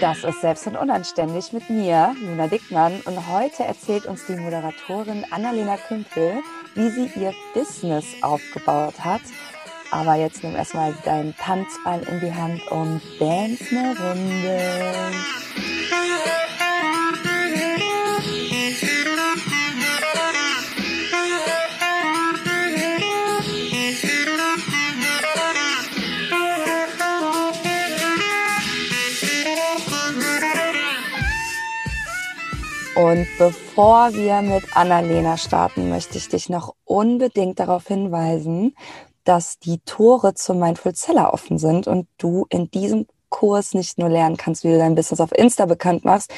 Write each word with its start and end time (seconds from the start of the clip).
Das 0.00 0.24
ist 0.24 0.40
Selbst 0.40 0.66
und 0.66 0.76
Unanständig 0.76 1.52
mit 1.52 1.70
mir, 1.70 2.16
Luna 2.20 2.48
Dickmann. 2.48 3.00
Und 3.04 3.28
heute 3.28 3.62
erzählt 3.64 4.06
uns 4.06 4.26
die 4.26 4.34
Moderatorin 4.34 5.24
Annalena 5.30 5.76
Kümpel, 5.76 6.42
wie 6.74 6.90
sie 6.90 7.10
ihr 7.14 7.32
Business 7.54 8.04
aufgebaut 8.20 8.94
hat. 8.98 9.22
Aber 9.92 10.16
jetzt 10.16 10.42
nimm 10.42 10.56
erstmal 10.56 10.94
deinen 11.04 11.36
Tanzball 11.36 12.02
in 12.02 12.20
die 12.20 12.34
Hand 12.34 12.60
und 12.70 13.00
dance 13.20 13.64
eine 13.70 13.96
Runde. 13.96 15.43
Und 32.94 33.26
bevor 33.38 34.12
wir 34.14 34.40
mit 34.42 34.76
Annalena 34.76 35.36
starten, 35.36 35.88
möchte 35.88 36.16
ich 36.16 36.28
dich 36.28 36.48
noch 36.48 36.74
unbedingt 36.84 37.58
darauf 37.58 37.88
hinweisen, 37.88 38.76
dass 39.24 39.58
die 39.58 39.80
Tore 39.80 40.34
zum 40.34 40.60
Mindful 40.60 40.94
Seller 40.94 41.34
offen 41.34 41.58
sind 41.58 41.88
und 41.88 42.06
du 42.18 42.46
in 42.50 42.70
diesem 42.70 43.06
Kurs 43.30 43.74
nicht 43.74 43.98
nur 43.98 44.08
lernen 44.08 44.36
kannst, 44.36 44.62
wie 44.62 44.70
du 44.70 44.78
dein 44.78 44.94
Business 44.94 45.20
auf 45.20 45.32
Insta 45.32 45.66
bekannt 45.66 46.04
machst, 46.04 46.32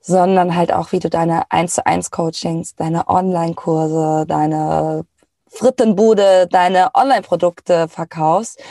sondern 0.00 0.54
halt 0.54 0.72
auch, 0.72 0.92
wie 0.92 1.00
du 1.00 1.10
deine 1.10 1.50
1 1.50 1.74
zu 1.74 1.86
1 1.86 2.12
Coachings, 2.12 2.76
deine 2.76 3.08
Online-Kurse, 3.08 4.24
deine 4.26 5.04
Frittenbude, 5.48 6.46
deine 6.46 6.94
Online-Produkte 6.94 7.88
verkaufst, 7.88 8.62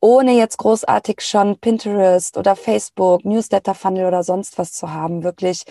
ohne 0.00 0.32
jetzt 0.32 0.58
großartig 0.58 1.20
schon 1.20 1.58
Pinterest 1.58 2.36
oder 2.36 2.54
Facebook, 2.54 3.24
Newsletter-Funnel 3.24 4.06
oder 4.06 4.22
sonst 4.22 4.56
was 4.56 4.72
zu 4.72 4.92
haben, 4.92 5.24
wirklich 5.24 5.64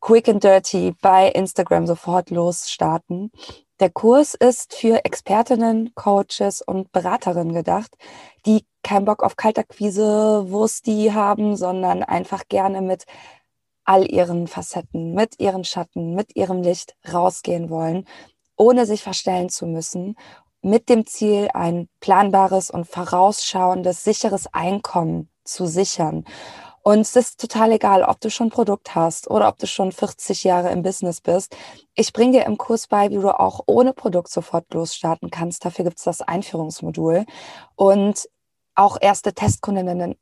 quick 0.00 0.28
and 0.28 0.42
dirty 0.42 0.94
bei 1.00 1.28
Instagram 1.28 1.86
sofort 1.86 2.30
losstarten. 2.30 3.30
Der 3.80 3.90
Kurs 3.90 4.34
ist 4.34 4.74
für 4.74 5.04
Expertinnen, 5.04 5.94
Coaches 5.94 6.62
und 6.62 6.92
Beraterinnen 6.92 7.54
gedacht, 7.54 7.96
die 8.44 8.64
keinen 8.82 9.04
Bock 9.04 9.22
auf 9.22 9.36
Kaltakquise, 9.36 10.50
Wursti 10.50 11.10
haben, 11.14 11.56
sondern 11.56 12.02
einfach 12.02 12.42
gerne 12.48 12.82
mit 12.82 13.04
all 13.84 14.10
ihren 14.10 14.46
Facetten, 14.46 15.14
mit 15.14 15.40
ihren 15.40 15.64
Schatten, 15.64 16.14
mit 16.14 16.36
ihrem 16.36 16.62
Licht 16.62 16.94
rausgehen 17.12 17.70
wollen, 17.70 18.06
ohne 18.56 18.86
sich 18.86 19.02
verstellen 19.02 19.48
zu 19.48 19.66
müssen, 19.66 20.16
mit 20.62 20.88
dem 20.88 21.06
Ziel, 21.06 21.48
ein 21.54 21.88
planbares 22.00 22.70
und 22.70 22.86
vorausschauendes, 22.86 24.04
sicheres 24.04 24.46
Einkommen 24.52 25.30
zu 25.44 25.66
sichern. 25.66 26.24
Und 26.82 27.00
es 27.00 27.14
ist 27.14 27.40
total 27.40 27.72
egal, 27.72 28.02
ob 28.02 28.20
du 28.20 28.30
schon 28.30 28.46
ein 28.46 28.50
Produkt 28.50 28.94
hast 28.94 29.30
oder 29.30 29.48
ob 29.48 29.58
du 29.58 29.66
schon 29.66 29.92
40 29.92 30.44
Jahre 30.44 30.70
im 30.70 30.82
Business 30.82 31.20
bist. 31.20 31.56
Ich 31.94 32.12
bringe 32.12 32.38
dir 32.38 32.46
im 32.46 32.56
Kurs 32.56 32.86
bei, 32.86 33.10
wie 33.10 33.16
du 33.16 33.38
auch 33.38 33.60
ohne 33.66 33.92
Produkt 33.92 34.30
sofort 34.30 34.72
losstarten 34.72 35.30
kannst. 35.30 35.64
Dafür 35.64 35.84
gibt 35.84 35.98
es 35.98 36.04
das 36.04 36.22
Einführungsmodul. 36.22 37.26
Und 37.76 38.28
auch 38.74 38.96
erste 39.00 39.34
Testkundinnen 39.34 40.16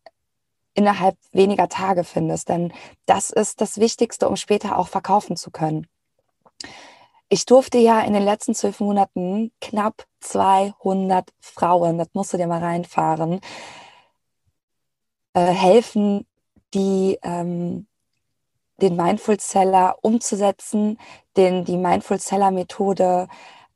innerhalb 0.74 1.16
weniger 1.32 1.68
Tage 1.68 2.04
findest. 2.04 2.48
Denn 2.48 2.72
das 3.06 3.30
ist 3.30 3.60
das 3.60 3.78
Wichtigste, 3.78 4.28
um 4.28 4.36
später 4.36 4.78
auch 4.78 4.88
verkaufen 4.88 5.36
zu 5.36 5.50
können. 5.50 5.86
Ich 7.28 7.44
durfte 7.46 7.78
ja 7.78 8.00
in 8.00 8.14
den 8.14 8.24
letzten 8.24 8.54
zwölf 8.54 8.80
Monaten 8.80 9.52
knapp 9.60 10.06
200 10.20 11.30
Frauen, 11.40 11.98
das 11.98 12.08
musst 12.14 12.32
du 12.32 12.36
dir 12.38 12.46
mal 12.46 12.60
reinfahren, 12.60 13.40
äh, 15.34 15.40
helfen, 15.40 16.26
die 16.74 17.18
ähm, 17.22 17.86
den 18.80 18.96
Mindful 18.96 19.40
Seller 19.40 19.96
umzusetzen, 20.02 20.98
den, 21.36 21.64
die 21.64 21.76
Mindful 21.76 22.18
Seller 22.18 22.50
Methode 22.50 23.28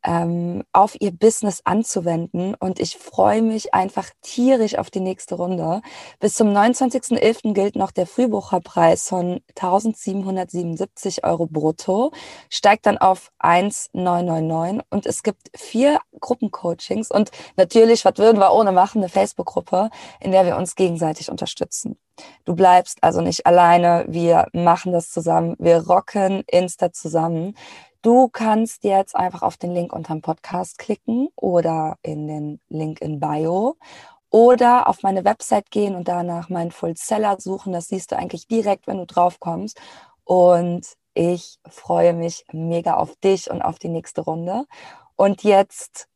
ähm, 0.05 0.65
auf 0.73 0.97
ihr 1.01 1.13
Business 1.13 1.61
anzuwenden. 1.65 2.55
Und 2.55 2.81
ich 2.81 2.97
freue 2.97 3.43
mich 3.43 3.75
einfach 3.75 4.09
tierisch 4.23 4.77
auf 4.79 4.91
die 4.91 5.01
nächste 5.01 5.37
Runde. 5.37 5.83
Bis 6.21 6.35
zum 6.35 6.49
29.11. 6.49 7.53
gilt 7.55 7.77
noch 7.77 7.91
der 7.91 8.07
Frühbucherpreis 8.07 9.09
von 9.09 9.41
1777 9.51 11.25
Euro 11.25 11.47
brutto, 11.47 12.13
steigt 12.51 12.87
dann 12.87 12.99
auf 12.99 13.33
1,999 13.39 14.87
und 14.91 15.07
es 15.07 15.23
gibt 15.23 15.51
vier 15.57 15.99
Gruppencoachings 16.21 17.11
und 17.11 17.31
natürlich, 17.57 18.05
was 18.05 18.17
würden 18.17 18.39
wir 18.39 18.53
ohne 18.53 18.73
machen, 18.73 18.99
eine 18.99 19.09
Facebook-Gruppe, 19.09 19.91
in 20.21 20.33
der 20.33 20.47
wir 20.47 20.57
uns 20.57 20.75
gegenseitig 20.75 21.31
unterstützen. 21.31 21.99
Du 22.45 22.55
bleibst 22.55 22.99
also 23.03 23.21
nicht 23.21 23.47
alleine. 23.47 24.05
Wir 24.09 24.47
machen 24.53 24.93
das 24.93 25.11
zusammen. 25.11 25.57
Wir 25.59 25.87
rocken 25.87 26.45
Insta 26.47 26.93
zusammen. 26.93 27.55
Du 28.03 28.29
kannst 28.29 28.83
jetzt 28.83 29.15
einfach 29.15 29.43
auf 29.43 29.57
den 29.57 29.71
Link 29.71 29.93
unterm 29.93 30.23
Podcast 30.23 30.79
klicken 30.79 31.29
oder 31.37 31.99
in 32.03 32.27
den 32.27 32.61
Link 32.69 33.01
in 33.01 33.21
Bio 33.21 33.77
oder 34.29 34.89
auf 34.89 35.05
meine 35.05 35.25
Website 35.25 35.71
gehen 35.71 35.95
und 35.95 36.09
danach 36.09 36.49
meinen 36.49 36.73
Full 36.73 36.97
Seller 36.97 37.41
suchen. 37.41 37.73
Das 37.73 37.89
siehst 37.89 38.11
du 38.11 38.17
eigentlich 38.17 38.49
direkt, 38.49 38.89
wenn 38.89 38.99
du 38.99 39.07
drauf 39.07 39.39
kommst. 39.39 39.81
Und 40.25 40.87
ich 41.15 41.59
freue 41.69 42.13
mich 42.13 42.45
mega 42.51 42.95
auf 42.95 43.15
dich 43.17 43.49
und 43.51 43.63
auf 43.63 43.79
die 43.79 43.89
nächste 43.89 44.23
Runde. 44.23 44.65
Und 45.15 45.45
jetzt 45.45 46.09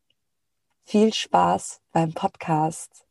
viel 0.85 1.13
Spaß 1.13 1.83
beim 1.93 2.15
Podcast. 2.15 3.07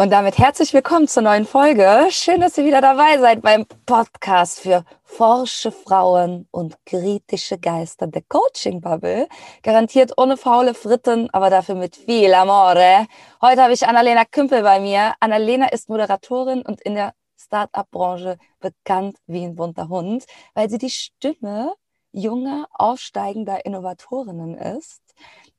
Und 0.00 0.10
damit 0.10 0.38
herzlich 0.38 0.72
willkommen 0.74 1.08
zur 1.08 1.24
neuen 1.24 1.44
Folge. 1.44 2.06
Schön, 2.10 2.40
dass 2.40 2.56
ihr 2.56 2.64
wieder 2.64 2.80
dabei 2.80 3.18
seid 3.18 3.42
beim 3.42 3.66
Podcast 3.84 4.60
für 4.60 4.84
forsche 5.02 5.72
Frauen 5.72 6.46
und 6.52 6.76
kritische 6.86 7.58
Geister 7.58 8.06
der 8.06 8.22
Coaching 8.28 8.80
Bubble. 8.80 9.26
Garantiert 9.64 10.12
ohne 10.16 10.36
faule 10.36 10.74
Fritten, 10.74 11.28
aber 11.30 11.50
dafür 11.50 11.74
mit 11.74 11.96
viel 11.96 12.32
Amore. 12.32 13.08
Heute 13.42 13.60
habe 13.60 13.72
ich 13.72 13.88
Annalena 13.88 14.24
Kümpel 14.24 14.62
bei 14.62 14.78
mir. 14.78 15.14
Annalena 15.18 15.66
ist 15.66 15.88
Moderatorin 15.88 16.62
und 16.62 16.80
in 16.82 16.94
der 16.94 17.12
Start-up-Branche 17.36 18.38
bekannt 18.60 19.16
wie 19.26 19.44
ein 19.44 19.56
bunter 19.56 19.88
Hund, 19.88 20.26
weil 20.54 20.70
sie 20.70 20.78
die 20.78 20.90
Stimme 20.90 21.74
junger, 22.12 22.68
aufsteigender 22.72 23.66
Innovatorinnen 23.66 24.54
ist 24.54 25.02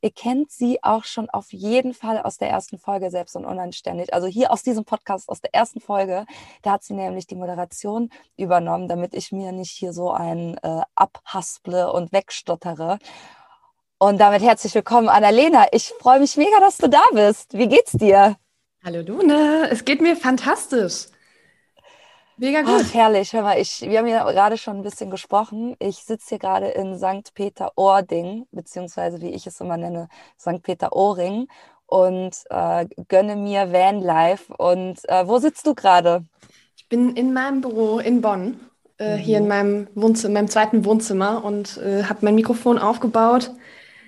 Ihr 0.02 0.12
kennt 0.12 0.50
sie 0.50 0.82
auch 0.82 1.04
schon 1.04 1.30
auf 1.30 1.52
jeden 1.52 1.94
Fall 1.94 2.22
aus 2.22 2.38
der 2.38 2.50
ersten 2.50 2.78
Folge 2.78 3.12
Selbst 3.12 3.36
und 3.36 3.44
Unanständig. 3.44 4.14
Also 4.14 4.28
hier 4.28 4.52
aus 4.52 4.64
diesem 4.64 4.86
Podcast, 4.86 5.28
aus 5.28 5.42
der 5.42 5.54
ersten 5.54 5.82
Folge. 5.82 6.26
Da 6.62 6.72
hat 6.72 6.84
sie 6.84 6.94
nämlich 6.94 7.28
die 7.28 7.36
Moderation 7.36 8.10
übernommen, 8.38 8.88
damit 8.88 9.14
ich 9.14 9.34
mir 9.34 9.52
nicht 9.52 9.72
hier 9.72 9.92
so 9.92 10.12
ein 10.12 10.58
äh, 10.64 10.82
abhasple 10.96 11.92
und 11.92 12.14
wegstottere. 12.14 13.00
Und 13.98 14.20
damit 14.22 14.42
herzlich 14.42 14.74
willkommen, 14.74 15.10
Annalena. 15.10 15.68
Ich 15.74 15.92
freue 16.00 16.22
mich 16.22 16.38
mega, 16.38 16.62
dass 16.62 16.78
du 16.78 16.88
da 16.88 17.04
bist. 17.12 17.58
Wie 17.58 17.68
geht's 17.68 17.92
dir? 17.92 18.38
Hallo 18.86 19.02
Luna, 19.02 19.68
es 19.70 19.84
geht 19.84 20.00
mir 20.00 20.16
fantastisch. 20.16 21.08
Mega 22.40 22.62
gut. 22.62 22.86
Ach, 22.86 22.94
herrlich. 22.94 23.34
Hör 23.34 23.42
mal, 23.42 23.60
ich, 23.60 23.82
wir 23.82 24.00
haben 24.00 24.08
ja 24.08 24.24
gerade 24.32 24.58
schon 24.58 24.78
ein 24.78 24.84
bisschen 24.84 25.10
gesprochen. 25.10 25.76
Ich 25.80 25.98
sitze 25.98 26.30
hier 26.30 26.40
gerade 26.40 26.68
in 26.68 26.98
St. 26.98 27.34
Peter-Ording, 27.34 28.48
beziehungsweise 28.52 29.20
wie 29.22 29.32
ich 29.32 29.46
es 29.46 29.60
immer 29.60 29.76
nenne, 29.76 30.08
St. 30.40 30.64
Peter-Ohring 30.64 31.48
und 31.86 32.32
äh, 32.50 32.86
gönne 33.10 33.36
mir 33.36 33.74
Vanlife. 33.74 34.54
Und 34.58 35.00
äh, 35.10 35.28
wo 35.28 35.40
sitzt 35.40 35.68
du 35.68 35.76
gerade? 35.76 36.24
Ich 36.78 36.88
bin 36.88 37.16
in 37.16 37.34
meinem 37.34 37.60
Büro 37.60 38.00
in 38.00 38.22
Bonn, 38.22 38.60
äh, 39.00 39.18
mhm. 39.18 39.20
hier 39.20 39.38
in 39.40 39.48
meinem 39.50 39.88
Wohnzimmer, 39.96 40.36
meinem 40.36 40.48
zweiten 40.48 40.86
Wohnzimmer 40.86 41.44
und 41.44 41.78
äh, 41.78 42.04
habe 42.04 42.20
mein 42.22 42.36
Mikrofon 42.36 42.80
aufgebaut 42.80 43.52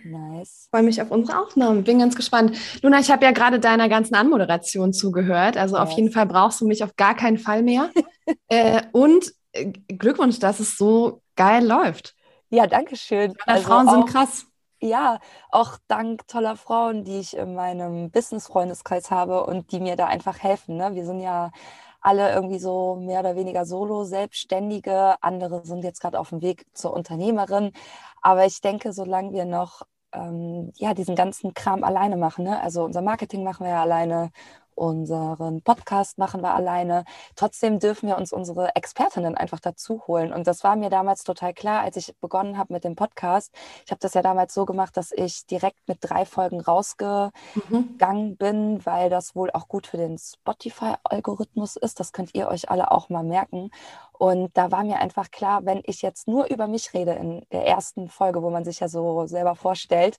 Nice. 0.03 0.67
Freue 0.71 0.83
mich 0.83 1.01
auf 1.01 1.11
unsere 1.11 1.39
Aufnahmen. 1.39 1.83
Bin 1.83 1.99
ganz 1.99 2.15
gespannt. 2.15 2.57
Luna, 2.81 2.99
ich 2.99 3.11
habe 3.11 3.25
ja 3.25 3.31
gerade 3.31 3.59
deiner 3.59 3.89
ganzen 3.89 4.15
Anmoderation 4.15 4.93
zugehört. 4.93 5.57
Also 5.57 5.75
yes. 5.75 5.83
auf 5.83 5.91
jeden 5.91 6.11
Fall 6.11 6.25
brauchst 6.25 6.61
du 6.61 6.67
mich 6.67 6.83
auf 6.83 6.95
gar 6.95 7.15
keinen 7.15 7.37
Fall 7.37 7.63
mehr. 7.63 7.89
äh, 8.47 8.83
und 8.91 9.33
äh, 9.53 9.65
Glückwunsch, 9.65 10.39
dass 10.39 10.59
es 10.59 10.77
so 10.77 11.21
geil 11.35 11.65
läuft. 11.65 12.15
Ja, 12.49 12.67
danke 12.67 12.97
schön. 12.97 13.33
Also 13.45 13.67
Frauen 13.67 13.89
sind 13.89 14.05
krass. 14.07 14.45
Ja, 14.83 15.19
auch 15.51 15.77
dank 15.87 16.27
toller 16.27 16.55
Frauen, 16.55 17.03
die 17.03 17.19
ich 17.19 17.37
in 17.37 17.53
meinem 17.53 18.09
Business-Freundeskreis 18.09 19.11
habe 19.11 19.45
und 19.45 19.71
die 19.71 19.79
mir 19.79 19.95
da 19.95 20.07
einfach 20.07 20.39
helfen. 20.39 20.75
Ne? 20.75 20.95
Wir 20.95 21.05
sind 21.05 21.19
ja 21.19 21.51
alle 22.01 22.33
irgendwie 22.33 22.57
so 22.57 22.95
mehr 22.95 23.19
oder 23.19 23.35
weniger 23.35 23.65
solo, 23.65 24.03
selbstständige. 24.05 25.21
Andere 25.21 25.63
sind 25.65 25.83
jetzt 25.83 26.01
gerade 26.01 26.19
auf 26.19 26.29
dem 26.29 26.41
Weg 26.41 26.65
zur 26.73 26.93
Unternehmerin. 26.93 27.73
Aber 28.23 28.45
ich 28.45 28.59
denke, 28.61 28.91
solange 28.91 29.33
wir 29.33 29.45
noch 29.45 29.83
ähm, 30.13 30.71
ja, 30.75 30.93
diesen 30.93 31.15
ganzen 31.15 31.53
Kram 31.53 31.83
alleine 31.83 32.17
machen. 32.17 32.45
Ne? 32.45 32.59
Also 32.59 32.83
unser 32.83 33.01
Marketing 33.01 33.43
machen 33.43 33.65
wir 33.65 33.73
ja 33.73 33.81
alleine, 33.81 34.31
unseren 34.75 35.61
Podcast 35.61 36.17
machen 36.17 36.41
wir 36.41 36.53
alleine. 36.53 37.05
Trotzdem 37.35 37.79
dürfen 37.79 38.07
wir 38.07 38.17
uns 38.17 38.33
unsere 38.33 38.75
Expertinnen 38.75 39.35
einfach 39.35 39.59
dazu 39.59 40.05
holen. 40.07 40.33
Und 40.33 40.47
das 40.47 40.63
war 40.63 40.75
mir 40.75 40.89
damals 40.89 41.23
total 41.23 41.53
klar, 41.53 41.81
als 41.81 41.97
ich 41.97 42.15
begonnen 42.19 42.57
habe 42.57 42.73
mit 42.73 42.83
dem 42.83 42.95
Podcast. 42.95 43.53
Ich 43.85 43.91
habe 43.91 43.99
das 43.99 44.13
ja 44.13 44.21
damals 44.21 44.53
so 44.53 44.65
gemacht, 44.65 44.97
dass 44.97 45.11
ich 45.11 45.45
direkt 45.45 45.87
mit 45.87 45.99
drei 46.01 46.25
Folgen 46.25 46.61
rausgegangen 46.61 47.31
mhm. 47.99 48.37
bin, 48.37 48.85
weil 48.85 49.09
das 49.09 49.35
wohl 49.35 49.51
auch 49.51 49.67
gut 49.67 49.87
für 49.87 49.97
den 49.97 50.17
Spotify-Algorithmus 50.17 51.75
ist. 51.75 51.99
Das 51.99 52.11
könnt 52.11 52.33
ihr 52.33 52.47
euch 52.47 52.69
alle 52.69 52.91
auch 52.91 53.09
mal 53.09 53.23
merken. 53.23 53.71
Und 54.13 54.55
da 54.55 54.71
war 54.71 54.83
mir 54.83 54.99
einfach 54.99 55.31
klar, 55.31 55.65
wenn 55.65 55.81
ich 55.85 56.01
jetzt 56.01 56.27
nur 56.27 56.45
über 56.51 56.67
mich 56.67 56.93
rede 56.93 57.13
in 57.13 57.45
der 57.51 57.65
ersten 57.65 58.07
Folge, 58.07 58.43
wo 58.43 58.49
man 58.49 58.63
sich 58.63 58.79
ja 58.79 58.87
so 58.87 59.25
selber 59.25 59.55
vorstellt, 59.55 60.17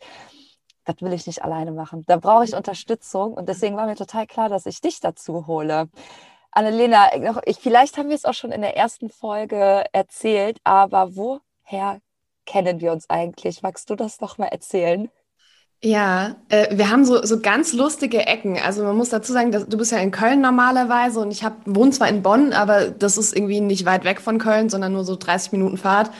das 0.84 0.96
will 1.00 1.12
ich 1.12 1.26
nicht 1.26 1.43
alleine 1.43 1.73
machen. 1.73 2.05
Da 2.06 2.17
brauche 2.17 2.44
ich 2.44 2.55
Unterstützung 2.55 3.34
und 3.34 3.49
deswegen 3.49 3.76
war 3.76 3.87
mir 3.87 3.96
total 3.96 4.26
klar, 4.26 4.49
dass 4.49 4.67
ich 4.67 4.81
dich 4.81 5.00
dazu 5.00 5.46
hole. 5.46 5.88
Annalena, 6.50 7.08
ich, 7.46 7.56
vielleicht 7.56 7.96
haben 7.96 8.08
wir 8.08 8.17
es 8.17 8.25
auch 8.25 8.34
schon 8.34 8.52
in 8.52 8.61
der 8.61 8.76
ersten 8.76 9.08
Folge 9.08 9.84
erzählt, 9.93 10.58
aber 10.64 11.17
woher 11.17 12.00
kennen 12.44 12.81
wir 12.81 12.93
uns 12.93 13.08
eigentlich? 13.08 13.62
Magst 13.62 13.88
du 13.88 13.94
das 13.94 14.19
doch 14.19 14.38
mal 14.38 14.49
erzählen? 14.49 15.08
Ja, 15.84 16.37
äh, 16.49 16.76
wir 16.76 16.90
haben 16.90 17.05
so, 17.05 17.25
so 17.25 17.40
ganz 17.40 17.73
lustige 17.73 18.25
Ecken. 18.26 18.56
Also 18.56 18.85
man 18.85 18.96
muss 18.96 19.08
dazu 19.08 19.32
sagen, 19.32 19.50
dass, 19.50 19.67
du 19.67 19.76
bist 19.76 19.90
ja 19.90 19.99
in 19.99 20.12
Köln 20.12 20.40
normalerweise 20.40 21.19
und 21.19 21.32
ich 21.32 21.43
hab, 21.43 21.55
wohne 21.64 21.90
zwar 21.90 22.08
in 22.08 22.23
Bonn, 22.23 22.52
aber 22.52 22.90
das 22.90 23.19
ist 23.19 23.35
irgendwie 23.35 23.61
nicht 23.61 23.85
weit 23.85 24.05
weg 24.05 24.20
von 24.20 24.38
Köln, 24.38 24.69
sondern 24.69 24.93
nur 24.93 25.05
so 25.05 25.17
30 25.17 25.50
Minuten 25.50 25.78
Fahrt. 25.78 26.11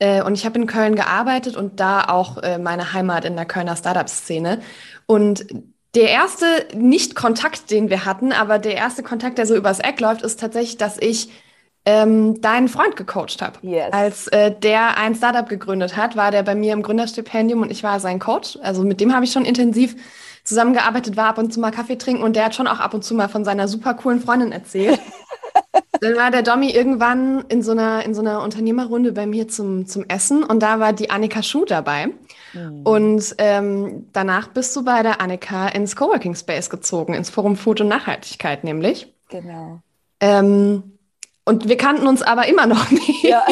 Äh, 0.00 0.22
und 0.22 0.34
ich 0.34 0.44
habe 0.44 0.58
in 0.58 0.66
Köln 0.66 0.96
gearbeitet 0.96 1.56
und 1.56 1.78
da 1.78 2.04
auch 2.08 2.38
äh, 2.38 2.58
meine 2.58 2.92
Heimat 2.92 3.24
in 3.24 3.36
der 3.36 3.44
Kölner 3.46 3.76
Startup-Szene. 3.76 4.60
Und 5.06 5.46
der 5.94 6.08
erste 6.08 6.46
Nicht-Kontakt, 6.74 7.70
den 7.70 7.90
wir 7.90 8.04
hatten, 8.04 8.32
aber 8.32 8.58
der 8.58 8.76
erste 8.76 9.02
Kontakt, 9.02 9.38
der 9.38 9.46
so 9.46 9.54
übers 9.54 9.80
Eck 9.80 10.00
läuft, 10.00 10.22
ist 10.22 10.40
tatsächlich, 10.40 10.76
dass 10.78 10.98
ich 10.98 11.30
ähm, 11.84 12.40
deinen 12.40 12.68
Freund 12.68 12.96
gecoacht 12.96 13.42
habe. 13.42 13.58
Yes. 13.62 13.92
Als 13.92 14.28
äh, 14.28 14.52
der 14.54 14.96
ein 14.98 15.14
Startup 15.14 15.48
gegründet 15.48 15.96
hat, 15.96 16.16
war 16.16 16.30
der 16.30 16.42
bei 16.42 16.54
mir 16.54 16.72
im 16.72 16.82
Gründerstipendium 16.82 17.62
und 17.62 17.70
ich 17.70 17.82
war 17.82 18.00
sein 18.00 18.18
Coach. 18.18 18.58
Also 18.62 18.84
mit 18.84 19.00
dem 19.00 19.14
habe 19.14 19.24
ich 19.24 19.32
schon 19.32 19.44
intensiv 19.44 19.96
zusammengearbeitet, 20.44 21.16
war 21.16 21.28
ab 21.28 21.38
und 21.38 21.52
zu 21.52 21.60
mal 21.60 21.70
Kaffee 21.70 21.96
trinken 21.96 22.22
und 22.22 22.36
der 22.36 22.46
hat 22.46 22.54
schon 22.54 22.66
auch 22.66 22.80
ab 22.80 22.94
und 22.94 23.04
zu 23.04 23.14
mal 23.14 23.28
von 23.28 23.44
seiner 23.44 23.68
super 23.68 23.94
coolen 23.94 24.20
Freundin 24.20 24.52
erzählt. 24.52 25.00
Dann 26.00 26.16
war 26.16 26.30
der 26.30 26.42
Domi 26.42 26.70
irgendwann 26.70 27.44
in 27.48 27.62
so 27.62 27.72
einer, 27.72 28.04
in 28.04 28.14
so 28.14 28.22
einer 28.22 28.42
Unternehmerrunde 28.42 29.12
bei 29.12 29.26
mir 29.26 29.48
zum, 29.48 29.86
zum 29.86 30.04
Essen 30.08 30.42
und 30.42 30.62
da 30.62 30.80
war 30.80 30.92
die 30.92 31.10
Annika 31.10 31.42
Schuh 31.42 31.66
dabei. 31.66 32.08
Mhm. 32.54 32.82
Und 32.84 33.34
ähm, 33.38 34.06
danach 34.12 34.48
bist 34.48 34.74
du 34.76 34.84
bei 34.84 35.02
der 35.02 35.20
Annika 35.20 35.68
ins 35.68 35.96
Coworking 35.96 36.34
Space 36.34 36.70
gezogen, 36.70 37.14
ins 37.14 37.28
Forum 37.28 37.56
Food 37.56 37.82
und 37.82 37.88
Nachhaltigkeit 37.88 38.64
nämlich. 38.64 39.12
Genau. 39.28 39.80
Ähm, 40.20 40.98
und 41.44 41.68
wir 41.68 41.76
kannten 41.76 42.06
uns 42.06 42.22
aber 42.22 42.48
immer 42.48 42.66
noch 42.66 42.90
nicht. 42.90 43.24
Ja. 43.24 43.44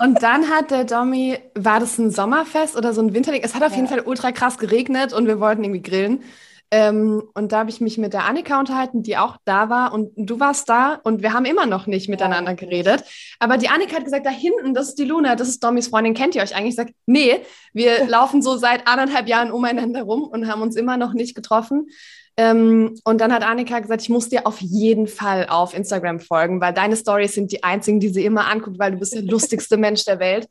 und 0.00 0.22
dann 0.22 0.50
hat 0.50 0.70
der 0.70 0.84
Domi, 0.84 1.38
war 1.54 1.80
das 1.80 1.98
ein 1.98 2.10
Sommerfest 2.10 2.76
oder 2.76 2.92
so 2.92 3.02
ein 3.02 3.12
Winterding? 3.12 3.42
Es 3.42 3.54
hat 3.54 3.62
auf 3.62 3.70
ja. 3.70 3.76
jeden 3.76 3.88
Fall 3.88 4.00
ultra 4.00 4.30
krass 4.30 4.58
geregnet 4.58 5.12
und 5.12 5.26
wir 5.26 5.40
wollten 5.40 5.64
irgendwie 5.64 5.82
grillen. 5.82 6.22
Ähm, 6.72 7.22
und 7.34 7.50
da 7.50 7.60
habe 7.60 7.70
ich 7.70 7.80
mich 7.80 7.98
mit 7.98 8.12
der 8.12 8.26
Annika 8.26 8.60
unterhalten, 8.60 9.02
die 9.02 9.16
auch 9.16 9.36
da 9.44 9.68
war 9.70 9.92
und 9.92 10.12
du 10.16 10.38
warst 10.38 10.68
da 10.68 11.00
und 11.02 11.20
wir 11.20 11.32
haben 11.32 11.44
immer 11.44 11.66
noch 11.66 11.88
nicht 11.88 12.08
miteinander 12.08 12.54
geredet. 12.54 13.02
Aber 13.40 13.56
die 13.56 13.68
Annika 13.68 13.96
hat 13.96 14.04
gesagt, 14.04 14.24
da 14.24 14.30
hinten, 14.30 14.72
das 14.72 14.90
ist 14.90 14.98
die 14.98 15.04
Luna, 15.04 15.34
das 15.34 15.48
ist 15.48 15.64
Dommys 15.64 15.88
Freundin, 15.88 16.14
kennt 16.14 16.36
ihr 16.36 16.42
euch 16.42 16.54
eigentlich? 16.54 16.70
Ich 16.70 16.76
sage, 16.76 16.92
nee, 17.06 17.40
wir 17.72 18.04
laufen 18.08 18.40
so 18.40 18.56
seit 18.56 18.86
anderthalb 18.86 19.26
Jahren 19.26 19.50
umeinander 19.50 20.02
rum 20.02 20.22
und 20.22 20.46
haben 20.46 20.62
uns 20.62 20.76
immer 20.76 20.96
noch 20.96 21.12
nicht 21.12 21.34
getroffen. 21.34 21.88
Ähm, 22.36 22.96
und 23.04 23.20
dann 23.20 23.32
hat 23.32 23.42
Annika 23.42 23.80
gesagt, 23.80 24.02
ich 24.02 24.08
muss 24.08 24.28
dir 24.28 24.46
auf 24.46 24.60
jeden 24.60 25.08
Fall 25.08 25.48
auf 25.48 25.74
Instagram 25.74 26.20
folgen, 26.20 26.60
weil 26.60 26.72
deine 26.72 26.96
Stories 26.96 27.34
sind 27.34 27.50
die 27.50 27.64
einzigen, 27.64 27.98
die 27.98 28.10
sie 28.10 28.24
immer 28.24 28.46
anguckt, 28.46 28.78
weil 28.78 28.92
du 28.92 28.98
bist 28.98 29.14
der 29.14 29.22
lustigste 29.22 29.76
Mensch 29.76 30.04
der 30.04 30.20
Welt. 30.20 30.48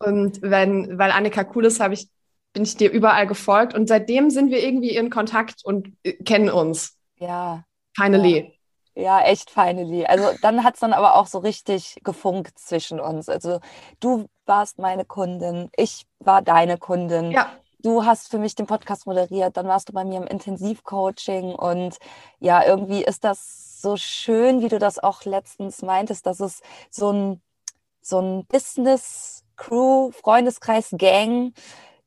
Und 0.00 0.42
wenn, 0.42 0.98
weil 0.98 1.12
Annika 1.12 1.46
cool 1.54 1.66
ist, 1.66 1.78
habe 1.78 1.94
ich 1.94 2.08
bin 2.52 2.64
ich 2.64 2.76
dir 2.76 2.90
überall 2.90 3.26
gefolgt 3.26 3.74
und 3.74 3.88
seitdem 3.88 4.30
sind 4.30 4.50
wir 4.50 4.62
irgendwie 4.62 4.96
in 4.96 5.10
Kontakt 5.10 5.64
und 5.64 5.96
äh, 6.02 6.12
kennen 6.12 6.50
uns. 6.50 6.96
Ja. 7.16 7.64
Finally. 7.96 8.56
Ja, 8.94 9.02
ja 9.02 9.26
echt 9.26 9.50
finally. 9.50 10.04
Also 10.04 10.30
dann 10.42 10.64
hat 10.64 10.74
es 10.74 10.80
dann 10.80 10.92
aber 10.92 11.16
auch 11.16 11.26
so 11.26 11.38
richtig 11.38 12.00
gefunkt 12.02 12.58
zwischen 12.58 13.00
uns. 13.00 13.28
Also 13.28 13.60
du 14.00 14.26
warst 14.46 14.78
meine 14.78 15.04
Kundin, 15.04 15.70
ich 15.76 16.06
war 16.18 16.42
deine 16.42 16.76
Kundin. 16.76 17.30
Ja. 17.30 17.52
Du 17.82 18.04
hast 18.04 18.30
für 18.30 18.38
mich 18.38 18.54
den 18.54 18.66
Podcast 18.66 19.06
moderiert, 19.06 19.56
dann 19.56 19.66
warst 19.66 19.88
du 19.88 19.94
bei 19.94 20.04
mir 20.04 20.18
im 20.18 20.26
Intensivcoaching 20.26 21.54
und 21.54 21.96
ja, 22.38 22.62
irgendwie 22.62 23.02
ist 23.02 23.24
das 23.24 23.80
so 23.80 23.96
schön, 23.96 24.60
wie 24.60 24.68
du 24.68 24.78
das 24.78 24.98
auch 24.98 25.24
letztens 25.24 25.80
meintest, 25.80 26.26
dass 26.26 26.40
es 26.40 26.60
so 26.90 27.10
ein, 27.10 27.40
so 28.02 28.18
ein 28.18 28.44
Business 28.44 29.44
Crew, 29.56 30.10
Freundeskreis, 30.10 30.90
Gang 30.98 31.54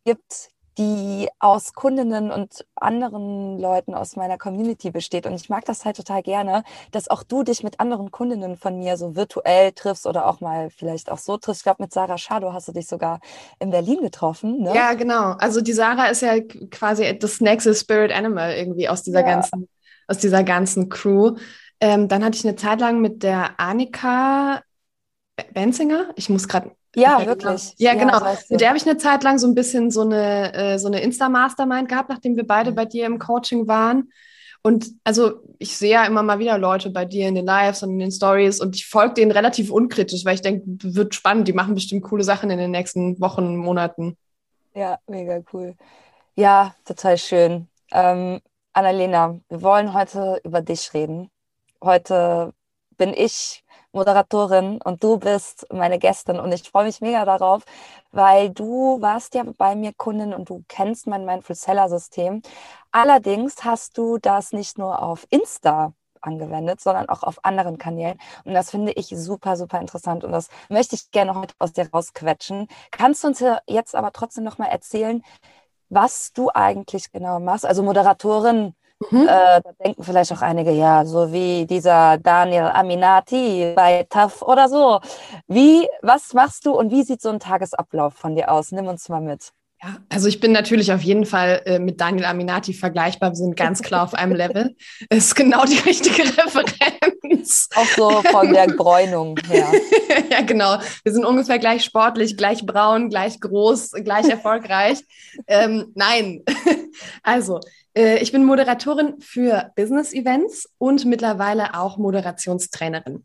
gibt, 0.03 0.49
die 0.77 1.29
aus 1.39 1.73
Kundinnen 1.73 2.31
und 2.31 2.65
anderen 2.75 3.59
Leuten 3.59 3.93
aus 3.93 4.15
meiner 4.15 4.37
Community 4.37 4.89
besteht. 4.89 5.27
Und 5.27 5.35
ich 5.35 5.49
mag 5.49 5.65
das 5.65 5.85
halt 5.85 5.97
total 5.97 6.23
gerne, 6.23 6.63
dass 6.91 7.09
auch 7.09 7.23
du 7.23 7.43
dich 7.43 7.63
mit 7.63 7.79
anderen 7.79 8.09
Kundinnen 8.09 8.57
von 8.57 8.79
mir 8.79 8.97
so 8.97 9.15
virtuell 9.15 9.71
triffst 9.73 10.07
oder 10.07 10.27
auch 10.27 10.41
mal 10.41 10.69
vielleicht 10.71 11.11
auch 11.11 11.19
so 11.19 11.37
triffst. 11.37 11.61
Ich 11.61 11.63
glaube, 11.63 11.83
mit 11.83 11.93
Sarah 11.93 12.17
Schado 12.17 12.53
hast 12.53 12.67
du 12.67 12.71
dich 12.71 12.87
sogar 12.87 13.19
in 13.59 13.69
Berlin 13.69 14.01
getroffen. 14.01 14.63
Ne? 14.63 14.73
Ja, 14.73 14.93
genau. 14.93 15.33
Also 15.33 15.61
die 15.61 15.73
Sarah 15.73 16.07
ist 16.07 16.21
ja 16.21 16.39
quasi 16.71 17.17
das 17.19 17.39
nächste 17.39 17.75
Spirit 17.75 18.11
Animal 18.11 18.55
irgendwie 18.55 18.89
aus 18.89 19.03
dieser 19.03 19.21
ja. 19.21 19.27
ganzen, 19.27 19.69
aus 20.07 20.17
dieser 20.17 20.43
ganzen 20.43 20.89
Crew. 20.89 21.35
Ähm, 21.79 22.07
dann 22.07 22.23
hatte 22.23 22.37
ich 22.37 22.45
eine 22.45 22.55
Zeit 22.55 22.79
lang 22.79 22.99
mit 22.99 23.21
der 23.21 23.59
Annika 23.59 24.61
Benzinger. 25.53 26.09
Ich 26.15 26.29
muss 26.29 26.47
gerade 26.47 26.71
ja, 26.95 27.19
ja, 27.19 27.25
wirklich. 27.25 27.73
Ja, 27.77 27.93
genau. 27.93 28.19
Ja, 28.19 28.37
Mit 28.49 28.61
der 28.61 28.69
habe 28.69 28.77
ich 28.77 28.87
eine 28.87 28.97
Zeit 28.97 29.23
lang 29.23 29.39
so 29.39 29.47
ein 29.47 29.55
bisschen 29.55 29.91
so 29.91 30.01
eine, 30.01 30.53
äh, 30.53 30.77
so 30.77 30.87
eine 30.87 31.01
Insta-Mastermind 31.01 31.89
gehabt, 31.89 32.09
nachdem 32.09 32.35
wir 32.35 32.45
beide 32.45 32.71
mhm. 32.71 32.75
bei 32.75 32.85
dir 32.85 33.05
im 33.05 33.19
Coaching 33.19 33.67
waren. 33.67 34.11
Und 34.65 34.91
also 35.03 35.41
ich 35.59 35.75
sehe 35.75 35.91
ja 35.91 36.05
immer 36.05 36.23
mal 36.23 36.39
wieder 36.39 36.57
Leute 36.57 36.89
bei 36.89 37.03
dir 37.03 37.27
in 37.27 37.35
den 37.35 37.45
Lives 37.45 37.83
und 37.83 37.91
in 37.91 37.99
den 37.99 38.11
Stories 38.11 38.61
und 38.61 38.77
ich 38.77 38.87
folge 38.87 39.15
denen 39.15 39.31
relativ 39.31 39.69
unkritisch, 39.69 40.23
weil 40.23 40.35
ich 40.35 40.41
denke, 40.41 40.63
wird 40.65 41.13
spannend, 41.13 41.49
die 41.49 41.53
machen 41.53 41.75
bestimmt 41.75 42.03
coole 42.03 42.23
Sachen 42.23 42.49
in 42.49 42.57
den 42.57 42.71
nächsten 42.71 43.19
Wochen, 43.19 43.57
Monaten. 43.57 44.15
Ja, 44.73 44.99
mega 45.05 45.41
cool. 45.51 45.75
Ja, 46.35 46.73
total 46.85 47.17
schön. 47.17 47.67
Ähm, 47.91 48.39
Annalena, 48.71 49.37
wir 49.49 49.61
wollen 49.61 49.93
heute 49.93 50.39
über 50.45 50.61
dich 50.61 50.93
reden. 50.93 51.29
Heute 51.83 52.53
bin 52.97 53.13
ich 53.13 53.62
Moderatorin 53.93 54.81
und 54.81 55.03
du 55.03 55.17
bist 55.17 55.67
meine 55.71 55.99
Gästin 55.99 56.39
und 56.39 56.51
ich 56.51 56.69
freue 56.69 56.85
mich 56.85 56.99
mega 56.99 57.25
darauf, 57.25 57.63
weil 58.11 58.49
du 58.49 58.99
warst 59.01 59.35
ja 59.35 59.43
bei 59.57 59.75
mir 59.75 59.93
Kundin 59.93 60.33
und 60.33 60.49
du 60.49 60.63
kennst 60.67 61.07
mein 61.07 61.25
Mindful 61.25 61.55
Seller 61.55 61.89
System. 61.89 62.41
Allerdings 62.91 63.63
hast 63.63 63.97
du 63.97 64.17
das 64.17 64.51
nicht 64.51 64.77
nur 64.77 65.01
auf 65.01 65.27
Insta 65.29 65.93
angewendet, 66.21 66.81
sondern 66.81 67.09
auch 67.09 67.23
auf 67.23 67.43
anderen 67.45 67.77
Kanälen. 67.77 68.19
Und 68.45 68.53
das 68.53 68.71
finde 68.71 68.93
ich 68.93 69.07
super, 69.09 69.57
super 69.57 69.79
interessant. 69.79 70.23
Und 70.23 70.31
das 70.31 70.49
möchte 70.69 70.95
ich 70.95 71.11
gerne 71.11 71.35
heute 71.35 71.53
aus 71.59 71.73
dir 71.73 71.89
rausquetschen. 71.91 72.67
Kannst 72.91 73.23
du 73.23 73.27
uns 73.27 73.43
jetzt 73.67 73.95
aber 73.95 74.11
trotzdem 74.11 74.43
noch 74.43 74.57
mal 74.57 74.67
erzählen, 74.67 75.23
was 75.89 76.33
du 76.33 76.49
eigentlich 76.53 77.11
genau 77.11 77.39
machst? 77.39 77.65
Also 77.65 77.83
Moderatorin 77.83 78.73
Mhm. 79.11 79.23
Äh, 79.23 79.61
da 79.61 79.71
denken 79.83 80.03
vielleicht 80.03 80.31
auch 80.31 80.41
einige, 80.41 80.71
ja, 80.71 81.05
so 81.05 81.31
wie 81.31 81.65
dieser 81.65 82.17
Daniel 82.17 82.65
Aminati 82.73 83.73
bei 83.75 84.05
TAF 84.09 84.41
oder 84.41 84.69
so. 84.69 84.99
Wie, 85.47 85.87
was 86.01 86.33
machst 86.33 86.65
du 86.65 86.71
und 86.71 86.91
wie 86.91 87.03
sieht 87.03 87.21
so 87.21 87.29
ein 87.29 87.39
Tagesablauf 87.39 88.13
von 88.13 88.35
dir 88.35 88.51
aus? 88.51 88.71
Nimm 88.71 88.87
uns 88.87 89.09
mal 89.09 89.21
mit. 89.21 89.51
Ja, 89.83 89.97
also 90.07 90.29
ich 90.29 90.39
bin 90.39 90.53
natürlich 90.53 90.93
auf 90.93 91.01
jeden 91.01 91.25
Fall 91.25 91.61
äh, 91.65 91.77
mit 91.77 91.99
Daniel 91.99 92.23
Aminati 92.23 92.73
vergleichbar. 92.73 93.31
Wir 93.31 93.35
sind 93.35 93.57
ganz 93.57 93.81
klar 93.81 94.03
auf 94.03 94.13
einem 94.13 94.33
Level. 94.33 94.75
Es 95.09 95.25
ist 95.25 95.35
genau 95.35 95.65
die 95.65 95.79
richtige 95.79 96.23
Referenz. 96.23 97.67
Auch 97.75 97.85
so 97.97 98.09
von 98.31 98.53
der 98.53 98.67
Bräunung 98.67 99.37
her. 99.45 99.67
ja, 100.31 100.41
genau. 100.41 100.77
Wir 101.03 101.11
sind 101.11 101.25
ungefähr 101.25 101.59
gleich 101.59 101.83
sportlich, 101.83 102.37
gleich 102.37 102.65
braun, 102.65 103.09
gleich 103.09 103.41
groß, 103.41 103.91
gleich 104.03 104.29
erfolgreich. 104.29 104.99
ähm, 105.47 105.91
nein. 105.95 106.43
also, 107.23 107.59
ich 107.95 108.31
bin 108.31 108.43
Moderatorin 108.43 109.19
für 109.19 109.71
Business-Events 109.75 110.69
und 110.77 111.05
mittlerweile 111.05 111.75
auch 111.75 111.97
Moderationstrainerin. 111.97 113.23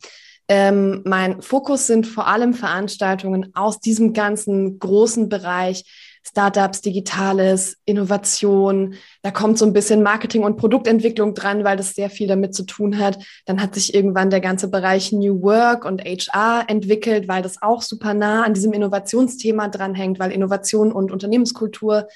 Ähm, 0.51 1.03
mein 1.05 1.43
Fokus 1.43 1.87
sind 1.87 2.07
vor 2.07 2.27
allem 2.27 2.55
Veranstaltungen 2.55 3.55
aus 3.55 3.81
diesem 3.81 4.15
ganzen 4.15 4.79
großen 4.79 5.29
Bereich 5.29 5.85
Startups, 6.27 6.81
Digitales, 6.83 7.77
Innovation. 7.85 8.95
Da 9.23 9.31
kommt 9.31 9.59
so 9.59 9.67
ein 9.67 9.73
bisschen 9.73 10.03
Marketing 10.03 10.43
und 10.43 10.57
Produktentwicklung 10.57 11.35
dran, 11.35 11.65
weil 11.65 11.77
das 11.77 11.95
sehr 11.95 12.11
viel 12.11 12.29
damit 12.29 12.55
zu 12.55 12.65
tun 12.65 12.99
hat. 12.99 13.19
Dann 13.47 13.61
hat 13.63 13.75
sich 13.75 13.95
irgendwann 13.95 14.31
der 14.31 14.41
ganze 14.41 14.69
Bereich 14.69 15.13
New 15.13 15.43
Work 15.43 15.85
und 15.85 16.03
HR 16.03 16.65
entwickelt, 16.69 17.29
weil 17.29 17.43
das 17.43 17.63
auch 17.63 17.83
super 17.83 18.15
nah 18.15 18.45
an 18.45 18.55
diesem 18.55 18.73
Innovationsthema 18.73 19.69
dranhängt, 19.69 20.19
weil 20.19 20.33
Innovation 20.33 20.93
und 20.93 21.13
Unternehmenskultur 21.13 22.09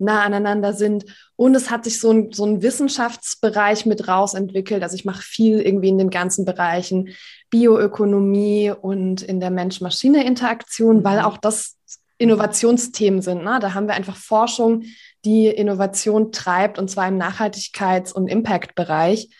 nah 0.00 0.22
aneinander 0.22 0.72
sind. 0.72 1.04
Und 1.36 1.54
es 1.54 1.70
hat 1.70 1.84
sich 1.84 2.00
so 2.00 2.10
ein, 2.10 2.32
so 2.32 2.44
ein 2.44 2.62
Wissenschaftsbereich 2.62 3.86
mit 3.86 4.08
rausentwickelt. 4.08 4.82
Also 4.82 4.94
ich 4.94 5.04
mache 5.04 5.22
viel 5.22 5.60
irgendwie 5.60 5.88
in 5.88 5.98
den 5.98 6.10
ganzen 6.10 6.44
Bereichen 6.44 7.10
Bioökonomie 7.50 8.72
und 8.80 9.22
in 9.22 9.40
der 9.40 9.50
Mensch-Maschine-Interaktion, 9.50 11.04
weil 11.04 11.18
mhm. 11.18 11.24
auch 11.24 11.36
das 11.36 11.76
Innovationsthemen 12.18 13.22
sind. 13.22 13.42
Ne? 13.44 13.58
Da 13.60 13.74
haben 13.74 13.86
wir 13.86 13.94
einfach 13.94 14.16
Forschung, 14.16 14.84
die 15.24 15.46
Innovation 15.48 16.32
treibt, 16.32 16.78
und 16.78 16.90
zwar 16.90 17.08
im 17.08 17.20
Nachhaltigkeits- 17.20 18.12
und 18.12 18.28
Impact-Bereich. 18.28 19.30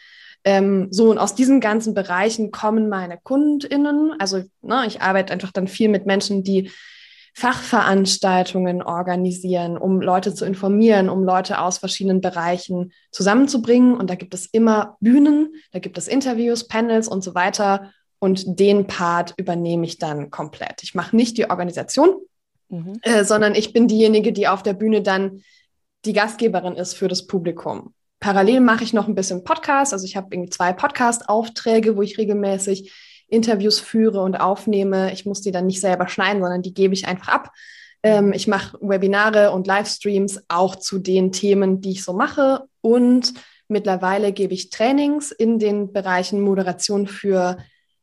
Ähm, 0.45 0.89
so, 0.91 1.11
und 1.11 1.19
aus 1.19 1.35
diesen 1.35 1.61
ganzen 1.61 1.93
Bereichen 1.95 2.51
kommen 2.51 2.89
meine 2.89 3.19
KundInnen. 3.23 4.15
Also 4.19 4.43
ne, 4.63 4.85
ich 4.87 5.03
arbeite 5.03 5.33
einfach 5.33 5.53
dann 5.53 5.69
viel 5.69 5.89
mit 5.89 6.07
Menschen, 6.07 6.43
die 6.43 6.71
Fachveranstaltungen 7.35 8.83
organisieren, 8.83 9.77
um 9.77 10.01
Leute 10.01 10.35
zu 10.35 10.45
informieren, 10.45 11.09
um 11.09 11.25
Leute 11.25 11.61
aus 11.61 11.79
verschiedenen 11.79 12.21
Bereichen 12.21 12.93
zusammenzubringen. 13.13 13.97
Und 13.97 14.11
da 14.11 14.15
gibt 14.15 14.35
es 14.35 14.47
immer 14.47 14.97
Bühnen, 15.01 15.55
da 15.73 15.79
gibt 15.79 15.97
es 15.99 16.09
Interviews, 16.09 16.67
Panels 16.67 17.09
und 17.09 17.23
so 17.23 17.35
weiter. 17.35 17.93
Und 18.19 18.59
den 18.61 18.87
Part 18.87 19.35
übernehme 19.37 19.87
ich 19.87 19.99
dann 19.99 20.31
komplett. 20.31 20.83
Ich 20.83 20.95
mache 20.95 21.17
nicht 21.17 21.39
die 21.39 21.49
Organisation, 21.49 22.17
mhm. 22.69 22.99
äh, 23.03 23.25
sondern 23.25 23.55
ich 23.55 23.73
bin 23.73 23.89
diejenige, 23.89 24.33
die 24.33 24.49
auf 24.49 24.63
der 24.63 24.75
Bühne 24.75 25.03
dann 25.03 25.43
die 26.05 26.13
Gastgeberin 26.13 26.75
ist 26.75 26.95
für 26.95 27.09
das 27.09 27.27
Publikum. 27.27 27.95
Parallel 28.21 28.61
mache 28.61 28.85
ich 28.85 28.93
noch 28.93 29.09
ein 29.09 29.15
bisschen 29.15 29.45
Podcast. 29.45 29.95
Also 29.95 30.05
ich 30.05 30.17
habe 30.17 30.29
irgendwie 30.31 30.51
zwei 30.51 30.73
Podcast-Aufträge, 30.75 31.97
wo 31.97 32.03
ich 32.03 32.19
regelmäßig 32.19 32.93
Interviews 33.31 33.81
führe 33.81 34.21
und 34.21 34.37
aufnehme. 34.37 35.13
Ich 35.13 35.25
muss 35.25 35.41
die 35.41 35.53
dann 35.53 35.67
nicht 35.67 35.81
selber 35.81 36.09
schneiden, 36.09 36.43
sondern 36.43 36.63
die 36.63 36.75
gebe 36.75 36.95
ich 36.95 37.07
einfach 37.07 37.29
ab. 37.29 37.53
Ähm, 38.03 38.33
ich 38.33 38.47
mache 38.47 38.79
Webinare 38.81 39.51
und 39.53 39.67
Livestreams 39.67 40.43
auch 40.49 40.77
zu 40.77 40.99
den 40.99 41.33
Themen, 41.33 41.81
die 41.81 41.93
ich 41.93 42.05
so 42.05 42.13
mache. 42.13 42.65
Und 42.81 43.35
mittlerweile 43.69 44.33
gebe 44.33 44.55
ich 44.55 44.71
Trainings 44.71 45.31
in 45.31 45.59
den 45.59 45.93
Bereichen 45.93 46.41
Moderation 46.41 47.07
für 47.07 47.59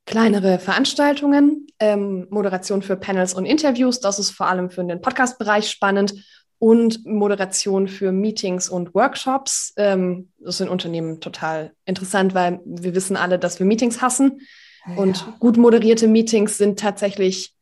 kleinere 0.06 0.60
Veranstaltungen, 0.60 1.68
ähm, 1.80 2.28
Moderation 2.30 2.82
für 2.82 2.96
Panels 2.96 3.34
und 3.34 3.46
Interviews. 3.46 4.00
Das 4.00 4.20
ist 4.20 4.32
vor 4.32 4.48
allem 4.48 4.70
für 4.70 4.84
den 4.84 5.02
Podcast-Bereich 5.02 5.70
spannend. 5.70 6.14
Und 6.60 7.06
Moderation 7.06 7.88
für 7.88 8.12
Meetings 8.12 8.68
und 8.68 8.96
Workshops. 8.96 9.74
Ähm, 9.78 10.32
das 10.40 10.60
in 10.60 10.70
Unternehmen 10.70 11.22
total 11.22 11.74
interessant, 11.86 12.34
weil 12.34 12.62
wir 12.66 12.96
wissen 12.96 13.16
alle, 13.16 13.38
dass 13.38 13.60
wir 13.60 13.68
Meetings 13.68 14.02
hassen. 14.02 14.42
Und 14.96 15.18
ja. 15.18 15.34
gut 15.40 15.58
moderierte 15.58 16.08
Meetings 16.08 16.58
sind 16.58 16.80
tatsächlich, 16.80 17.54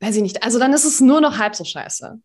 weiß 0.00 0.16
ich 0.16 0.22
nicht, 0.22 0.42
also 0.42 0.58
dann 0.58 0.72
ist 0.72 0.84
es 0.84 1.00
nur 1.00 1.20
noch 1.20 1.38
halb 1.38 1.54
so 1.54 1.64
scheiße. 1.64 2.20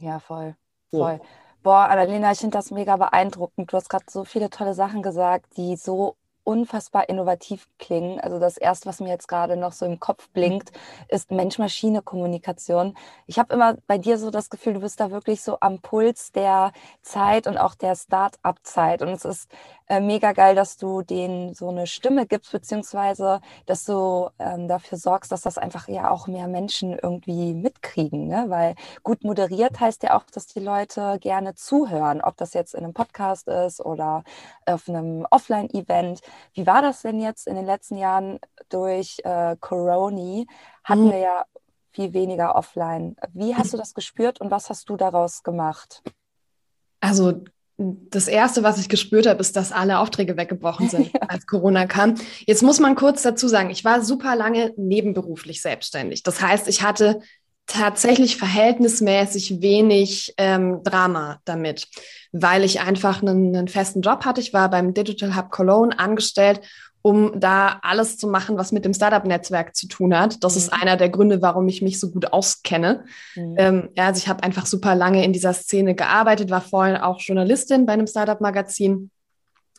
Ja, 0.00 0.18
voll. 0.18 0.54
Voll. 0.90 1.20
Oh. 1.22 1.26
Boah, 1.62 1.88
Annalena, 1.88 2.30
ich 2.30 2.38
finde 2.38 2.56
das 2.56 2.70
mega 2.70 2.96
beeindruckend. 2.96 3.72
Du 3.72 3.76
hast 3.76 3.88
gerade 3.88 4.04
so 4.08 4.24
viele 4.24 4.50
tolle 4.50 4.74
Sachen 4.74 5.02
gesagt, 5.02 5.56
die 5.56 5.76
so 5.76 6.16
unfassbar 6.46 7.08
innovativ 7.08 7.66
klingen. 7.78 8.20
Also 8.20 8.38
das 8.38 8.56
erste, 8.56 8.88
was 8.88 9.00
mir 9.00 9.08
jetzt 9.08 9.26
gerade 9.26 9.56
noch 9.56 9.72
so 9.72 9.84
im 9.84 9.98
Kopf 9.98 10.28
blinkt, 10.30 10.70
ist 11.08 11.32
Mensch-Maschine-Kommunikation. 11.32 12.96
Ich 13.26 13.40
habe 13.40 13.52
immer 13.52 13.76
bei 13.88 13.98
dir 13.98 14.16
so 14.16 14.30
das 14.30 14.48
Gefühl, 14.48 14.74
du 14.74 14.80
bist 14.80 15.00
da 15.00 15.10
wirklich 15.10 15.42
so 15.42 15.58
am 15.60 15.80
Puls 15.80 16.30
der 16.30 16.72
Zeit 17.02 17.48
und 17.48 17.58
auch 17.58 17.74
der 17.74 17.96
Start-up-Zeit. 17.96 19.02
Und 19.02 19.08
es 19.08 19.24
ist 19.24 19.50
äh, 19.88 20.00
mega 20.00 20.32
geil, 20.32 20.54
dass 20.54 20.76
du 20.76 21.02
denen 21.02 21.54
so 21.54 21.68
eine 21.68 21.86
Stimme 21.86 22.26
gibst, 22.26 22.52
beziehungsweise 22.52 23.40
dass 23.66 23.84
du 23.84 24.30
ähm, 24.38 24.66
dafür 24.68 24.98
sorgst, 24.98 25.30
dass 25.30 25.42
das 25.42 25.58
einfach 25.58 25.88
ja 25.88 26.10
auch 26.10 26.26
mehr 26.26 26.48
Menschen 26.48 26.98
irgendwie 26.98 27.54
mitkriegen. 27.54 28.26
Ne? 28.26 28.46
Weil 28.48 28.74
gut 29.02 29.22
moderiert 29.24 29.78
heißt 29.78 30.02
ja 30.02 30.16
auch, 30.16 30.24
dass 30.32 30.46
die 30.46 30.60
Leute 30.60 31.18
gerne 31.20 31.54
zuhören, 31.54 32.20
ob 32.20 32.36
das 32.36 32.52
jetzt 32.54 32.74
in 32.74 32.84
einem 32.84 32.94
Podcast 32.94 33.48
ist 33.48 33.80
oder 33.80 34.24
auf 34.64 34.88
einem 34.88 35.26
Offline-Event. 35.30 36.20
Wie 36.54 36.66
war 36.66 36.82
das 36.82 37.02
denn 37.02 37.20
jetzt 37.20 37.46
in 37.46 37.54
den 37.54 37.66
letzten 37.66 37.96
Jahren 37.96 38.40
durch 38.68 39.18
äh, 39.24 39.56
Corona? 39.60 40.44
Hatten 40.84 41.06
mhm. 41.06 41.12
wir 41.12 41.18
ja 41.18 41.44
viel 41.92 42.12
weniger 42.12 42.54
offline. 42.54 43.16
Wie 43.32 43.54
hast 43.54 43.72
du 43.72 43.76
das 43.76 43.94
gespürt 43.94 44.40
und 44.40 44.50
was 44.50 44.68
hast 44.68 44.88
du 44.88 44.96
daraus 44.96 45.42
gemacht? 45.42 46.02
Also 47.00 47.40
das 47.78 48.26
erste, 48.26 48.62
was 48.62 48.78
ich 48.78 48.88
gespürt 48.88 49.26
habe, 49.26 49.40
ist, 49.40 49.54
dass 49.54 49.72
alle 49.72 49.98
Aufträge 49.98 50.36
weggebrochen 50.36 50.88
sind, 50.88 51.10
als 51.28 51.46
Corona 51.46 51.86
kam. 51.86 52.14
Jetzt 52.46 52.62
muss 52.62 52.80
man 52.80 52.94
kurz 52.94 53.22
dazu 53.22 53.48
sagen, 53.48 53.70
ich 53.70 53.84
war 53.84 54.02
super 54.02 54.34
lange 54.34 54.72
nebenberuflich 54.76 55.60
selbstständig. 55.60 56.22
Das 56.22 56.40
heißt, 56.40 56.68
ich 56.68 56.82
hatte 56.82 57.20
tatsächlich 57.66 58.36
verhältnismäßig 58.36 59.60
wenig 59.60 60.34
ähm, 60.38 60.82
Drama 60.84 61.40
damit, 61.44 61.88
weil 62.32 62.64
ich 62.64 62.80
einfach 62.80 63.22
einen, 63.22 63.54
einen 63.54 63.68
festen 63.68 64.02
Job 64.02 64.24
hatte. 64.24 64.40
Ich 64.40 64.52
war 64.52 64.70
beim 64.70 64.94
Digital 64.94 65.36
Hub 65.36 65.50
Cologne 65.50 65.98
angestellt 65.98 66.60
um 67.06 67.38
da 67.38 67.78
alles 67.82 68.18
zu 68.18 68.26
machen, 68.26 68.58
was 68.58 68.72
mit 68.72 68.84
dem 68.84 68.92
Startup-Netzwerk 68.92 69.76
zu 69.76 69.86
tun 69.86 70.18
hat. 70.18 70.42
Das 70.42 70.54
mhm. 70.54 70.58
ist 70.58 70.72
einer 70.72 70.96
der 70.96 71.08
Gründe, 71.08 71.40
warum 71.40 71.68
ich 71.68 71.80
mich 71.80 72.00
so 72.00 72.10
gut 72.10 72.32
auskenne. 72.32 73.04
Mhm. 73.36 73.54
Ähm, 73.58 73.88
ja, 73.94 74.06
also 74.06 74.18
ich 74.18 74.26
habe 74.26 74.42
einfach 74.42 74.66
super 74.66 74.96
lange 74.96 75.24
in 75.24 75.32
dieser 75.32 75.52
Szene 75.52 75.94
gearbeitet, 75.94 76.50
war 76.50 76.60
vorher 76.60 77.06
auch 77.06 77.20
Journalistin 77.20 77.86
bei 77.86 77.92
einem 77.92 78.08
Startup-Magazin. 78.08 79.12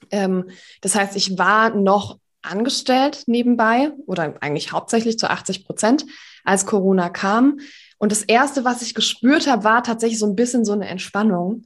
Ähm, 0.10 0.46
das 0.80 0.96
heißt, 0.96 1.18
ich 1.18 1.38
war 1.38 1.72
noch 1.72 2.18
angestellt 2.42 3.24
nebenbei 3.26 3.92
oder 4.06 4.36
eigentlich 4.40 4.72
hauptsächlich 4.72 5.20
zu 5.20 5.30
80 5.30 5.66
Prozent, 5.66 6.06
als 6.46 6.66
Corona 6.66 7.10
kam. 7.10 7.60
Und 7.98 8.14
das 8.14 8.24
Erste, 8.24 8.64
was 8.64 8.82
ich 8.82 8.94
gespürt 8.94 9.48
habe, 9.48 9.66
war 9.66 9.84
tatsächlich 9.84 10.20
so 10.20 10.28
ein 10.28 10.36
bisschen 10.38 10.64
so 10.64 10.72
eine 10.72 10.88
Entspannung, 10.88 11.66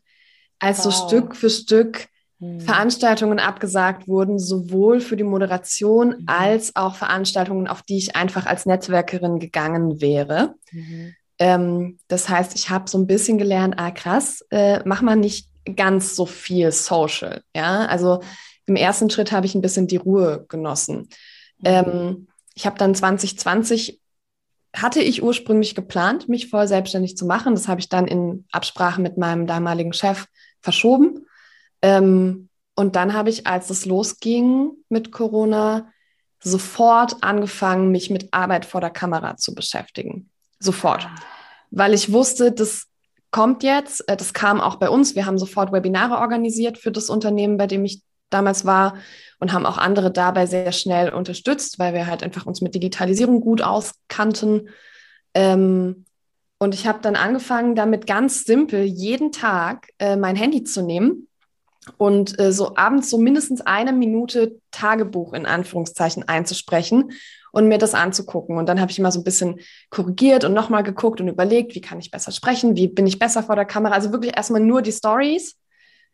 als 0.57 0.83
wow. 0.83 0.85
so 0.85 1.07
Stück 1.07 1.35
für 1.35 1.51
Stück. 1.51 2.07
Veranstaltungen 2.41 3.37
abgesagt 3.37 4.07
wurden, 4.07 4.39
sowohl 4.39 4.99
für 4.99 5.15
die 5.15 5.23
Moderation 5.23 6.09
mhm. 6.09 6.23
als 6.25 6.75
auch 6.75 6.95
Veranstaltungen, 6.95 7.67
auf 7.67 7.83
die 7.83 7.97
ich 7.97 8.15
einfach 8.15 8.47
als 8.47 8.65
Netzwerkerin 8.65 9.37
gegangen 9.37 10.01
wäre. 10.01 10.55
Mhm. 10.71 11.13
Ähm, 11.37 11.99
das 12.07 12.29
heißt, 12.29 12.55
ich 12.55 12.71
habe 12.71 12.89
so 12.89 12.97
ein 12.97 13.05
bisschen 13.05 13.37
gelernt, 13.37 13.75
ah 13.77 13.91
krass, 13.91 14.43
äh, 14.49 14.79
mach 14.85 15.03
mal 15.03 15.15
nicht 15.15 15.49
ganz 15.75 16.15
so 16.15 16.25
viel 16.25 16.71
Social. 16.71 17.43
Ja, 17.55 17.85
also 17.85 18.21
im 18.65 18.75
ersten 18.75 19.11
Schritt 19.11 19.31
habe 19.31 19.45
ich 19.45 19.53
ein 19.53 19.61
bisschen 19.61 19.85
die 19.85 19.97
Ruhe 19.97 20.45
genossen. 20.49 21.09
Mhm. 21.59 21.65
Ähm, 21.65 22.27
ich 22.55 22.65
habe 22.65 22.77
dann 22.79 22.95
2020 22.95 23.99
hatte 24.75 25.01
ich 25.01 25.21
ursprünglich 25.21 25.75
geplant, 25.75 26.27
mich 26.27 26.49
voll 26.49 26.65
selbstständig 26.67 27.17
zu 27.17 27.25
machen. 27.25 27.53
Das 27.53 27.67
habe 27.67 27.81
ich 27.81 27.89
dann 27.89 28.07
in 28.07 28.45
Absprache 28.51 29.01
mit 29.01 29.17
meinem 29.17 29.45
damaligen 29.45 29.93
Chef 29.93 30.25
verschoben 30.61 31.25
ähm, 31.81 32.49
und 32.75 32.95
dann 32.95 33.13
habe 33.13 33.29
ich, 33.29 33.47
als 33.47 33.69
es 33.69 33.85
losging 33.85 34.71
mit 34.89 35.11
Corona, 35.11 35.91
sofort 36.43 37.23
angefangen, 37.23 37.91
mich 37.91 38.09
mit 38.09 38.33
Arbeit 38.33 38.65
vor 38.65 38.81
der 38.81 38.89
Kamera 38.89 39.37
zu 39.37 39.53
beschäftigen. 39.53 40.29
Sofort. 40.59 41.07
Weil 41.69 41.93
ich 41.93 42.11
wusste, 42.11 42.51
das 42.51 42.87
kommt 43.29 43.63
jetzt. 43.63 44.07
Äh, 44.09 44.17
das 44.17 44.33
kam 44.33 44.59
auch 44.59 44.75
bei 44.75 44.89
uns. 44.89 45.15
Wir 45.15 45.25
haben 45.25 45.37
sofort 45.37 45.71
Webinare 45.71 46.17
organisiert 46.17 46.77
für 46.77 46.91
das 46.91 47.09
Unternehmen, 47.09 47.57
bei 47.57 47.67
dem 47.67 47.85
ich 47.85 48.03
damals 48.29 48.65
war 48.65 48.95
und 49.39 49.53
haben 49.53 49.65
auch 49.65 49.77
andere 49.77 50.11
dabei 50.11 50.45
sehr 50.45 50.71
schnell 50.71 51.13
unterstützt, 51.13 51.79
weil 51.79 51.93
wir 51.93 52.07
halt 52.07 52.23
einfach 52.23 52.45
uns 52.45 52.61
mit 52.61 52.73
Digitalisierung 52.73 53.41
gut 53.41 53.61
auskannten. 53.61 54.69
Ähm, 55.33 56.05
und 56.57 56.73
ich 56.73 56.87
habe 56.87 56.99
dann 57.01 57.15
angefangen, 57.15 57.75
damit 57.75 58.07
ganz 58.07 58.43
simpel 58.45 58.83
jeden 58.83 59.31
Tag 59.31 59.89
äh, 59.99 60.15
mein 60.15 60.35
Handy 60.35 60.63
zu 60.63 60.81
nehmen 60.81 61.27
und 61.97 62.39
äh, 62.39 62.51
so 62.51 62.75
abends 62.75 63.09
so 63.09 63.17
mindestens 63.17 63.61
eine 63.61 63.93
Minute 63.93 64.59
Tagebuch 64.71 65.33
in 65.33 65.45
Anführungszeichen 65.45 66.27
einzusprechen 66.27 67.11
und 67.51 67.67
mir 67.67 67.77
das 67.77 67.93
anzugucken. 67.93 68.57
Und 68.57 68.67
dann 68.69 68.79
habe 68.79 68.91
ich 68.91 68.99
immer 68.99 69.11
so 69.11 69.19
ein 69.19 69.23
bisschen 69.23 69.59
korrigiert 69.89 70.43
und 70.43 70.53
nochmal 70.53 70.83
geguckt 70.83 71.19
und 71.21 71.27
überlegt, 71.27 71.75
wie 71.75 71.81
kann 71.81 71.99
ich 71.99 72.11
besser 72.11 72.31
sprechen, 72.31 72.75
wie 72.75 72.87
bin 72.87 73.07
ich 73.07 73.19
besser 73.19 73.43
vor 73.43 73.55
der 73.55 73.65
Kamera. 73.65 73.93
Also 73.93 74.11
wirklich 74.11 74.35
erstmal 74.35 74.61
nur 74.61 74.81
die 74.81 74.91
Stories, 74.91 75.57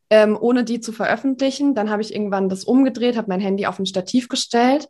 ähm, 0.10 0.38
ohne 0.40 0.64
die 0.64 0.80
zu 0.80 0.92
veröffentlichen. 0.92 1.76
Dann 1.76 1.90
habe 1.90 2.02
ich 2.02 2.14
irgendwann 2.14 2.50
das 2.50 2.64
umgedreht, 2.64 3.18
habe 3.18 3.30
mein 3.30 3.42
Handy 3.42 3.66
auf 3.66 3.78
ein 3.78 3.86
Stativ 3.86 4.30
gestellt. 4.30 4.88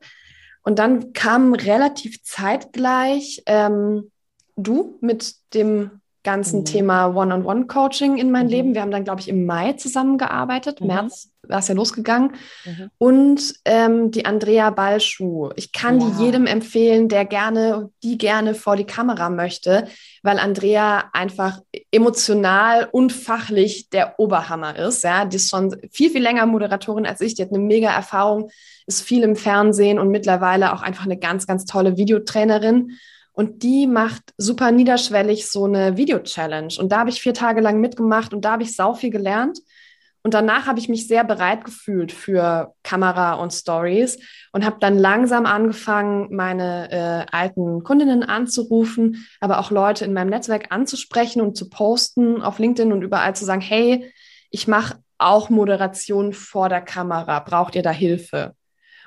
Und 0.64 0.80
dann 0.80 1.14
kam 1.14 1.54
relativ 1.54 2.24
zeitgleich 2.24 3.42
ähm, 3.46 4.12
du 4.56 4.98
mit 5.02 5.36
dem 5.54 6.02
ganzen 6.28 6.60
mhm. 6.60 6.66
Thema 6.66 7.16
One-on-One-Coaching 7.16 8.18
in 8.18 8.32
mein 8.32 8.48
mhm. 8.48 8.52
Leben. 8.52 8.74
Wir 8.74 8.82
haben 8.82 8.92
dann, 8.92 9.06
glaube 9.06 9.22
ich, 9.22 9.30
im 9.30 9.46
Mai 9.46 9.74
zusammengearbeitet. 9.74 10.82
Mhm. 10.82 10.88
März 10.88 11.32
war 11.44 11.60
es 11.60 11.70
ja 11.70 11.74
losgegangen. 11.74 12.34
Mhm. 12.66 12.92
Und 12.98 13.54
ähm, 13.64 14.12
die 14.12 14.26
Andrea 14.26 14.70
Ballschuh. 14.72 15.52
Ich 15.56 15.72
kann 15.72 16.02
ja. 16.02 16.10
die 16.10 16.26
jedem 16.26 16.46
empfehlen, 16.46 17.08
der 17.08 17.24
gerne, 17.24 17.92
die 18.04 18.18
gerne 18.18 18.56
vor 18.56 18.76
die 18.76 18.84
Kamera 18.84 19.30
möchte, 19.30 19.88
weil 20.22 20.38
Andrea 20.38 21.06
einfach 21.14 21.62
emotional 21.92 22.90
und 22.92 23.14
fachlich 23.14 23.90
der 23.90 24.20
Oberhammer 24.20 24.78
ist. 24.78 25.06
Ja, 25.06 25.24
die 25.24 25.38
ist 25.38 25.50
schon 25.50 25.78
viel, 25.94 26.10
viel 26.10 26.22
länger 26.22 26.46
Moderatorin 26.46 27.06
als 27.06 27.22
ich. 27.22 27.36
Die 27.36 27.42
hat 27.42 27.52
eine 27.52 27.60
mega 27.60 27.90
Erfahrung, 27.90 28.50
ist 28.86 29.02
viel 29.02 29.24
im 29.24 29.38
Fernsehen 29.38 29.98
und 29.98 30.10
mittlerweile 30.10 30.74
auch 30.74 30.82
einfach 30.82 31.06
eine 31.06 31.18
ganz, 31.18 31.48
ganz 31.48 31.64
tolle 31.64 31.96
Videotrainerin. 31.96 32.98
Und 33.38 33.62
die 33.62 33.86
macht 33.86 34.34
super 34.38 34.72
niederschwellig 34.72 35.48
so 35.48 35.66
eine 35.66 35.96
Video-Challenge. 35.96 36.74
Und 36.80 36.92
da 36.92 37.02
habe 37.02 37.12
ich 37.12 37.22
vier 37.22 37.36
Tage 37.36 37.62
lang 37.62 37.80
mitgemacht 37.80 38.34
und 38.34 38.44
da 38.44 38.54
habe 38.54 38.64
ich 38.64 38.76
sau 38.76 38.96
viel 38.96 39.12
gelernt. 39.12 39.60
Und 40.24 40.34
danach 40.34 40.66
habe 40.66 40.80
ich 40.80 40.90
mich 40.90 41.06
sehr 41.06 41.24
bereit 41.24 41.64
gefühlt 41.64 42.12
für 42.12 42.74
Kamera 42.82 43.36
und 43.36 43.54
Stories 43.54 44.18
und 44.54 44.66
habe 44.66 44.78
dann 44.80 44.98
langsam 44.98 45.46
angefangen, 45.46 46.36
meine 46.36 46.92
äh, 46.92 47.26
alten 47.32 47.84
Kundinnen 47.84 48.24
anzurufen, 48.24 49.28
aber 49.40 49.60
auch 49.60 49.70
Leute 49.70 50.04
in 50.04 50.14
meinem 50.14 50.32
Netzwerk 50.32 50.72
anzusprechen 50.72 51.40
und 51.40 51.56
zu 51.56 51.70
posten 51.70 52.42
auf 52.42 52.58
LinkedIn 52.58 52.92
und 52.92 53.04
überall 53.04 53.36
zu 53.36 53.46
sagen, 53.46 53.62
hey, 53.62 54.12
ich 54.50 54.68
mache 54.68 54.98
auch 55.20 55.52
Moderation 55.52 56.34
vor 56.34 56.70
der 56.70 56.82
Kamera, 56.82 57.40
braucht 57.42 57.76
ihr 57.76 57.84
da 57.84 57.92
Hilfe? 57.92 58.56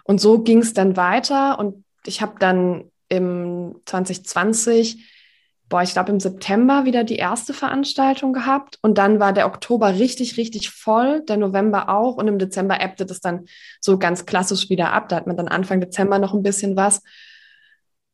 Und 0.04 0.20
so 0.20 0.38
ging 0.38 0.58
es 0.58 0.72
dann 0.72 0.96
weiter 0.96 1.58
und 1.58 1.84
ich 2.06 2.22
habe 2.22 2.36
dann 2.38 2.90
im 3.10 3.76
2020, 3.84 5.04
boah, 5.68 5.82
ich 5.82 5.92
glaube 5.92 6.10
im 6.10 6.20
September 6.20 6.84
wieder 6.84 7.04
die 7.04 7.16
erste 7.16 7.52
Veranstaltung 7.52 8.32
gehabt 8.32 8.78
und 8.82 8.96
dann 8.98 9.20
war 9.20 9.32
der 9.32 9.46
Oktober 9.46 9.98
richtig, 9.98 10.36
richtig 10.36 10.70
voll, 10.70 11.22
der 11.28 11.36
November 11.36 11.90
auch 11.90 12.16
und 12.16 12.28
im 12.28 12.38
Dezember 12.38 12.80
ebbte 12.80 13.04
das 13.04 13.20
dann 13.20 13.44
so 13.80 13.98
ganz 13.98 14.26
klassisch 14.26 14.70
wieder 14.70 14.92
ab. 14.92 15.08
Da 15.08 15.16
hat 15.16 15.26
man 15.26 15.36
dann 15.36 15.48
Anfang 15.48 15.80
Dezember 15.80 16.18
noch 16.18 16.32
ein 16.32 16.42
bisschen 16.42 16.76
was. 16.76 17.02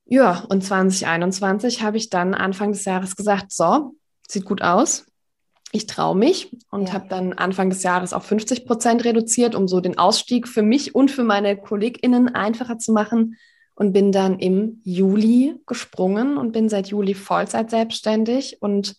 Ja, 0.04 0.44
und 0.48 0.64
2021 0.64 1.82
habe 1.82 1.96
ich 1.96 2.10
dann 2.10 2.34
Anfang 2.34 2.72
des 2.72 2.84
Jahres 2.84 3.16
gesagt, 3.16 3.52
so, 3.52 3.94
sieht 4.28 4.44
gut 4.44 4.62
aus. 4.62 5.06
Ich 5.72 5.86
traue 5.86 6.16
mich 6.16 6.56
und 6.70 6.88
ja. 6.88 6.94
habe 6.94 7.08
dann 7.08 7.32
Anfang 7.32 7.70
des 7.70 7.82
Jahres 7.82 8.12
auf 8.12 8.24
50 8.24 8.66
Prozent 8.66 9.04
reduziert, 9.04 9.54
um 9.54 9.66
so 9.66 9.80
den 9.80 9.98
Ausstieg 9.98 10.46
für 10.46 10.62
mich 10.62 10.94
und 10.94 11.10
für 11.10 11.24
meine 11.24 11.56
KollegInnen 11.56 12.34
einfacher 12.34 12.78
zu 12.78 12.92
machen 12.92 13.36
und 13.76 13.92
bin 13.92 14.10
dann 14.10 14.38
im 14.38 14.80
Juli 14.84 15.60
gesprungen 15.66 16.38
und 16.38 16.52
bin 16.52 16.68
seit 16.68 16.88
Juli 16.88 17.14
Vollzeit 17.14 17.70
selbstständig. 17.70 18.60
Und 18.60 18.96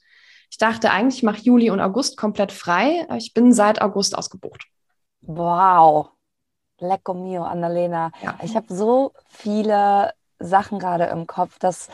ich 0.49 0.57
dachte 0.57 0.91
eigentlich, 0.91 1.17
ich 1.17 1.23
mache 1.23 1.41
Juli 1.41 1.71
und 1.71 1.81
August 1.81 2.15
komplett 2.15 2.51
frei. 2.51 3.05
Ich 3.17 3.33
bin 3.33 3.51
seit 3.53 3.81
August 3.81 4.17
ausgebucht. 4.17 4.67
Wow. 5.21 6.11
Lecco 6.79 7.15
mio, 7.15 7.43
Annalena. 7.43 8.11
Ja. 8.21 8.37
Ich 8.43 8.55
habe 8.55 8.73
so 8.73 9.13
viele 9.29 10.13
Sachen 10.39 10.77
gerade 10.77 11.05
im 11.05 11.25
Kopf. 11.25 11.57
Das 11.59 11.89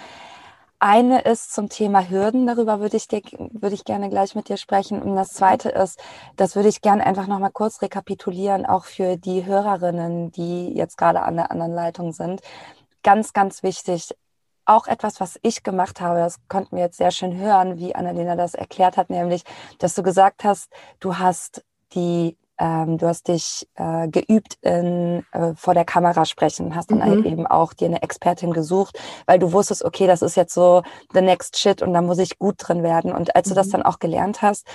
eine 0.84 1.22
ist 1.22 1.54
zum 1.54 1.70
Thema 1.70 2.10
Hürden, 2.10 2.46
darüber 2.46 2.80
würde 2.82 2.98
ich, 2.98 3.08
dir, 3.08 3.22
würde 3.52 3.74
ich 3.74 3.86
gerne 3.86 4.10
gleich 4.10 4.36
mit 4.36 4.50
dir 4.50 4.58
sprechen. 4.58 5.02
Und 5.02 5.16
das 5.16 5.34
zweite 5.34 5.70
ist, 5.70 6.00
das 6.36 6.56
würde 6.56 6.70
ich 6.70 6.82
gerne 6.82 7.06
einfach 7.06 7.28
nochmal 7.28 7.52
kurz 7.52 7.82
rekapitulieren, 7.82 8.66
auch 8.66 8.84
für 8.86 9.16
die 9.16 9.46
Hörerinnen, 9.46 10.32
die 10.32 10.74
jetzt 10.74 10.98
gerade 10.98 11.22
an 11.22 11.38
der 11.38 11.52
anderen 11.52 11.74
Leitung 11.74 12.12
sind 12.12 12.42
ganz, 13.04 13.34
ganz 13.34 13.62
wichtig. 13.62 14.16
Auch 14.66 14.88
etwas, 14.88 15.20
was 15.20 15.38
ich 15.42 15.64
gemacht 15.64 16.00
habe, 16.00 16.20
das 16.20 16.40
konnten 16.48 16.78
wir 16.78 16.84
jetzt 16.84 16.98
sehr 16.98 17.12
schön 17.12 17.38
hören, 17.38 17.78
wie 17.78 17.96
Annalena 17.96 18.36
das 18.36 18.54
erklärt 18.54 18.96
hat, 18.96 19.10
nämlich, 19.10 19.44
dass 19.80 19.94
du 19.94 20.04
gesagt 20.04 20.46
hast, 20.46 20.72
du 21.02 21.18
hast 21.18 21.64
die 21.94 22.38
ähm, 22.60 22.98
du 22.98 23.08
hast 23.08 23.28
dich 23.28 23.68
äh, 23.76 24.08
geübt 24.08 24.58
in 24.62 25.26
äh, 25.32 25.54
vor 25.56 25.74
der 25.74 25.86
Kamera 25.86 26.26
sprechen, 26.26 26.76
hast 26.76 26.92
dann 26.92 27.00
mhm. 27.00 27.26
eben 27.26 27.48
auch 27.48 27.74
dir 27.74 27.88
eine 27.88 28.04
Expertin 28.04 28.54
gesucht, 28.54 29.00
weil 29.26 29.40
du 29.40 29.52
wusstest, 29.54 29.84
okay, 29.84 30.06
das 30.06 30.22
ist 30.22 30.36
jetzt 30.36 30.54
so 30.54 30.84
the 31.14 31.22
next 31.22 31.58
shit 31.58 31.82
und 31.82 31.94
da 31.94 32.02
muss 32.02 32.20
ich 32.20 32.38
gut 32.38 32.56
drin 32.60 32.84
werden. 32.84 33.12
Und 33.12 33.36
als 33.36 33.48
mhm. 33.48 33.50
du 33.50 33.56
das 33.56 33.68
mhm. 33.68 33.72
dann 33.72 33.84
auch 33.84 34.00
gelernt 34.00 34.42
hast, 34.42 34.68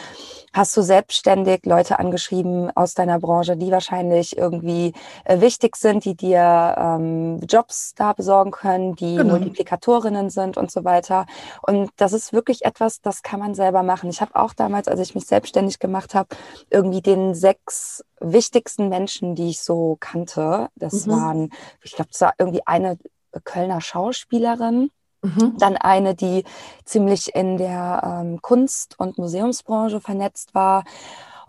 hast 0.52 0.76
du 0.76 0.82
selbstständig 0.82 1.66
Leute 1.66 1.98
angeschrieben 1.98 2.70
aus 2.74 2.94
deiner 2.94 3.20
Branche, 3.20 3.56
die 3.56 3.70
wahrscheinlich 3.70 4.36
irgendwie 4.36 4.92
äh, 5.24 5.40
wichtig 5.40 5.76
sind, 5.76 6.04
die 6.04 6.16
dir 6.16 6.74
ähm, 6.76 7.40
Jobs 7.48 7.94
da 7.94 8.12
besorgen 8.12 8.50
können, 8.50 8.96
die 8.96 9.16
genau. 9.16 9.34
Multiplikatorinnen 9.34 10.30
sind 10.30 10.56
und 10.56 10.70
so 10.70 10.84
weiter. 10.84 11.26
Und 11.62 11.90
das 11.96 12.12
ist 12.12 12.32
wirklich 12.32 12.64
etwas, 12.64 13.00
das 13.00 13.22
kann 13.22 13.38
man 13.38 13.54
selber 13.54 13.84
machen. 13.84 14.10
Ich 14.10 14.20
habe 14.20 14.34
auch 14.34 14.52
damals, 14.52 14.88
als 14.88 14.98
ich 15.00 15.14
mich 15.14 15.26
selbstständig 15.26 15.78
gemacht 15.78 16.14
habe, 16.14 16.28
irgendwie 16.70 17.02
den 17.02 17.34
sechs 17.34 17.67
sechs 17.68 18.04
wichtigsten 18.20 18.88
Menschen, 18.88 19.34
die 19.34 19.50
ich 19.50 19.60
so 19.60 19.96
kannte. 20.00 20.68
Das 20.76 21.06
mhm. 21.06 21.10
waren, 21.10 21.50
ich 21.82 21.92
glaube, 21.92 22.10
es 22.12 22.20
war 22.20 22.32
irgendwie 22.38 22.66
eine 22.66 22.98
Kölner 23.44 23.80
Schauspielerin, 23.80 24.90
mhm. 25.22 25.56
dann 25.58 25.76
eine, 25.76 26.14
die 26.14 26.44
ziemlich 26.84 27.34
in 27.34 27.58
der 27.58 28.22
ähm, 28.22 28.42
Kunst- 28.42 28.98
und 28.98 29.18
Museumsbranche 29.18 30.00
vernetzt 30.00 30.54
war 30.54 30.84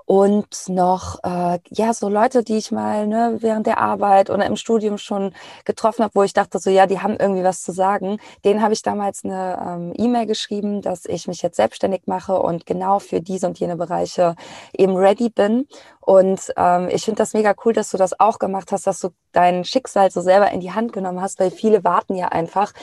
und 0.10 0.70
noch 0.70 1.24
äh, 1.24 1.60
ja 1.70 1.94
so 1.94 2.10
Leute, 2.10 2.44
die 2.44 2.58
ich 2.58 2.72
mal 2.72 3.06
ne, 3.06 3.38
während 3.42 3.68
der 3.68 3.78
Arbeit 3.78 4.32
oder 4.32 4.44
im 4.48 4.56
Studium 4.56 4.98
schon 4.98 5.36
getroffen 5.66 6.04
habe, 6.04 6.16
wo 6.16 6.24
ich 6.24 6.34
dachte 6.34 6.58
so 6.58 6.72
ja, 6.72 6.88
die 6.88 7.00
haben 7.00 7.16
irgendwie 7.20 7.44
was 7.44 7.62
zu 7.62 7.72
sagen. 7.72 8.18
Den 8.44 8.64
habe 8.64 8.74
ich 8.74 8.82
damals 8.82 9.24
eine 9.24 9.60
ähm, 9.64 9.94
E-Mail 9.96 10.26
geschrieben, 10.26 10.82
dass 10.82 11.06
ich 11.06 11.28
mich 11.28 11.44
jetzt 11.44 11.58
selbstständig 11.58 12.08
mache 12.08 12.40
und 12.40 12.66
genau 12.66 12.98
für 12.98 13.22
diese 13.22 13.46
und 13.46 13.60
jene 13.60 13.76
Bereiche 13.76 14.36
eben 14.76 14.98
ready 14.98 15.30
bin. 15.30 15.68
Und 16.00 16.54
ähm, 16.58 16.90
ich 16.92 17.06
finde 17.06 17.20
das 17.20 17.36
mega 17.36 17.54
cool, 17.64 17.74
dass 17.74 17.92
du 17.92 17.98
das 17.98 18.20
auch 18.20 18.40
gemacht 18.40 18.72
hast, 18.72 18.88
dass 18.88 19.02
du 19.02 19.10
dein 19.32 19.64
Schicksal 19.64 20.10
so 20.10 20.22
selber 20.22 20.50
in 20.50 20.60
die 20.60 20.72
Hand 20.72 20.92
genommen 20.92 21.22
hast, 21.22 21.40
weil 21.40 21.52
viele 21.52 21.84
warten 21.84 22.16
ja 22.16 22.30
einfach 22.30 22.74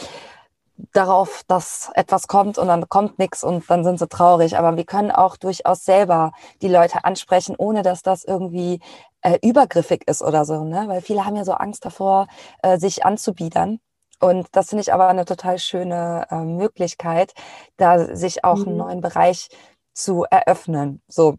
darauf, 0.92 1.42
dass 1.46 1.90
etwas 1.94 2.28
kommt 2.28 2.58
und 2.58 2.68
dann 2.68 2.88
kommt 2.88 3.18
nichts 3.18 3.42
und 3.42 3.68
dann 3.68 3.84
sind 3.84 3.98
sie 3.98 4.08
traurig. 4.08 4.58
Aber 4.58 4.76
wir 4.76 4.84
können 4.84 5.10
auch 5.10 5.36
durchaus 5.36 5.84
selber 5.84 6.32
die 6.62 6.68
Leute 6.68 7.04
ansprechen, 7.04 7.54
ohne 7.56 7.82
dass 7.82 8.02
das 8.02 8.24
irgendwie 8.24 8.80
äh, 9.22 9.38
übergriffig 9.42 10.06
ist 10.06 10.22
oder 10.22 10.44
so. 10.44 10.64
Ne? 10.64 10.84
Weil 10.88 11.00
viele 11.00 11.24
haben 11.24 11.36
ja 11.36 11.44
so 11.44 11.52
Angst 11.52 11.84
davor, 11.84 12.26
äh, 12.62 12.78
sich 12.78 13.04
anzubiedern. 13.04 13.80
Und 14.20 14.48
das 14.52 14.70
finde 14.70 14.82
ich 14.82 14.92
aber 14.92 15.08
eine 15.08 15.24
total 15.24 15.58
schöne 15.58 16.26
äh, 16.30 16.36
Möglichkeit, 16.36 17.34
da 17.76 18.14
sich 18.14 18.44
auch 18.44 18.58
mhm. 18.58 18.68
einen 18.68 18.76
neuen 18.76 19.00
Bereich 19.00 19.48
zu 19.92 20.24
eröffnen. 20.30 21.02
So, 21.08 21.36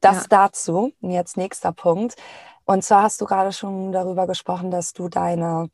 das 0.00 0.22
ja. 0.22 0.26
dazu. 0.28 0.92
Und 1.00 1.10
jetzt 1.10 1.36
nächster 1.36 1.72
Punkt. 1.72 2.16
Und 2.64 2.84
zwar 2.84 3.02
hast 3.02 3.20
du 3.20 3.24
gerade 3.24 3.52
schon 3.52 3.92
darüber 3.92 4.26
gesprochen, 4.26 4.70
dass 4.70 4.92
du 4.92 5.08
deine 5.08 5.70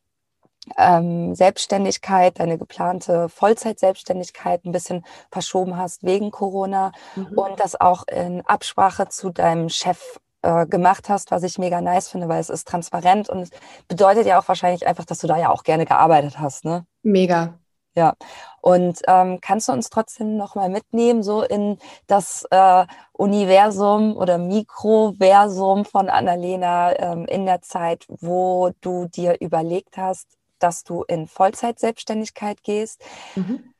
ähm, 0.76 1.34
Selbstständigkeit, 1.34 2.38
deine 2.38 2.58
geplante 2.58 3.28
Vollzeitselbstständigkeit 3.28 4.64
ein 4.64 4.72
bisschen 4.72 5.04
verschoben 5.30 5.76
hast 5.76 6.02
wegen 6.02 6.30
Corona 6.30 6.92
mhm. 7.14 7.38
und 7.38 7.60
das 7.60 7.80
auch 7.80 8.06
in 8.08 8.42
Absprache 8.46 9.08
zu 9.08 9.30
deinem 9.30 9.68
Chef 9.68 10.18
äh, 10.42 10.66
gemacht 10.66 11.08
hast, 11.08 11.30
was 11.30 11.42
ich 11.42 11.58
mega 11.58 11.80
nice 11.80 12.08
finde, 12.08 12.28
weil 12.28 12.40
es 12.40 12.50
ist 12.50 12.68
transparent 12.68 13.28
und 13.28 13.40
es 13.40 13.50
bedeutet 13.88 14.26
ja 14.26 14.38
auch 14.38 14.48
wahrscheinlich 14.48 14.86
einfach, 14.86 15.04
dass 15.04 15.18
du 15.18 15.26
da 15.26 15.36
ja 15.36 15.50
auch 15.50 15.64
gerne 15.64 15.86
gearbeitet 15.86 16.38
hast, 16.38 16.64
ne? 16.64 16.86
Mega. 17.02 17.58
Ja, 17.96 18.14
und 18.60 19.00
ähm, 19.08 19.38
kannst 19.40 19.68
du 19.68 19.72
uns 19.72 19.88
trotzdem 19.88 20.36
nochmal 20.36 20.68
mitnehmen, 20.68 21.22
so 21.22 21.42
in 21.42 21.78
das 22.06 22.44
äh, 22.50 22.84
Universum 23.12 24.14
oder 24.16 24.36
Mikroversum 24.36 25.86
von 25.86 26.10
Annalena 26.10 26.94
ähm, 26.98 27.24
in 27.24 27.46
der 27.46 27.62
Zeit, 27.62 28.04
wo 28.08 28.70
du 28.82 29.06
dir 29.06 29.40
überlegt 29.40 29.96
hast, 29.96 30.35
dass 30.58 30.84
du 30.84 31.02
in 31.04 31.26
Vollzeitselbstständigkeit 31.26 32.62
gehst. 32.62 33.02
Mhm. 33.34 33.74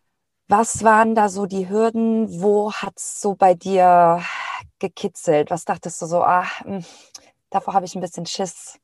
Was 0.49 0.85
waren 0.85 1.15
da 1.15 1.29
so 1.29 1.47
die 1.47 1.69
Hürden? 1.69 2.41
Wo 2.41 2.73
hat 2.73 2.95
es 2.97 3.21
so 3.21 3.35
bei 3.35 3.55
dir 3.55 4.23
gekitzelt? 4.79 5.51
Was 5.51 5.65
dachtest 5.65 6.01
du 6.03 6.07
so, 6.07 6.23
ach, 6.23 6.61
hm, 6.61 6.85
davor 7.51 7.75
habe 7.75 7.87
ich 7.87 7.95
ein 7.95 8.01
bisschen 8.01 8.27
Schiss. 8.27 8.79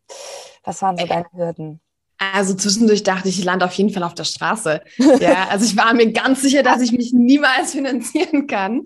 Was 0.64 0.82
waren 0.82 0.96
so 0.96 1.06
deine 1.06 1.26
Hürden? 1.32 1.80
Also 2.18 2.54
zwischendurch 2.54 3.02
dachte 3.02 3.28
ich, 3.28 3.38
ich 3.40 3.44
lande 3.44 3.64
auf 3.64 3.72
jeden 3.74 3.90
Fall 3.90 4.04
auf 4.04 4.14
der 4.14 4.24
Straße. 4.24 4.82
Ja, 5.20 5.48
also 5.48 5.64
ich 5.64 5.76
war 5.76 5.92
mir 5.94 6.12
ganz 6.12 6.42
sicher, 6.42 6.62
dass 6.62 6.80
ich 6.80 6.92
mich 6.92 7.12
niemals 7.12 7.72
finanzieren 7.72 8.46
kann. 8.46 8.84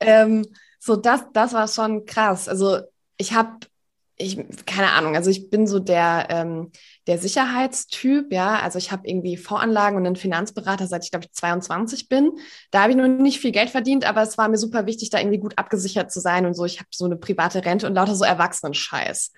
Ähm, 0.00 0.46
so, 0.78 0.96
das, 0.96 1.24
das 1.32 1.52
war 1.52 1.66
schon 1.66 2.04
krass. 2.06 2.48
Also 2.48 2.78
ich 3.16 3.32
habe 3.32 3.58
ich, 4.18 4.38
keine 4.64 4.92
Ahnung, 4.92 5.14
also 5.14 5.30
ich 5.30 5.50
bin 5.50 5.66
so 5.66 5.78
der, 5.78 6.26
ähm, 6.30 6.70
der 7.06 7.18
Sicherheitstyp, 7.18 8.32
ja. 8.32 8.60
Also 8.60 8.78
ich 8.78 8.90
habe 8.90 9.06
irgendwie 9.06 9.36
Voranlagen 9.36 9.98
und 9.98 10.06
einen 10.06 10.16
Finanzberater, 10.16 10.86
seit 10.86 11.04
ich, 11.04 11.10
glaube 11.10 11.26
ich, 11.26 11.32
22 11.32 12.08
bin. 12.08 12.32
Da 12.70 12.82
habe 12.82 12.92
ich 12.92 12.96
noch 12.96 13.06
nicht 13.08 13.40
viel 13.40 13.52
Geld 13.52 13.68
verdient, 13.68 14.06
aber 14.08 14.22
es 14.22 14.38
war 14.38 14.48
mir 14.48 14.56
super 14.56 14.86
wichtig, 14.86 15.10
da 15.10 15.18
irgendwie 15.18 15.38
gut 15.38 15.58
abgesichert 15.58 16.10
zu 16.10 16.20
sein 16.20 16.46
und 16.46 16.54
so. 16.54 16.64
Ich 16.64 16.78
habe 16.78 16.88
so 16.92 17.04
eine 17.04 17.16
private 17.16 17.64
Rente 17.64 17.86
und 17.86 17.94
lauter 17.94 18.14
so 18.14 18.24
Erwachsenen-Scheiß. 18.24 19.32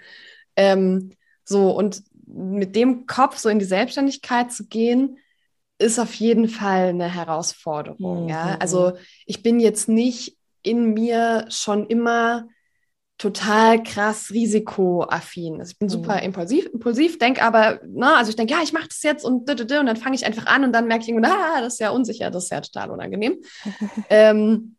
Ähm, 0.55 1.11
so, 1.45 1.71
und 1.71 2.03
mit 2.27 2.77
dem 2.77 3.07
Kopf 3.07 3.37
so 3.39 3.49
in 3.49 3.59
die 3.59 3.65
Selbstständigkeit 3.65 4.53
zu 4.53 4.67
gehen, 4.67 5.19
ist 5.79 5.99
auf 5.99 6.15
jeden 6.15 6.49
Fall 6.49 6.89
eine 6.89 7.13
Herausforderung. 7.13 8.25
Mhm. 8.25 8.29
Ja, 8.29 8.57
also 8.61 8.93
ich 9.27 9.43
bin 9.43 9.59
jetzt 9.59 9.89
nicht 9.89 10.37
in 10.63 10.93
mir 10.93 11.47
schon 11.49 11.87
immer 11.87 12.49
total 13.19 13.83
krass 13.83 14.31
risikoaffin. 14.31 15.59
Also 15.59 15.73
ich 15.73 15.79
bin 15.79 15.89
super 15.89 16.19
mhm. 16.19 16.27
impulsiv, 16.27 16.67
impulsiv, 16.73 17.19
denke 17.19 17.43
aber, 17.43 17.81
na, 17.85 18.17
also 18.17 18.31
ich 18.31 18.37
denke, 18.37 18.55
ja, 18.55 18.61
ich 18.63 18.73
mache 18.73 18.89
das 18.89 19.03
jetzt 19.03 19.25
und, 19.25 19.51
und 19.51 19.71
dann 19.71 19.97
fange 19.97 20.15
ich 20.15 20.25
einfach 20.25 20.47
an 20.47 20.65
und 20.65 20.73
dann 20.73 20.87
merke 20.87 21.05
ich 21.05 21.25
ah, 21.25 21.61
das 21.61 21.75
ist 21.75 21.81
ja 21.81 21.91
unsicher, 21.91 22.31
das 22.31 22.45
ist 22.45 22.51
ja 22.51 22.61
total 22.61 22.91
unangenehm. 22.91 23.39
ähm, 24.09 24.77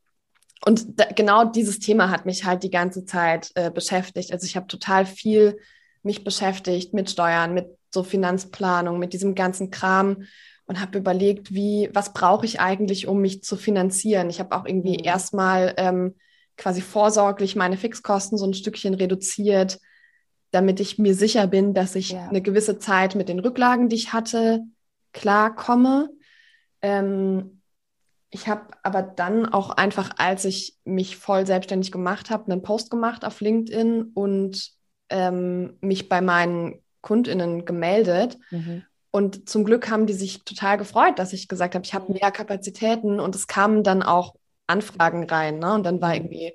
und 0.66 1.00
da, 1.00 1.06
genau 1.06 1.46
dieses 1.46 1.80
Thema 1.80 2.10
hat 2.10 2.26
mich 2.26 2.46
halt 2.46 2.64
die 2.64 2.70
ganze 2.70 3.06
Zeit 3.06 3.52
äh, 3.56 3.72
beschäftigt. 3.72 4.32
Also 4.32 4.46
ich 4.46 4.56
habe 4.56 4.68
total 4.68 5.06
viel 5.06 5.58
mich 6.02 6.24
beschäftigt 6.24 6.94
mit 6.94 7.10
Steuern, 7.10 7.54
mit 7.54 7.68
so 7.92 8.04
Finanzplanung, 8.04 9.00
mit 9.00 9.14
diesem 9.14 9.36
ganzen 9.36 9.70
Kram 9.70 10.24
und 10.66 10.80
habe 10.80 10.98
überlegt, 10.98 11.54
wie, 11.54 11.90
was 11.94 12.14
brauche 12.14 12.46
ich 12.46 12.62
eigentlich, 12.62 13.08
um 13.08 13.20
mich 13.20 13.44
zu 13.44 13.58
finanzieren? 13.58 14.30
Ich 14.30 14.40
habe 14.40 14.56
auch 14.56 14.66
irgendwie 14.66 14.98
mhm. 15.00 15.04
erstmal 15.04 15.74
ähm, 15.78 16.16
quasi 16.60 16.82
vorsorglich 16.82 17.56
meine 17.56 17.78
Fixkosten 17.78 18.38
so 18.38 18.46
ein 18.46 18.54
Stückchen 18.54 18.94
reduziert, 18.94 19.80
damit 20.52 20.80
ich 20.80 21.00
mir 21.00 21.16
sicher 21.16 21.48
bin, 21.48 21.74
dass 21.74 21.96
ich 21.96 22.12
ja. 22.12 22.28
eine 22.28 22.42
gewisse 22.42 22.78
Zeit 22.78 23.16
mit 23.16 23.30
den 23.30 23.40
Rücklagen, 23.40 23.88
die 23.88 23.96
ich 23.96 24.14
hatte, 24.14 24.62
klarkomme. 25.14 26.10
Ähm, 26.82 27.62
ich 28.30 28.48
habe 28.48 28.68
aber 28.84 29.02
dann 29.02 29.46
auch 29.48 29.72
einfach, 29.72 30.12
als 30.18 30.46
ich 30.46 30.76
mich 30.84 31.18
voll 31.18 31.48
selbstständig 31.48 31.92
gemacht 31.92 32.30
habe, 32.30 32.52
einen 32.52 32.62
Post 32.62 32.92
gemacht 32.92 33.26
auf 33.26 33.40
LinkedIn 33.40 34.12
und 34.14 34.72
ähm, 35.10 35.78
mich 35.82 36.10
bei 36.10 36.22
meinen 36.22 36.84
KundInnen 37.02 37.66
gemeldet. 37.66 38.38
Mhm. 38.52 38.84
Und 39.12 39.50
zum 39.50 39.64
Glück 39.64 39.90
haben 39.90 40.06
die 40.06 40.14
sich 40.14 40.44
total 40.44 40.78
gefreut, 40.78 41.18
dass 41.18 41.34
ich 41.34 41.48
gesagt 41.48 41.74
habe, 41.74 41.86
ich 41.86 41.94
habe 41.94 42.12
mehr 42.12 42.32
Kapazitäten 42.32 43.20
und 43.20 43.34
es 43.34 43.48
kamen 43.48 43.84
dann 43.84 44.04
auch 44.04 44.36
Anfragen 44.70 45.26
rein. 45.26 45.60
Ne? 45.60 45.74
Und 45.74 45.84
dann 45.84 46.02
war 46.02 46.16
irgendwie 46.16 46.54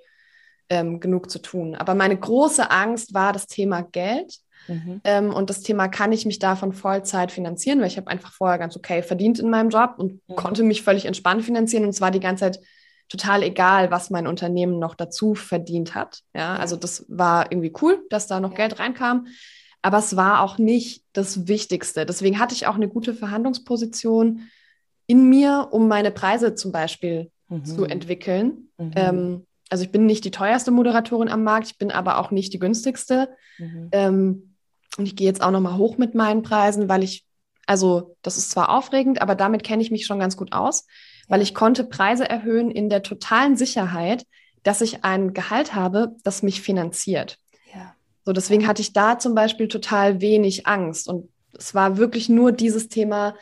ähm, 0.69 1.01
genug 1.01 1.31
zu 1.31 1.41
tun. 1.41 1.75
Aber 1.75 1.95
meine 1.95 2.17
große 2.17 2.71
Angst 2.71 3.15
war 3.15 3.33
das 3.33 3.47
Thema 3.47 3.83
Geld. 3.83 4.39
Mhm. 4.69 5.01
Ähm, 5.05 5.33
und 5.33 5.51
das 5.51 5.61
Thema, 5.61 5.89
kann 5.89 6.13
ich 6.13 6.25
mich 6.25 6.39
davon 6.39 6.73
Vollzeit 6.73 7.33
finanzieren? 7.33 7.81
Weil 7.81 7.89
ich 7.89 7.97
habe 7.97 8.09
einfach 8.09 8.33
vorher 8.33 8.59
ganz 8.59 8.77
okay 8.77 9.03
verdient 9.03 9.39
in 9.39 9.51
meinem 9.51 9.69
Job 9.69 9.95
und 9.99 10.21
mhm. 10.29 10.37
konnte 10.37 10.63
mich 10.63 10.83
völlig 10.83 11.05
entspannt 11.05 11.45
finanzieren. 11.45 11.85
Und 11.85 11.91
es 11.91 12.01
war 12.01 12.11
die 12.11 12.21
ganze 12.21 12.45
Zeit 12.45 12.61
total 13.09 13.43
egal, 13.43 13.91
was 13.91 14.11
mein 14.11 14.27
Unternehmen 14.27 14.79
noch 14.79 14.95
dazu 14.95 15.35
verdient 15.35 15.95
hat. 15.95 16.21
Ja, 16.35 16.57
also 16.57 16.77
das 16.77 17.05
war 17.09 17.53
irgendwie 17.53 17.73
cool, 17.83 18.05
dass 18.09 18.27
da 18.27 18.41
noch 18.41 18.53
ja. 18.53 18.57
Geld 18.57 18.79
reinkam. 18.79 19.27
Aber 19.83 19.99
es 19.99 20.17
war 20.17 20.41
auch 20.41 20.57
nicht 20.57 21.05
das 21.13 21.47
Wichtigste. 21.47 22.07
Deswegen 22.07 22.39
hatte 22.39 22.55
ich 22.55 22.67
auch 22.67 22.77
eine 22.77 22.89
gute 22.89 23.13
Verhandlungsposition 23.13 24.49
in 25.07 25.29
mir, 25.29 25.69
um 25.73 25.89
meine 25.89 26.11
Preise 26.11 26.55
zum 26.55 26.73
Beispiel 26.73 27.31
mhm. 27.59 27.65
zu 27.65 27.85
entwickeln. 27.85 28.69
Mhm. 28.79 28.91
Ähm, 28.97 29.47
also 29.71 29.85
ich 29.85 29.91
bin 29.91 30.07
nicht 30.07 30.25
die 30.25 30.31
teuerste 30.31 30.71
Moderatorin 30.71 31.29
am 31.29 31.43
Markt, 31.43 31.69
ich 31.69 31.79
bin 31.79 31.91
aber 31.91 32.19
auch 32.19 32.31
nicht 32.31 32.53
die 32.53 32.59
günstigste. 32.59 33.31
Mhm. 33.59 33.89
Ähm, 33.93 34.55
und 34.97 35.07
ich 35.07 35.17
gehe 35.17 35.27
jetzt 35.27 35.43
auch 35.43 35.51
noch 35.51 35.61
mal 35.61 35.77
hoch 35.77 35.99
mit 35.99 36.15
meinen 36.15 36.43
Preisen, 36.43 36.89
weil 36.89 37.03
ich, 37.03 37.25
also 37.67 38.17
das 38.23 38.37
ist 38.37 38.51
zwar 38.51 38.69
aufregend, 38.69 39.21
aber 39.21 39.35
damit 39.35 39.65
kenne 39.65 39.83
ich 39.83 39.91
mich 39.91 40.07
schon 40.07 40.19
ganz 40.19 40.37
gut 40.37 40.53
aus, 40.53 40.87
ja. 40.87 41.25
weil 41.31 41.43
ich 41.43 41.55
konnte 41.55 41.85
Preise 41.85 42.29
erhöhen 42.29 42.71
in 42.71 42.89
der 42.89 43.03
totalen 43.03 43.57
Sicherheit, 43.57 44.25
dass 44.63 44.81
ich 44.81 45.05
ein 45.05 45.35
Gehalt 45.35 45.75
habe, 45.75 46.15
das 46.23 46.43
mich 46.43 46.63
finanziert. 46.63 47.39
So, 48.25 48.33
deswegen 48.33 48.67
hatte 48.67 48.83
ich 48.83 48.93
da 48.93 49.19
zum 49.19 49.35
Beispiel 49.35 49.69
total 49.69 50.21
wenig 50.21 50.67
Angst. 50.67 51.09
Und 51.09 51.29
es 51.57 51.75
war 51.75 51.99
wirklich 51.99 52.29
nur 52.29 52.53
dieses 52.53 52.89
Thema, 52.89 53.35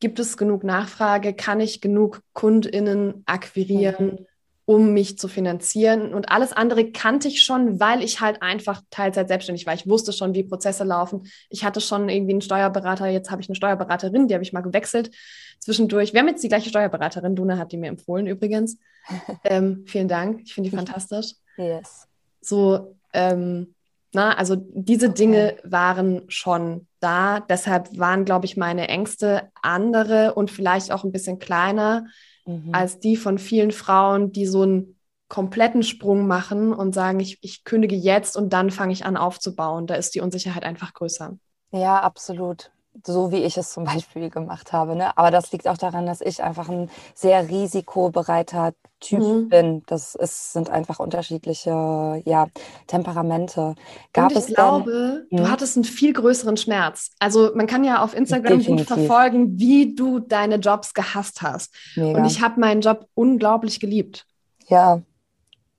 gibt 0.00 0.18
es 0.18 0.36
genug 0.36 0.64
Nachfrage, 0.64 1.34
kann 1.34 1.60
ich 1.60 1.80
genug 1.80 2.22
KundInnen 2.32 3.22
akquirieren, 3.26 4.06
mhm. 4.06 4.26
um 4.64 4.92
mich 4.92 5.18
zu 5.18 5.28
finanzieren. 5.28 6.14
Und 6.14 6.30
alles 6.30 6.52
andere 6.52 6.92
kannte 6.92 7.28
ich 7.28 7.42
schon, 7.42 7.80
weil 7.80 8.02
ich 8.02 8.20
halt 8.20 8.42
einfach 8.42 8.82
Teilzeit 8.90 9.28
selbstständig 9.28 9.66
war. 9.66 9.74
Ich 9.74 9.88
wusste 9.88 10.12
schon, 10.12 10.34
wie 10.34 10.44
Prozesse 10.44 10.84
laufen. 10.84 11.26
Ich 11.48 11.64
hatte 11.64 11.80
schon 11.80 12.08
irgendwie 12.08 12.32
einen 12.32 12.42
Steuerberater, 12.42 13.06
jetzt 13.06 13.30
habe 13.30 13.42
ich 13.42 13.48
eine 13.48 13.56
Steuerberaterin, 13.56 14.28
die 14.28 14.34
habe 14.34 14.44
ich 14.44 14.52
mal 14.52 14.60
gewechselt 14.60 15.10
zwischendurch. 15.58 16.12
Wir 16.12 16.20
haben 16.20 16.28
jetzt 16.28 16.44
die 16.44 16.48
gleiche 16.48 16.68
Steuerberaterin, 16.68 17.34
Duna 17.34 17.58
hat 17.58 17.72
die 17.72 17.76
mir 17.76 17.88
empfohlen 17.88 18.26
übrigens. 18.26 18.78
ähm, 19.44 19.84
vielen 19.86 20.08
Dank, 20.08 20.42
ich 20.44 20.54
finde 20.54 20.70
die 20.70 20.76
fantastisch. 20.76 21.34
Yes. 21.56 22.06
So, 22.40 22.96
ähm, 23.12 23.74
na, 24.12 24.32
also 24.34 24.56
diese 24.56 25.10
Dinge 25.10 25.56
waren 25.64 26.22
schon 26.28 26.86
da. 27.00 27.40
Deshalb 27.40 27.96
waren, 27.98 28.24
glaube 28.24 28.46
ich, 28.46 28.56
meine 28.56 28.88
Ängste 28.88 29.50
andere 29.62 30.34
und 30.34 30.50
vielleicht 30.50 30.92
auch 30.92 31.04
ein 31.04 31.12
bisschen 31.12 31.38
kleiner 31.38 32.06
mhm. 32.46 32.74
als 32.74 32.98
die 32.98 33.16
von 33.16 33.38
vielen 33.38 33.70
Frauen, 33.70 34.32
die 34.32 34.46
so 34.46 34.62
einen 34.62 34.98
kompletten 35.28 35.82
Sprung 35.82 36.26
machen 36.26 36.72
und 36.72 36.94
sagen, 36.94 37.20
ich, 37.20 37.38
ich 37.42 37.64
kündige 37.64 37.96
jetzt 37.96 38.36
und 38.36 38.52
dann 38.52 38.70
fange 38.70 38.94
ich 38.94 39.04
an 39.04 39.18
aufzubauen. 39.18 39.86
Da 39.86 39.94
ist 39.94 40.14
die 40.14 40.20
Unsicherheit 40.20 40.64
einfach 40.64 40.94
größer. 40.94 41.36
Ja, 41.70 42.00
absolut 42.00 42.70
so 43.06 43.32
wie 43.32 43.44
ich 43.44 43.56
es 43.56 43.72
zum 43.72 43.84
Beispiel 43.92 44.30
gemacht 44.30 44.72
habe. 44.72 44.96
Ne? 44.96 45.16
Aber 45.16 45.30
das 45.30 45.52
liegt 45.52 45.68
auch 45.68 45.76
daran, 45.76 46.06
dass 46.06 46.20
ich 46.20 46.42
einfach 46.42 46.68
ein 46.68 46.90
sehr 47.14 47.48
risikobereiter 47.48 48.72
Typ 49.00 49.20
mhm. 49.20 49.48
bin. 49.48 49.82
Das 49.86 50.14
ist, 50.16 50.52
sind 50.52 50.70
einfach 50.70 50.98
unterschiedliche 50.98 52.20
ja, 52.24 52.48
Temperamente. 52.88 53.76
Gab 54.12 54.32
Und 54.32 54.38
ich 54.38 54.54
glaube, 54.54 55.26
denn, 55.30 55.38
du 55.38 55.44
hm? 55.44 55.50
hattest 55.50 55.76
einen 55.76 55.84
viel 55.84 56.12
größeren 56.12 56.56
Schmerz. 56.56 57.12
Also 57.20 57.52
man 57.54 57.68
kann 57.68 57.84
ja 57.84 58.02
auf 58.02 58.14
Instagram 58.14 58.58
Definitiv. 58.58 58.88
gut 58.88 58.98
verfolgen, 58.98 59.58
wie 59.58 59.94
du 59.94 60.18
deine 60.18 60.56
Jobs 60.56 60.94
gehasst 60.94 61.42
hast. 61.42 61.74
Mega. 61.94 62.18
Und 62.18 62.24
ich 62.24 62.40
habe 62.42 62.58
meinen 62.58 62.80
Job 62.80 63.06
unglaublich 63.14 63.78
geliebt. 63.78 64.26
Ja, 64.66 65.00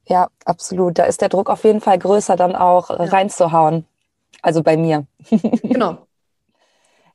ja, 0.07 0.29
absolut. 0.45 0.97
Da 0.97 1.03
ist 1.03 1.21
der 1.21 1.29
Druck 1.29 1.49
auf 1.49 1.63
jeden 1.63 1.81
Fall 1.81 1.99
größer, 1.99 2.35
dann 2.35 2.55
auch 2.55 2.89
ja. 2.89 2.95
reinzuhauen. 2.95 3.85
Also 4.41 4.63
bei 4.63 4.77
mir. 4.77 5.05
genau. 5.61 6.07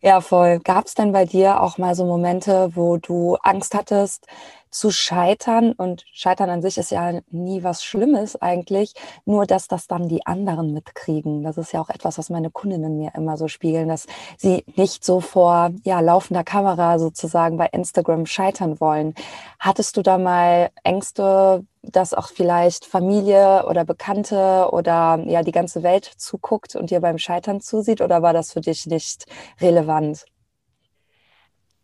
Ja, 0.06 0.20
voll. 0.20 0.58
Gab 0.60 0.84
es 0.84 0.94
denn 0.94 1.12
bei 1.12 1.24
dir 1.24 1.62
auch 1.62 1.78
mal 1.78 1.94
so 1.94 2.04
Momente, 2.04 2.68
wo 2.74 2.98
du 2.98 3.36
Angst 3.42 3.74
hattest 3.74 4.26
zu 4.74 4.90
scheitern? 4.90 5.72
Und 5.72 6.04
scheitern 6.12 6.50
an 6.50 6.62
sich 6.62 6.78
ist 6.78 6.90
ja 6.90 7.20
nie 7.30 7.62
was 7.62 7.84
Schlimmes 7.84 8.40
eigentlich, 8.40 8.94
nur 9.24 9.46
dass 9.46 9.68
das 9.68 9.86
dann 9.86 10.08
die 10.08 10.26
anderen 10.26 10.72
mitkriegen. 10.72 11.42
Das 11.42 11.56
ist 11.56 11.72
ja 11.72 11.80
auch 11.80 11.90
etwas, 11.90 12.18
was 12.18 12.28
meine 12.30 12.50
Kundinnen 12.50 12.98
mir 12.98 13.12
immer 13.14 13.36
so 13.36 13.48
spiegeln, 13.48 13.88
dass 13.88 14.06
sie 14.36 14.64
nicht 14.76 15.04
so 15.04 15.20
vor 15.20 15.70
ja, 15.84 16.00
laufender 16.00 16.44
Kamera 16.44 16.98
sozusagen 16.98 17.56
bei 17.56 17.66
Instagram 17.66 18.26
scheitern 18.26 18.80
wollen. 18.80 19.14
Hattest 19.60 19.96
du 19.96 20.02
da 20.02 20.18
mal 20.18 20.70
Ängste, 20.82 21.64
dass 21.82 22.14
auch 22.14 22.28
vielleicht 22.28 22.84
Familie 22.84 23.66
oder 23.68 23.84
Bekannte 23.84 24.68
oder 24.72 25.22
ja 25.26 25.42
die 25.42 25.52
ganze 25.52 25.82
Welt 25.82 26.04
zuguckt 26.04 26.74
und 26.76 26.90
dir 26.90 27.00
beim 27.00 27.18
Scheitern 27.18 27.60
zusieht 27.60 28.00
oder 28.00 28.22
war 28.22 28.32
das 28.32 28.52
für 28.52 28.60
dich 28.60 28.86
nicht 28.86 29.26
relevant? 29.60 30.24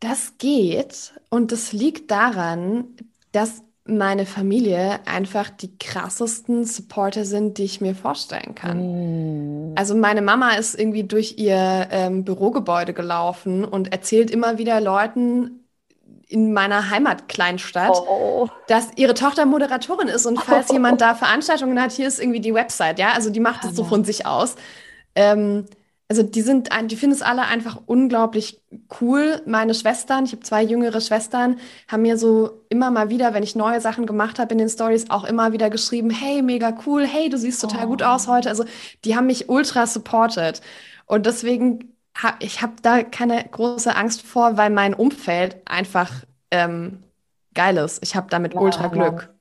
Das 0.00 0.38
geht 0.38 1.12
und 1.28 1.52
das 1.52 1.72
liegt 1.72 2.10
daran, 2.10 2.84
dass 3.32 3.62
meine 3.84 4.24
Familie 4.24 5.00
einfach 5.06 5.50
die 5.50 5.76
krassesten 5.78 6.64
Supporter 6.64 7.24
sind, 7.24 7.58
die 7.58 7.64
ich 7.64 7.80
mir 7.80 7.94
vorstellen 7.94 8.54
kann. 8.54 9.72
Mm. 9.72 9.74
Also 9.76 9.94
meine 9.96 10.22
Mama 10.22 10.52
ist 10.52 10.78
irgendwie 10.78 11.04
durch 11.04 11.34
ihr 11.38 11.88
ähm, 11.90 12.24
Bürogebäude 12.24 12.94
gelaufen 12.94 13.64
und 13.64 13.92
erzählt 13.92 14.30
immer 14.30 14.58
wieder 14.58 14.80
Leuten, 14.80 15.60
in 16.30 16.52
meiner 16.52 16.90
Heimatkleinstadt, 16.90 17.90
oh. 17.90 18.48
dass 18.68 18.88
ihre 18.94 19.14
Tochter 19.14 19.46
Moderatorin 19.46 20.06
ist 20.06 20.26
und 20.26 20.40
falls 20.40 20.70
oh. 20.70 20.72
jemand 20.74 21.00
da 21.00 21.16
Veranstaltungen 21.16 21.80
hat, 21.80 21.90
hier 21.90 22.06
ist 22.06 22.20
irgendwie 22.20 22.40
die 22.40 22.54
Website, 22.54 23.00
ja, 23.00 23.12
also 23.12 23.30
die 23.30 23.40
macht 23.40 23.64
es 23.64 23.74
so 23.74 23.82
von 23.82 24.04
sich 24.04 24.26
aus. 24.26 24.54
Ähm, 25.16 25.66
also 26.10 26.24
die 26.24 26.42
sind, 26.42 26.70
die 26.86 26.96
finden 26.96 27.14
es 27.14 27.22
alle 27.22 27.42
einfach 27.42 27.82
unglaublich 27.86 28.60
cool. 29.00 29.40
Meine 29.46 29.74
Schwestern, 29.74 30.24
ich 30.24 30.32
habe 30.32 30.42
zwei 30.42 30.60
jüngere 30.60 31.00
Schwestern, 31.00 31.60
haben 31.86 32.02
mir 32.02 32.18
so 32.18 32.64
immer 32.68 32.90
mal 32.90 33.10
wieder, 33.10 33.32
wenn 33.32 33.44
ich 33.44 33.54
neue 33.54 33.80
Sachen 33.80 34.06
gemacht 34.06 34.40
habe 34.40 34.50
in 34.50 34.58
den 34.58 34.68
Stories, 34.68 35.08
auch 35.08 35.22
immer 35.22 35.52
wieder 35.52 35.70
geschrieben, 35.70 36.10
hey, 36.10 36.42
mega 36.42 36.76
cool, 36.84 37.06
hey, 37.06 37.28
du 37.28 37.38
siehst 37.38 37.62
total 37.62 37.84
oh. 37.84 37.90
gut 37.90 38.02
aus 38.02 38.26
heute. 38.26 38.48
Also 38.48 38.64
die 39.04 39.14
haben 39.14 39.26
mich 39.26 39.48
ultra 39.48 39.86
supported. 39.86 40.60
Und 41.06 41.26
deswegen 41.26 41.94
hab, 42.20 42.42
ich 42.42 42.60
habe 42.60 42.72
da 42.82 43.04
keine 43.04 43.44
große 43.44 43.94
Angst 43.94 44.22
vor, 44.22 44.56
weil 44.56 44.70
mein 44.70 44.94
Umfeld 44.94 45.58
einfach 45.64 46.10
ähm, 46.50 47.04
geil 47.54 47.76
ist. 47.76 48.02
Ich 48.02 48.16
habe 48.16 48.26
damit 48.30 48.54
ja, 48.54 48.60
ultra 48.60 48.88
Glück. 48.88 49.28
Hammer 49.28 49.39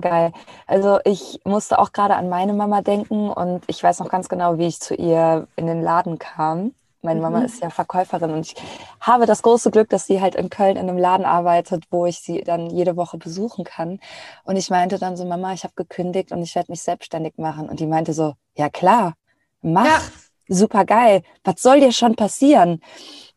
geil. 0.00 0.32
Also 0.66 0.98
ich 1.04 1.40
musste 1.44 1.78
auch 1.78 1.92
gerade 1.92 2.16
an 2.16 2.28
meine 2.28 2.52
Mama 2.52 2.82
denken 2.82 3.30
und 3.30 3.64
ich 3.66 3.82
weiß 3.82 4.00
noch 4.00 4.08
ganz 4.08 4.28
genau, 4.28 4.58
wie 4.58 4.66
ich 4.66 4.80
zu 4.80 4.94
ihr 4.94 5.48
in 5.56 5.66
den 5.66 5.82
Laden 5.82 6.18
kam. 6.18 6.72
Meine 7.02 7.20
Mama 7.20 7.40
mhm. 7.40 7.44
ist 7.44 7.62
ja 7.62 7.70
Verkäuferin 7.70 8.32
und 8.32 8.46
ich 8.46 8.54
habe 9.00 9.26
das 9.26 9.42
große 9.42 9.70
Glück, 9.70 9.88
dass 9.90 10.06
sie 10.06 10.20
halt 10.20 10.34
in 10.34 10.50
Köln 10.50 10.76
in 10.76 10.88
einem 10.88 10.98
Laden 10.98 11.24
arbeitet, 11.24 11.84
wo 11.90 12.06
ich 12.06 12.20
sie 12.20 12.42
dann 12.42 12.68
jede 12.70 12.96
Woche 12.96 13.16
besuchen 13.16 13.64
kann. 13.64 14.00
Und 14.44 14.56
ich 14.56 14.70
meinte 14.70 14.98
dann 14.98 15.16
so, 15.16 15.24
Mama, 15.24 15.52
ich 15.52 15.62
habe 15.62 15.74
gekündigt 15.76 16.32
und 16.32 16.42
ich 16.42 16.54
werde 16.54 16.72
mich 16.72 16.82
selbstständig 16.82 17.34
machen. 17.38 17.68
Und 17.68 17.78
die 17.78 17.86
meinte 17.86 18.12
so, 18.12 18.34
ja 18.56 18.68
klar, 18.68 19.14
mach. 19.62 19.84
Ja 19.84 20.00
super 20.48 20.84
geil, 20.84 21.22
was 21.44 21.60
soll 21.60 21.80
dir 21.80 21.92
schon 21.92 22.14
passieren? 22.14 22.80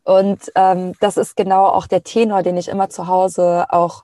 Und 0.03 0.51
ähm, 0.55 0.93
das 0.99 1.17
ist 1.17 1.35
genau 1.35 1.65
auch 1.65 1.87
der 1.87 2.03
Tenor, 2.03 2.41
den 2.43 2.57
ich 2.57 2.67
immer 2.67 2.89
zu 2.89 3.07
Hause 3.07 3.65
auch 3.69 4.03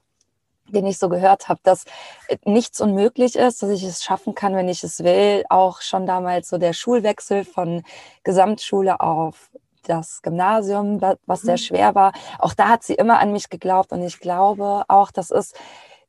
den 0.70 0.86
ich 0.86 0.98
so 0.98 1.10
gehört 1.10 1.48
habe, 1.48 1.60
dass 1.64 1.86
äh, 2.28 2.38
nichts 2.46 2.82
unmöglich 2.82 3.36
ist, 3.36 3.62
dass 3.62 3.70
ich 3.70 3.84
es 3.84 4.04
schaffen 4.04 4.36
kann, 4.36 4.56
wenn 4.56 4.70
ich 4.70 4.84
es 4.84 5.04
will. 5.04 5.44
Auch 5.50 5.82
schon 5.82 6.06
damals 6.06 6.50
so 6.50 6.58
der 6.58 6.74
Schulwechsel 6.74 7.46
von 7.46 7.84
Gesamtschule 8.24 9.00
auf 9.00 9.52
das 9.84 10.22
Gymnasium, 10.22 11.00
was 11.26 11.42
sehr 11.42 11.54
mhm. 11.54 11.60
schwer 11.60 11.96
war. 11.96 12.14
Auch 12.40 12.54
da 12.54 12.70
hat 12.70 12.84
sie 12.84 12.96
immer 12.96 13.20
an 13.20 13.32
mich 13.32 13.50
geglaubt 13.50 13.92
und 13.92 14.02
ich 14.02 14.20
glaube 14.20 14.84
auch, 14.88 15.12
das 15.12 15.30
ist, 15.30 15.56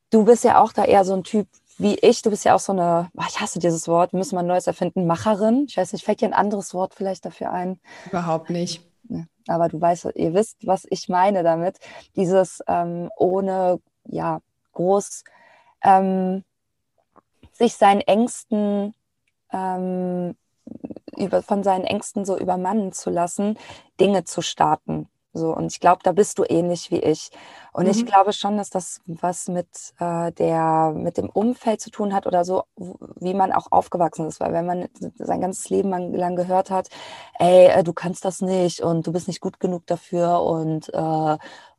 du 0.09 0.25
bist 0.25 0.43
ja 0.43 0.61
auch 0.61 0.73
da 0.73 0.83
eher 0.83 1.05
so 1.05 1.13
ein 1.13 1.23
Typ 1.23 1.47
wie 1.77 1.95
ich. 1.95 2.23
Du 2.23 2.31
bist 2.31 2.43
ja 2.43 2.55
auch 2.55 2.59
so 2.59 2.73
eine, 2.73 3.09
ich 3.27 3.39
hasse 3.39 3.59
dieses 3.59 3.87
Wort, 3.87 4.13
müssen 4.13 4.35
wir 4.35 4.39
ein 4.39 4.47
neues 4.47 4.65
erfinden, 4.65 5.05
Macherin. 5.05 5.65
Ich 5.69 5.77
weiß 5.77 5.93
nicht, 5.93 6.03
fällt 6.03 6.21
dir 6.21 6.25
ein 6.27 6.33
anderes 6.33 6.73
Wort 6.73 6.95
vielleicht 6.95 7.25
dafür 7.25 7.51
ein? 7.51 7.79
Überhaupt 8.07 8.49
nicht. 8.49 8.83
Aber 9.47 9.69
du 9.69 9.79
weißt, 9.79 10.09
ihr 10.15 10.33
wisst, 10.33 10.57
was 10.65 10.85
ich 10.89 11.07
meine 11.07 11.43
damit. 11.43 11.77
Dieses 12.15 12.61
ähm, 12.67 13.09
ohne, 13.15 13.79
ja, 14.05 14.39
groß 14.77 15.23
ähm, 15.83 16.43
sich 17.51 17.75
seinen 17.75 18.01
Ängsten 18.01 18.93
ähm, 19.51 20.35
über, 21.15 21.41
von 21.41 21.63
seinen 21.63 21.85
Ängsten 21.85 22.25
so 22.25 22.37
übermannen 22.37 22.91
zu 22.93 23.09
lassen, 23.09 23.57
Dinge 23.99 24.23
zu 24.23 24.41
starten. 24.41 25.09
So, 25.33 25.55
und 25.55 25.71
ich 25.71 25.79
glaube, 25.79 25.99
da 26.03 26.13
bist 26.13 26.39
du 26.39 26.45
ähnlich 26.47 26.89
wie 26.89 26.99
ich. 26.99 27.29
Und 27.71 27.85
mhm. 27.85 27.91
ich 27.91 28.05
glaube 28.05 28.33
schon, 28.33 28.57
dass 28.57 28.71
das 28.71 29.01
was 29.05 29.47
mit 29.47 29.67
äh, 29.99 30.31
der, 30.31 30.93
mit 30.95 31.17
dem 31.17 31.29
Umfeld 31.29 31.79
zu 31.79 31.91
tun 31.91 32.13
hat 32.13 32.25
oder 32.25 32.43
so, 32.43 32.63
wie 32.75 33.35
man 33.35 33.51
auch 33.51 33.67
aufgewachsen 33.71 34.27
ist. 34.27 34.39
Weil 34.39 34.53
wenn 34.53 34.65
man 34.65 34.89
sein 35.15 35.41
ganzes 35.41 35.69
Leben 35.69 35.91
lang 35.91 36.35
gehört 36.35 36.71
hat, 36.71 36.89
ey, 37.37 37.67
äh, 37.67 37.83
du 37.83 37.93
kannst 37.93 38.25
das 38.25 38.41
nicht 38.41 38.81
und 38.81 39.05
du 39.05 39.11
bist 39.11 39.27
nicht 39.27 39.41
gut 39.41 39.59
genug 39.59 39.85
dafür 39.85 40.41
und 40.41 40.91
äh, 40.93 41.37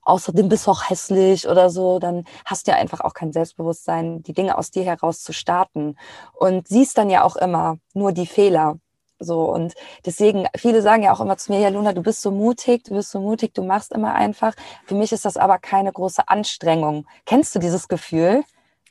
außerdem 0.08 0.48
bist 0.48 0.66
du 0.66 0.70
auch 0.70 0.88
hässlich 0.88 1.48
oder 1.48 1.70
so, 1.70 1.98
dann 1.98 2.24
hast 2.44 2.66
du 2.66 2.72
ja 2.72 2.78
einfach 2.78 3.00
auch 3.00 3.14
kein 3.14 3.32
Selbstbewusstsein, 3.32 4.22
die 4.22 4.32
Dinge 4.32 4.58
aus 4.58 4.70
dir 4.70 4.84
heraus 4.84 5.22
zu 5.22 5.32
starten. 5.32 5.96
Und 6.34 6.68
siehst 6.68 6.98
dann 6.98 7.10
ja 7.10 7.24
auch 7.24 7.36
immer 7.36 7.78
nur 7.94 8.12
die 8.12 8.26
Fehler. 8.26 8.78
So, 9.20 9.52
und 9.52 9.74
deswegen, 10.06 10.46
viele 10.56 10.80
sagen 10.80 11.02
ja 11.02 11.12
auch 11.12 11.20
immer 11.20 11.36
zu 11.36 11.52
mir, 11.52 11.60
ja, 11.60 11.68
Luna, 11.70 11.92
du 11.92 12.02
bist 12.02 12.22
so 12.22 12.30
mutig, 12.30 12.84
du 12.84 12.94
bist 12.94 13.10
so 13.10 13.20
mutig, 13.20 13.52
du 13.52 13.64
machst 13.64 13.92
immer 13.92 14.14
einfach. 14.14 14.54
Für 14.86 14.94
mich 14.94 15.12
ist 15.12 15.24
das 15.24 15.36
aber 15.36 15.58
keine 15.58 15.92
große 15.92 16.28
Anstrengung. 16.28 17.06
Kennst 17.26 17.54
du 17.54 17.58
dieses 17.58 17.88
Gefühl? 17.88 18.44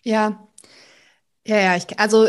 Ja, 0.03 0.37
ja, 1.45 1.57
ja, 1.59 1.75
ich, 1.77 1.97
also 1.97 2.27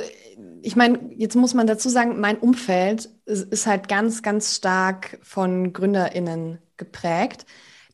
ich 0.62 0.76
meine, 0.76 1.12
jetzt 1.16 1.34
muss 1.34 1.54
man 1.54 1.66
dazu 1.66 1.88
sagen, 1.88 2.20
mein 2.20 2.38
Umfeld 2.38 3.10
ist, 3.26 3.52
ist 3.52 3.66
halt 3.66 3.88
ganz, 3.88 4.22
ganz 4.22 4.54
stark 4.54 5.18
von 5.22 5.72
GründerInnen 5.72 6.58
geprägt. 6.76 7.44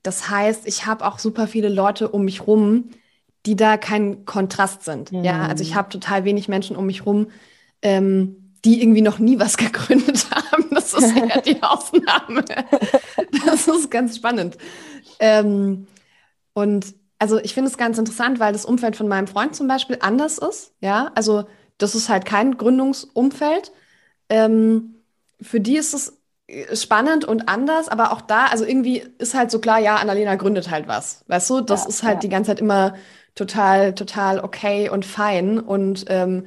Das 0.04 0.28
heißt, 0.28 0.68
ich 0.68 0.86
habe 0.86 1.04
auch 1.04 1.18
super 1.18 1.48
viele 1.48 1.68
Leute 1.68 2.08
um 2.08 2.24
mich 2.26 2.46
rum, 2.46 2.90
die 3.46 3.56
da 3.56 3.76
kein 3.76 4.24
Kontrast 4.26 4.84
sind. 4.84 5.10
Mhm. 5.10 5.24
Ja, 5.24 5.46
also 5.46 5.64
ich 5.64 5.74
habe 5.74 5.88
total 5.88 6.24
wenig 6.24 6.46
Menschen 6.46 6.76
um 6.76 6.86
mich 6.86 7.04
rum, 7.06 7.28
ähm, 7.82 8.52
die 8.64 8.80
irgendwie 8.82 9.00
noch 9.00 9.18
nie 9.18 9.38
was 9.40 9.56
gegründet 9.56 10.26
haben. 10.30 10.66
Das 10.70 10.92
ist 10.94 11.16
ja 11.16 11.40
die 11.40 11.60
Ausnahme. 11.62 12.44
Das 13.46 13.66
ist 13.66 13.90
ganz 13.90 14.16
spannend. 14.16 14.58
Ähm, 15.18 15.86
und 16.52 16.94
also 17.18 17.38
ich 17.38 17.54
finde 17.54 17.70
es 17.70 17.78
ganz 17.78 17.96
interessant, 17.96 18.38
weil 18.38 18.52
das 18.52 18.66
Umfeld 18.66 18.96
von 18.96 19.08
meinem 19.08 19.26
Freund 19.26 19.56
zum 19.56 19.66
Beispiel 19.66 19.96
anders 20.00 20.36
ist. 20.36 20.74
Ja, 20.80 21.12
also 21.14 21.44
das 21.78 21.94
ist 21.94 22.10
halt 22.10 22.26
kein 22.26 22.58
Gründungsumfeld. 22.58 23.72
Ähm, 24.28 24.96
für 25.40 25.60
die 25.60 25.76
ist 25.76 25.94
es 25.94 26.18
spannend 26.74 27.24
und 27.24 27.48
anders, 27.48 27.88
aber 27.88 28.12
auch 28.12 28.20
da, 28.20 28.46
also 28.46 28.64
irgendwie 28.64 29.02
ist 29.18 29.34
halt 29.34 29.50
so 29.50 29.60
klar, 29.60 29.78
ja, 29.78 29.96
Annalena 29.96 30.34
gründet 30.34 30.70
halt 30.70 30.86
was. 30.86 31.24
Weißt 31.26 31.48
du, 31.48 31.60
das 31.62 31.84
ja, 31.84 31.88
ist 31.88 32.02
halt 32.02 32.14
ja. 32.16 32.20
die 32.20 32.28
ganze 32.28 32.50
Zeit 32.50 32.60
immer 32.60 32.94
total, 33.34 33.94
total 33.94 34.40
okay 34.40 34.90
und 34.90 35.06
fein. 35.06 35.58
Und 35.58 36.04
ähm, 36.08 36.44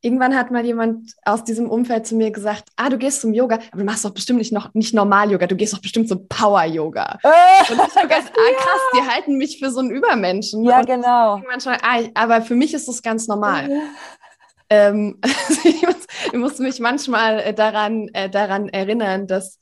irgendwann 0.00 0.36
hat 0.36 0.50
mal 0.50 0.64
jemand 0.64 1.12
aus 1.24 1.44
diesem 1.44 1.70
Umfeld 1.70 2.06
zu 2.06 2.16
mir 2.16 2.32
gesagt, 2.32 2.64
ah, 2.76 2.88
du 2.88 2.98
gehst 2.98 3.20
zum 3.20 3.32
Yoga, 3.32 3.60
aber 3.70 3.80
du 3.80 3.84
machst 3.84 4.04
doch 4.04 4.12
bestimmt 4.12 4.40
nicht 4.40 4.52
noch 4.52 4.74
nicht 4.74 4.92
Normal-Yoga, 4.92 5.46
du 5.46 5.56
gehst 5.56 5.72
doch 5.72 5.80
bestimmt 5.80 6.08
zum 6.08 6.26
Power-Yoga. 6.28 7.20
Äh, 7.22 7.72
und 7.72 7.80
ich 7.86 7.96
habe 7.96 8.08
gedacht, 8.08 8.32
ah, 8.32 8.54
krass, 8.56 8.80
die 8.96 9.08
halten 9.08 9.36
mich 9.36 9.60
für 9.60 9.70
so 9.70 9.78
einen 9.78 9.90
Übermenschen. 9.90 10.64
Ja, 10.64 10.80
und 10.80 10.86
genau. 10.86 11.40
Manchmal, 11.48 11.78
ah, 11.82 12.00
aber 12.14 12.42
für 12.42 12.56
mich 12.56 12.74
ist 12.74 12.88
das 12.88 13.02
ganz 13.02 13.28
normal. 13.28 13.70
Ähm, 14.70 15.20
ich, 15.64 15.82
muss, 15.82 16.06
ich, 16.26 16.38
muss, 16.38 16.58
mich 16.58 16.80
manchmal 16.80 17.40
äh, 17.40 17.54
daran, 17.54 18.08
äh, 18.08 18.30
daran 18.30 18.68
erinnern, 18.68 19.26
dass 19.26 19.60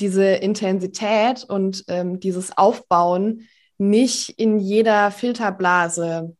diese 0.00 0.24
Intensität 0.24 1.44
und 1.44 1.84
ähm, 1.88 2.20
dieses 2.20 2.56
Aufbauen 2.56 3.48
nicht 3.78 4.30
in 4.30 4.58
jeder 4.58 5.10
Filterblase 5.10 6.36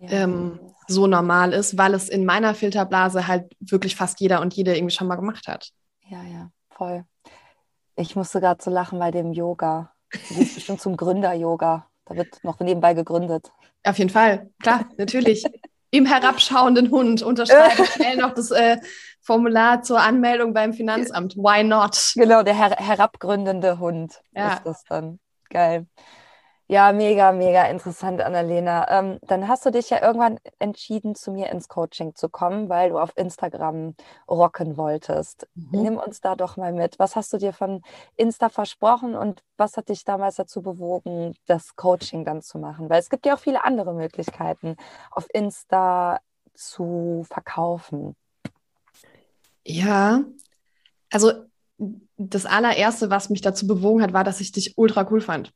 ja. 0.00 0.10
ähm, 0.10 0.60
so 0.86 1.06
normal 1.06 1.52
ist, 1.52 1.78
weil 1.78 1.94
es 1.94 2.08
in 2.08 2.26
meiner 2.26 2.54
Filterblase 2.54 3.26
halt 3.26 3.54
wirklich 3.58 3.96
fast 3.96 4.20
jeder 4.20 4.40
und 4.40 4.54
jede 4.54 4.76
irgendwie 4.76 4.94
schon 4.94 5.06
mal 5.06 5.16
gemacht 5.16 5.48
hat. 5.48 5.70
Ja, 6.08 6.22
ja, 6.24 6.50
voll. 6.70 7.04
Ich 7.96 8.16
musste 8.16 8.40
gerade 8.40 8.62
so 8.62 8.70
lachen 8.70 8.98
bei 8.98 9.10
dem 9.10 9.32
Yoga. 9.32 9.92
Du 10.10 10.34
gehst 10.34 10.56
bestimmt 10.56 10.80
zum 10.80 10.96
Gründer-Yoga. 10.96 11.86
Da 12.04 12.16
wird 12.16 12.42
noch 12.44 12.60
nebenbei 12.60 12.92
gegründet. 12.92 13.50
Auf 13.82 13.98
jeden 13.98 14.10
Fall, 14.10 14.50
klar, 14.60 14.88
natürlich 14.98 15.44
im 15.94 16.06
herabschauenden 16.06 16.90
Hund 16.90 17.22
unterschreiben 17.22 17.84
schnell 17.86 18.16
noch 18.16 18.34
das 18.34 18.50
äh, 18.50 18.78
Formular 19.20 19.82
zur 19.82 20.00
Anmeldung 20.00 20.52
beim 20.52 20.72
Finanzamt. 20.72 21.36
Why 21.36 21.62
not? 21.62 22.12
Genau, 22.14 22.42
der 22.42 22.54
her 22.54 22.76
herabgründende 22.76 23.78
Hund 23.78 24.20
ja. 24.32 24.54
ist 24.54 24.66
das 24.66 24.84
dann. 24.88 25.18
Geil. 25.50 25.86
Ja, 26.66 26.92
mega, 26.92 27.32
mega 27.32 27.66
interessant, 27.66 28.22
Annalena. 28.22 28.90
Ähm, 28.90 29.18
dann 29.22 29.48
hast 29.48 29.66
du 29.66 29.70
dich 29.70 29.90
ja 29.90 30.02
irgendwann 30.02 30.38
entschieden, 30.58 31.14
zu 31.14 31.30
mir 31.30 31.50
ins 31.50 31.68
Coaching 31.68 32.14
zu 32.14 32.30
kommen, 32.30 32.70
weil 32.70 32.90
du 32.90 32.98
auf 32.98 33.12
Instagram 33.16 33.94
rocken 34.28 34.78
wolltest. 34.78 35.46
Mhm. 35.54 35.82
Nimm 35.82 35.96
uns 35.98 36.22
da 36.22 36.36
doch 36.36 36.56
mal 36.56 36.72
mit. 36.72 36.98
Was 36.98 37.16
hast 37.16 37.34
du 37.34 37.36
dir 37.36 37.52
von 37.52 37.82
Insta 38.16 38.48
versprochen 38.48 39.14
und 39.14 39.42
was 39.58 39.76
hat 39.76 39.90
dich 39.90 40.04
damals 40.04 40.36
dazu 40.36 40.62
bewogen, 40.62 41.34
das 41.46 41.76
Coaching 41.76 42.24
dann 42.24 42.40
zu 42.40 42.58
machen? 42.58 42.88
Weil 42.88 43.00
es 43.00 43.10
gibt 43.10 43.26
ja 43.26 43.34
auch 43.34 43.40
viele 43.40 43.62
andere 43.64 43.92
Möglichkeiten, 43.92 44.76
auf 45.10 45.26
Insta 45.34 46.20
zu 46.54 47.26
verkaufen. 47.28 48.16
Ja, 49.64 50.24
also 51.10 51.32
das 52.16 52.46
allererste, 52.46 53.10
was 53.10 53.28
mich 53.28 53.42
dazu 53.42 53.66
bewogen 53.66 54.02
hat, 54.02 54.14
war, 54.14 54.24
dass 54.24 54.40
ich 54.40 54.52
dich 54.52 54.78
ultra 54.78 55.06
cool 55.10 55.20
fand. 55.20 55.52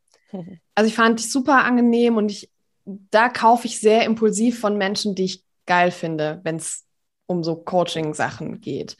Also 0.74 0.88
ich 0.88 0.94
fand 0.94 1.18
dich 1.18 1.30
super 1.30 1.64
angenehm 1.64 2.16
und 2.16 2.30
ich, 2.30 2.50
da 2.84 3.28
kaufe 3.28 3.66
ich 3.66 3.80
sehr 3.80 4.04
impulsiv 4.04 4.58
von 4.58 4.76
Menschen, 4.76 5.14
die 5.14 5.24
ich 5.24 5.44
geil 5.66 5.90
finde, 5.90 6.40
wenn 6.44 6.56
es 6.56 6.86
um 7.26 7.44
so 7.44 7.56
Coaching-Sachen 7.56 8.60
geht. 8.60 8.96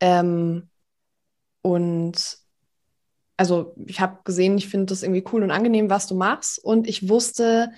Ähm, 0.00 0.68
und 1.62 2.38
also 3.36 3.74
ich 3.86 4.00
habe 4.00 4.18
gesehen, 4.24 4.58
ich 4.58 4.68
finde 4.68 4.86
das 4.86 5.02
irgendwie 5.02 5.24
cool 5.32 5.42
und 5.42 5.50
angenehm, 5.50 5.90
was 5.90 6.06
du 6.06 6.14
machst. 6.14 6.58
Und 6.58 6.88
ich 6.88 7.08
wusste, 7.08 7.70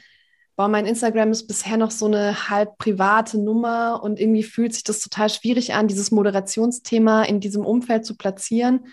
boah, 0.57 0.69
mein 0.69 0.87
Instagram 0.87 1.33
ist 1.33 1.47
bisher 1.47 1.77
noch 1.77 1.91
so 1.91 2.07
eine 2.07 2.49
halb 2.49 2.79
private 2.79 3.39
Nummer 3.39 4.03
und 4.03 4.19
irgendwie 4.19 4.43
fühlt 4.43 4.75
sich 4.75 4.85
das 4.85 5.01
total 5.01 5.29
schwierig 5.29 5.75
an, 5.75 5.89
dieses 5.89 6.11
Moderationsthema 6.11 7.25
in 7.25 7.41
diesem 7.41 7.65
Umfeld 7.65 8.07
zu 8.07 8.17
platzieren. 8.17 8.87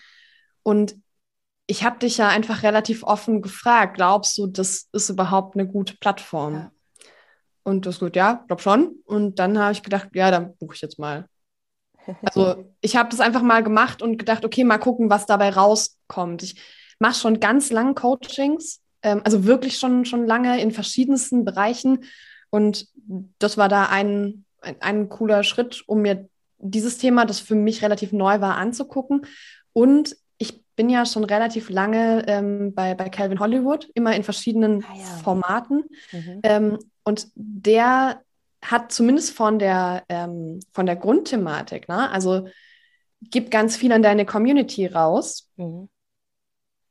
Und 0.64 0.96
ich 1.68 1.84
habe 1.84 2.00
dich 2.00 2.18
ja 2.18 2.30
einfach 2.30 2.64
relativ 2.64 3.04
offen 3.04 3.42
gefragt, 3.42 3.96
glaubst 3.96 4.38
du, 4.38 4.48
das 4.48 4.88
ist 4.94 5.10
überhaupt 5.10 5.56
eine 5.56 5.68
gute 5.68 5.96
Plattform? 5.98 6.54
Ja. 6.54 6.72
Und 7.64 7.86
das 7.86 8.00
gut, 8.00 8.16
ja, 8.16 8.46
glaub 8.48 8.62
schon. 8.62 8.96
Und 9.06 9.40
dann 9.40 9.60
habe 9.60 9.74
ich 9.74 9.84
gedacht, 9.84 10.10
ja, 10.14 10.32
dann 10.32 10.56
buche 10.56 10.76
ich 10.76 10.82
jetzt 10.82 10.98
mal. 10.98 11.28
Also 12.24 12.64
ich 12.82 12.96
habe 12.96 13.10
das 13.10 13.20
einfach 13.20 13.42
mal 13.42 13.62
gemacht 13.62 14.02
und 14.02 14.18
gedacht, 14.18 14.46
okay, 14.46 14.64
mal 14.64 14.78
gucken, 14.78 15.10
was 15.10 15.26
dabei 15.26 15.50
rauskommt. 15.50 16.44
Ich 16.44 16.62
mache 17.00 17.16
schon 17.16 17.42
ganz 17.42 17.70
lang 17.70 17.94
Coachings, 17.94 18.82
ähm, 19.04 19.22
also 19.26 19.44
wirklich 19.44 19.78
schon, 19.78 20.06
schon 20.06 20.26
lange 20.26 20.62
in 20.62 20.72
verschiedensten 20.72 21.44
Bereichen. 21.44 22.06
Und 22.50 22.88
das 23.40 23.58
war 23.58 23.68
da 23.68 23.88
ein, 23.88 24.46
ein, 24.62 24.82
ein 24.82 25.10
cooler 25.10 25.44
Schritt, 25.44 25.84
um 25.88 26.02
mir 26.02 26.30
dieses 26.60 26.98
Thema, 26.98 27.26
das 27.26 27.42
für 27.42 27.56
mich 27.56 27.82
relativ 27.82 28.14
neu 28.14 28.40
war, 28.40 28.56
anzugucken. 28.56 29.26
Und 29.74 30.16
bin 30.78 30.90
ja 30.90 31.06
schon 31.06 31.26
relativ 31.26 31.70
lange 31.70 32.24
ähm, 32.28 32.74
bei, 32.74 32.94
bei 32.94 33.10
Calvin 33.10 33.40
Hollywood, 33.40 33.90
immer 33.96 34.16
in 34.16 34.24
verschiedenen 34.24 34.86
ah, 34.86 34.96
ja. 34.96 35.06
Formaten. 35.24 35.84
Mhm. 36.12 36.40
Ähm, 36.44 36.80
und 37.04 37.28
der 37.36 38.22
hat 38.62 38.92
zumindest 38.92 39.36
von 39.36 39.60
der, 39.60 40.04
ähm, 40.08 40.60
von 40.72 40.86
der 40.86 40.96
Grundthematik, 40.96 41.90
ne? 41.90 42.10
also 42.12 42.48
gibt 43.22 43.50
ganz 43.50 43.76
viel 43.76 43.92
an 43.92 44.04
deine 44.04 44.26
Community 44.26 44.86
raus, 44.86 45.50
mhm. 45.56 45.90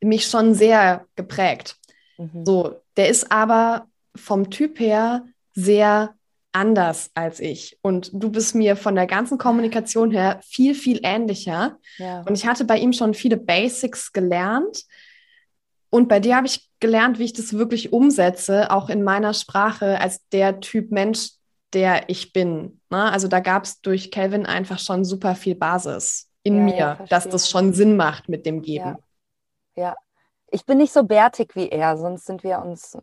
mich 0.01 0.27
schon 0.27 0.55
sehr 0.55 1.07
geprägt. 1.15 1.77
Mhm. 2.19 2.45
So, 2.45 2.81
der 2.97 3.09
ist 3.09 3.31
aber 3.31 3.87
vom 4.17 4.51
Typ 4.51 4.81
her 4.81 5.25
sehr 5.55 6.15
anders 6.57 7.11
als 7.15 7.39
ich. 7.39 7.79
Und 7.83 8.11
du 8.15 8.31
bist 8.31 8.55
mir 8.55 8.77
von 8.77 8.95
der 8.95 9.07
ganzen 9.07 9.37
Kommunikation 9.37 10.11
her 10.11 10.41
viel, 10.43 10.75
viel 10.75 11.01
ähnlicher. 11.03 11.79
Ja. 11.99 12.23
Und 12.23 12.35
ich 12.35 12.47
hatte 12.47 12.65
bei 12.65 12.79
ihm 12.79 12.95
schon 12.95 13.13
viele 13.13 13.37
Basics 13.37 14.13
gelernt, 14.13 14.85
Und 15.91 16.09
bei 16.09 16.19
dir 16.19 16.37
habe 16.37 16.47
ich 16.47 16.69
gelernt, 16.81 17.19
wie 17.19 17.25
ich 17.25 17.33
das 17.33 17.53
wirklich 17.53 17.93
umsetze, 17.93 18.71
auch 18.71 18.89
in 18.89 19.03
meiner 19.03 19.35
Sprache 19.35 20.01
als 20.01 20.27
der 20.31 20.61
Typ 20.61 20.91
Mensch, 20.91 21.31
der 21.73 22.09
ich 22.09 22.33
bin. 22.33 22.81
Ne? 22.91 23.11
Also 23.13 23.29
da 23.29 23.41
gab 23.41 23.65
es 23.65 23.81
durch 23.81 24.11
Calvin 24.11 24.47
einfach 24.47 24.79
schon 24.79 25.05
super 25.05 25.35
viel 25.35 25.55
Basis 25.55 26.29
in 26.43 26.57
ja, 26.57 26.63
mir, 26.65 26.77
ja, 26.77 27.07
dass 27.09 27.29
das 27.29 27.49
schon 27.51 27.73
Sinn 27.73 27.97
macht 27.97 28.29
mit 28.29 28.47
dem 28.47 28.63
Geben. 28.63 28.97
Ja. 29.75 29.83
ja. 29.83 29.95
ich 30.51 30.65
bin 30.65 30.79
nicht 30.79 30.93
so 30.93 31.05
bärtig 31.05 31.55
wie 31.55 31.69
er, 31.69 31.97
sonst 31.97 32.27
sind 32.27 32.43
wir 32.43 32.61
uns, 32.63 32.97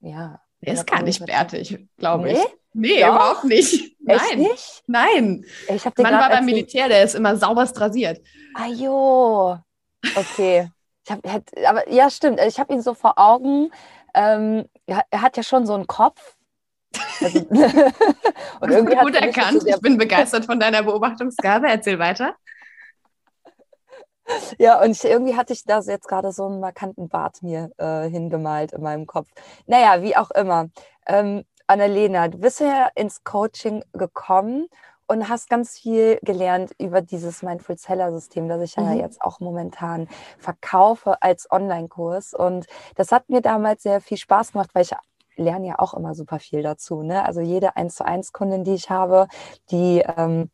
ja. 0.00 0.40
Er 0.60 0.74
ist 0.74 0.86
gar 0.86 1.02
nicht 1.02 1.24
bärtig, 1.24 1.78
glaube 1.98 2.24
nee? 2.24 2.32
ich. 2.32 2.46
Nee, 2.74 3.00
Doch? 3.00 3.08
überhaupt 3.08 3.44
nicht. 3.44 3.96
Nein. 4.00 4.16
Echt 4.16 4.36
nicht? 4.36 4.82
Nein. 4.86 5.44
Ich 5.68 5.84
Mann 5.84 6.14
war 6.14 6.28
beim 6.28 6.44
Militär, 6.44 6.88
der 6.88 7.02
ist 7.02 7.14
immer 7.14 7.36
sauberst 7.36 7.80
rasiert. 7.80 8.20
Ajo. 8.54 9.58
Okay. 10.14 10.70
Ich 11.04 11.12
hab, 11.12 11.20
aber 11.66 11.90
ja, 11.90 12.10
stimmt. 12.10 12.40
Ich 12.46 12.60
habe 12.60 12.72
ihn 12.72 12.82
so 12.82 12.94
vor 12.94 13.18
Augen. 13.18 13.70
Ähm, 14.14 14.66
er 14.86 15.22
hat 15.22 15.36
ja 15.36 15.42
schon 15.42 15.66
so 15.66 15.74
einen 15.74 15.86
Kopf. 15.86 16.36
Also, 17.20 17.38
und 18.60 18.70
irgendwie 18.70 18.96
Gut 18.96 19.14
erkannt. 19.14 19.64
Ich 19.66 19.80
bin 19.80 19.96
begeistert 19.96 20.44
von 20.44 20.60
deiner 20.60 20.82
Beobachtungsgabe. 20.82 21.68
Erzähl 21.68 21.98
weiter. 21.98 22.34
Ja, 24.58 24.82
und 24.82 24.90
ich, 24.90 25.04
irgendwie 25.04 25.36
hatte 25.36 25.52
ich 25.52 25.64
da 25.64 25.80
jetzt 25.80 26.08
gerade 26.08 26.32
so 26.32 26.46
einen 26.46 26.60
markanten 26.60 27.08
Bart 27.08 27.42
mir 27.42 27.70
äh, 27.78 28.08
hingemalt 28.08 28.72
in 28.72 28.82
meinem 28.82 29.06
Kopf. 29.06 29.28
Naja, 29.66 30.02
wie 30.02 30.16
auch 30.16 30.30
immer. 30.30 30.68
Ähm, 31.06 31.44
Annalena, 31.66 32.28
du 32.28 32.38
bist 32.38 32.60
ja 32.60 32.88
ins 32.94 33.24
Coaching 33.24 33.84
gekommen 33.92 34.68
und 35.06 35.28
hast 35.28 35.48
ganz 35.48 35.78
viel 35.78 36.18
gelernt 36.22 36.72
über 36.78 37.00
dieses 37.00 37.42
Mindful 37.42 37.78
Seller 37.78 38.12
System, 38.12 38.48
das 38.48 38.62
ich 38.62 38.76
mhm. 38.76 38.84
ja 38.84 38.92
jetzt 38.94 39.20
auch 39.22 39.40
momentan 39.40 40.08
verkaufe 40.38 41.22
als 41.22 41.50
Online-Kurs. 41.50 42.34
Und 42.34 42.66
das 42.94 43.12
hat 43.12 43.28
mir 43.28 43.40
damals 43.40 43.82
sehr 43.82 44.00
viel 44.00 44.18
Spaß 44.18 44.52
gemacht, 44.52 44.70
weil 44.74 44.82
ich 44.82 44.92
lerne 45.36 45.68
ja 45.68 45.78
auch 45.78 45.94
immer 45.94 46.14
super 46.14 46.38
viel 46.38 46.62
dazu. 46.62 47.02
Ne? 47.02 47.24
Also 47.24 47.40
jede 47.40 47.76
1 47.76 47.94
zu 47.94 48.04
1 48.04 48.32
Kundin, 48.32 48.64
die 48.64 48.74
ich 48.74 48.90
habe, 48.90 49.28
die 49.70 50.04
ähm, 50.16 50.50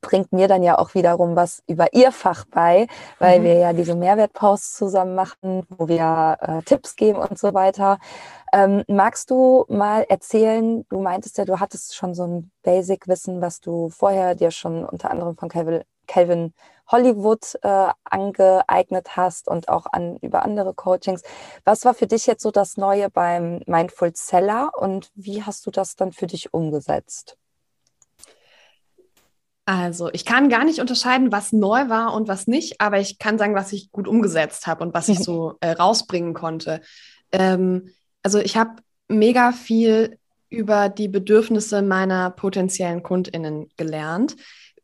bringt 0.00 0.32
mir 0.32 0.48
dann 0.48 0.62
ja 0.62 0.78
auch 0.78 0.94
wiederum 0.94 1.36
was 1.36 1.62
über 1.66 1.92
ihr 1.92 2.12
Fach 2.12 2.44
bei, 2.50 2.86
weil 3.18 3.40
mhm. 3.40 3.44
wir 3.44 3.54
ja 3.54 3.72
diese 3.72 3.94
Mehrwertposts 3.94 4.74
zusammen 4.76 5.14
machen, 5.14 5.64
wo 5.68 5.88
wir 5.88 6.38
äh, 6.40 6.62
Tipps 6.62 6.96
geben 6.96 7.18
und 7.18 7.38
so 7.38 7.54
weiter. 7.54 7.98
Ähm, 8.52 8.84
magst 8.88 9.30
du 9.30 9.64
mal 9.68 10.02
erzählen, 10.08 10.84
du 10.88 11.00
meintest 11.00 11.38
ja, 11.38 11.44
du 11.44 11.60
hattest 11.60 11.94
schon 11.94 12.14
so 12.14 12.24
ein 12.24 12.50
Basic-Wissen, 12.62 13.40
was 13.40 13.60
du 13.60 13.90
vorher 13.90 14.34
dir 14.34 14.50
schon 14.50 14.84
unter 14.84 15.10
anderem 15.10 15.36
von 15.36 15.48
Calvin, 15.48 15.82
Calvin 16.06 16.54
Hollywood 16.90 17.58
äh, 17.62 17.88
angeeignet 18.04 19.16
hast 19.16 19.48
und 19.48 19.68
auch 19.68 19.86
an, 19.92 20.16
über 20.22 20.42
andere 20.42 20.74
Coachings. 20.74 21.22
Was 21.64 21.84
war 21.84 21.94
für 21.94 22.06
dich 22.06 22.26
jetzt 22.26 22.42
so 22.42 22.50
das 22.50 22.76
Neue 22.76 23.10
beim 23.10 23.60
Mindful 23.66 24.12
Seller 24.14 24.70
und 24.76 25.10
wie 25.14 25.42
hast 25.42 25.66
du 25.66 25.70
das 25.70 25.96
dann 25.96 26.12
für 26.12 26.26
dich 26.26 26.54
umgesetzt? 26.54 27.36
Also, 29.68 30.08
ich 30.14 30.24
kann 30.24 30.48
gar 30.48 30.64
nicht 30.64 30.80
unterscheiden, 30.80 31.30
was 31.30 31.52
neu 31.52 31.90
war 31.90 32.14
und 32.14 32.26
was 32.26 32.46
nicht, 32.46 32.80
aber 32.80 33.00
ich 33.00 33.18
kann 33.18 33.36
sagen, 33.36 33.54
was 33.54 33.70
ich 33.74 33.92
gut 33.92 34.08
umgesetzt 34.08 34.66
habe 34.66 34.82
und 34.82 34.94
was 34.94 35.10
ich 35.10 35.18
so 35.18 35.56
äh, 35.60 35.72
rausbringen 35.72 36.32
konnte. 36.32 36.80
Ähm, 37.32 37.90
also, 38.22 38.38
ich 38.38 38.56
habe 38.56 38.76
mega 39.08 39.52
viel 39.52 40.16
über 40.48 40.88
die 40.88 41.08
Bedürfnisse 41.08 41.82
meiner 41.82 42.30
potenziellen 42.30 43.02
KundInnen 43.02 43.68
gelernt, 43.76 44.36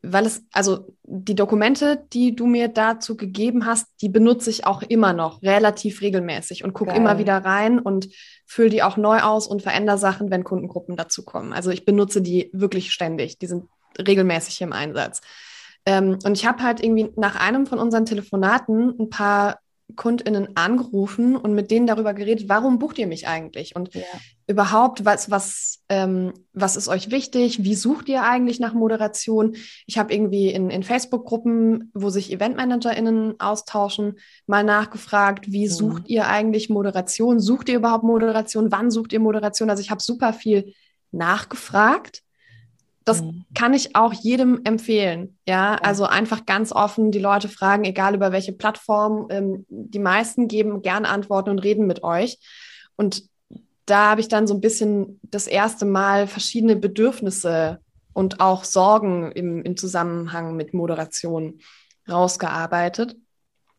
weil 0.03 0.27
es, 0.27 0.45
also 0.53 0.95
die 1.03 1.35
Dokumente, 1.35 2.05
die 2.13 2.37
du 2.37 2.45
mir 2.45 2.69
dazu 2.69 3.17
gegeben 3.17 3.65
hast, 3.65 3.87
die 4.03 4.11
benutze 4.11 4.51
ich 4.51 4.67
auch 4.67 4.83
immer 4.83 5.15
noch 5.15 5.41
relativ 5.41 6.03
regelmäßig 6.03 6.63
und 6.63 6.75
gucke 6.75 6.95
immer 6.95 7.17
wieder 7.17 7.39
rein 7.39 7.79
und 7.79 8.11
fülle 8.45 8.69
die 8.69 8.83
auch 8.83 8.99
neu 8.99 9.21
aus 9.21 9.47
und 9.47 9.63
verändere 9.63 9.97
Sachen, 9.97 10.31
wenn 10.31 10.45
Kundengruppen 10.45 10.95
dazu 10.95 11.25
kommen. 11.25 11.55
Also 11.55 11.71
ich 11.71 11.87
benutze 11.87 12.21
die 12.21 12.51
wirklich 12.53 12.93
ständig. 12.93 13.39
Die 13.39 13.47
sind 13.47 13.65
regelmäßig 13.99 14.61
im 14.63 14.73
Einsatz. 14.73 15.21
Ähm, 15.87 16.19
und 16.25 16.37
ich 16.37 16.47
habe 16.47 16.63
halt 16.63 16.83
irgendwie 16.83 17.11
nach 17.17 17.37
einem 17.37 17.67
von 17.67 17.79
unseren 17.79 18.07
Telefonaten 18.07 18.95
ein 18.99 19.11
paar 19.11 19.59
KundInnen 19.97 20.57
angerufen 20.57 21.37
und 21.37 21.55
mit 21.55 21.71
denen 21.71 21.87
darüber 21.87 22.15
geredet, 22.15 22.49
warum 22.49 22.79
bucht 22.79 22.99
ihr 22.99 23.07
mich 23.07 23.29
eigentlich? 23.29 23.77
Und 23.77 23.95
ja. 23.95 24.03
überhaupt, 24.47 25.05
was, 25.05 25.31
was, 25.31 25.83
ähm, 25.89 26.33
was 26.53 26.77
ist 26.77 26.89
euch 26.89 27.11
wichtig? 27.11 27.65
Wie 27.65 27.75
sucht 27.75 28.09
ihr 28.09 28.23
eigentlich 28.23 28.61
nach 28.61 28.73
Moderation? 28.73 29.57
Ich 29.87 29.99
habe 29.99 30.13
irgendwie 30.13 30.49
in, 30.49 30.71
in 30.71 30.83
Facebook-Gruppen, 30.83 31.91
wo 31.93 32.09
sich 32.09 32.33
EventmanagerInnen 32.33 33.39
austauschen, 33.39 34.19
mal 34.47 34.65
nachgefragt, 34.65 35.53
wie 35.53 35.67
mhm. 35.67 35.73
sucht 35.73 36.09
ihr 36.09 36.27
eigentlich 36.29 36.71
Moderation? 36.71 37.39
Sucht 37.39 37.69
ihr 37.69 37.77
überhaupt 37.77 38.05
Moderation? 38.05 38.73
Wann 38.73 38.91
sucht 38.91 39.13
ihr 39.13 39.21
Moderation? 39.21 39.71
Also 39.71 39.83
ich 39.83 39.91
habe 39.91 40.03
super 40.03 40.33
viel 40.33 40.73
nachgefragt 41.13 42.23
das 43.05 43.23
mhm. 43.23 43.45
kann 43.55 43.75
ich 43.75 43.97
auch 43.97 44.13
jedem 44.13 44.61
empfehlen. 44.65 45.37
Ja, 45.47 45.75
also 45.77 46.05
einfach 46.05 46.47
ganz 46.47 46.73
offen 46.73 47.11
die 47.11 47.19
Leute 47.19 47.49
fragen, 47.49 47.85
egal 47.85 48.15
über 48.15 48.33
welche 48.33 48.53
Plattform. 48.53 49.27
Ähm, 49.31 49.67
die 49.69 49.99
meisten 49.99 50.49
geben 50.49 50.83
gerne 50.83 51.09
Antworten 51.09 51.51
und 51.51 51.59
reden 51.59 51.87
mit 51.87 52.03
euch. 52.03 52.39
Und 52.97 53.25
da 53.87 54.11
habe 54.11 54.21
ich 54.21 54.29
dann 54.29 54.47
so 54.47 54.55
ein 54.55 54.61
bisschen 54.61 55.21
das 55.23 55.47
erste 55.47 55.85
Mal 55.85 56.27
verschiedene 56.27 56.77
Bedürfnisse 56.77 57.81
und 58.15 58.41
auch 58.41 58.65
Sorgen 58.65 59.33
im, 59.33 59.63
im 59.63 59.77
Zusammenhang 59.77 60.57
mit 60.57 60.73
Moderation 60.73 61.61
rausgearbeitet 62.09 63.17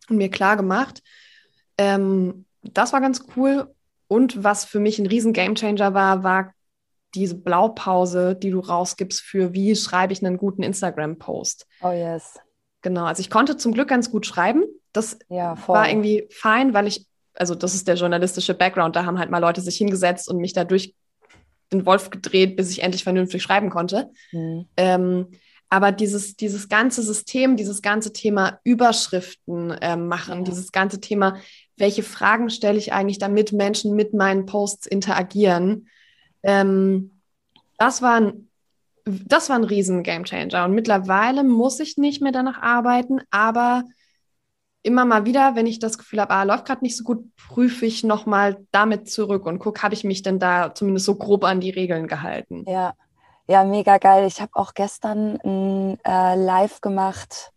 und 0.09 0.17
mir 0.17 0.29
klar 0.29 0.57
gemacht. 0.57 1.01
Ähm, 1.77 2.45
das 2.61 2.93
war 2.93 3.01
ganz 3.01 3.23
cool. 3.35 3.73
Und 4.07 4.43
was 4.43 4.65
für 4.65 4.79
mich 4.79 4.99
ein 4.99 5.07
riesen 5.07 5.33
Gamechanger 5.33 5.95
war, 5.95 6.23
war 6.23 6.53
diese 7.15 7.35
Blaupause, 7.35 8.35
die 8.35 8.51
du 8.51 8.59
rausgibst 8.59 9.21
für 9.21 9.53
wie 9.53 9.75
schreibe 9.75 10.13
ich 10.13 10.23
einen 10.23 10.37
guten 10.37 10.63
Instagram-Post. 10.63 11.67
Oh 11.81 11.91
yes. 11.91 12.39
Genau, 12.81 13.05
also 13.05 13.19
ich 13.19 13.29
konnte 13.29 13.57
zum 13.57 13.73
Glück 13.73 13.87
ganz 13.87 14.11
gut 14.11 14.25
schreiben. 14.25 14.63
Das 14.93 15.17
ja, 15.29 15.55
war 15.67 15.89
irgendwie 15.89 16.27
fein, 16.29 16.73
weil 16.73 16.87
ich, 16.87 17.07
also 17.33 17.55
das 17.55 17.73
ist 17.73 17.87
der 17.87 17.95
journalistische 17.95 18.53
Background, 18.53 18.95
da 18.95 19.05
haben 19.05 19.19
halt 19.19 19.31
mal 19.31 19.39
Leute 19.39 19.61
sich 19.61 19.77
hingesetzt 19.77 20.29
und 20.29 20.37
mich 20.37 20.53
dadurch 20.53 20.93
den 21.73 21.85
Wolf 21.85 22.09
gedreht, 22.09 22.55
bis 22.55 22.69
ich 22.69 22.83
endlich 22.83 23.03
vernünftig 23.03 23.41
schreiben 23.41 23.69
konnte. 23.69 24.11
Mhm. 24.31 24.67
Ähm, 24.77 25.27
aber 25.69 25.91
dieses, 25.91 26.35
dieses 26.35 26.69
ganze 26.69 27.01
System, 27.01 27.57
dieses 27.57 27.81
ganze 27.81 28.13
Thema 28.13 28.59
Überschriften 28.63 29.71
äh, 29.71 29.97
machen, 29.97 30.39
ja. 30.39 30.43
dieses 30.43 30.71
ganze 30.71 31.01
Thema, 31.01 31.37
welche 31.75 32.03
Fragen 32.03 32.49
stelle 32.49 32.77
ich 32.77 32.93
eigentlich, 32.93 33.17
damit 33.17 33.51
Menschen 33.51 33.95
mit 33.95 34.13
meinen 34.13 34.45
Posts 34.45 34.85
interagieren, 34.85 35.89
ähm, 36.45 37.11
das 37.77 38.01
war 38.01 38.15
ein 38.15 38.45
das 39.05 39.49
war 39.49 39.55
ein 39.55 39.63
riesen 39.63 40.03
Gamechanger. 40.03 40.65
Und 40.65 40.73
mittlerweile 40.73 41.43
muss 41.43 41.79
ich 41.79 41.97
nicht 41.97 42.21
mehr 42.21 42.31
danach 42.31 42.61
arbeiten, 42.61 43.21
aber 43.29 43.83
immer 44.81 45.05
mal 45.05 45.25
wieder, 45.25 45.55
wenn 45.55 45.67
ich 45.67 45.79
das 45.79 45.97
Gefühl 45.97 46.21
habe, 46.21 46.33
ah, 46.33 46.43
läuft 46.43 46.65
gerade 46.65 46.83
nicht 46.83 46.97
so 46.97 47.03
gut, 47.03 47.23
prüfe 47.35 47.85
ich 47.85 48.03
nochmal 48.03 48.65
damit 48.71 49.09
zurück 49.09 49.45
und 49.45 49.59
gucke, 49.59 49.81
habe 49.81 49.93
ich 49.93 50.03
mich 50.03 50.21
denn 50.21 50.39
da 50.39 50.73
zumindest 50.73 51.05
so 51.05 51.15
grob 51.15 51.43
an 51.43 51.59
die 51.59 51.71
Regeln 51.71 52.07
gehalten. 52.07 52.65
Ja, 52.67 52.93
ja, 53.47 53.63
mega 53.63 53.97
geil. 53.97 54.25
Ich 54.25 54.41
habe 54.41 54.51
auch 54.55 54.73
gestern 54.73 55.39
ein 55.43 55.99
äh, 56.03 56.35
Live 56.35 56.81
gemacht 56.81 57.51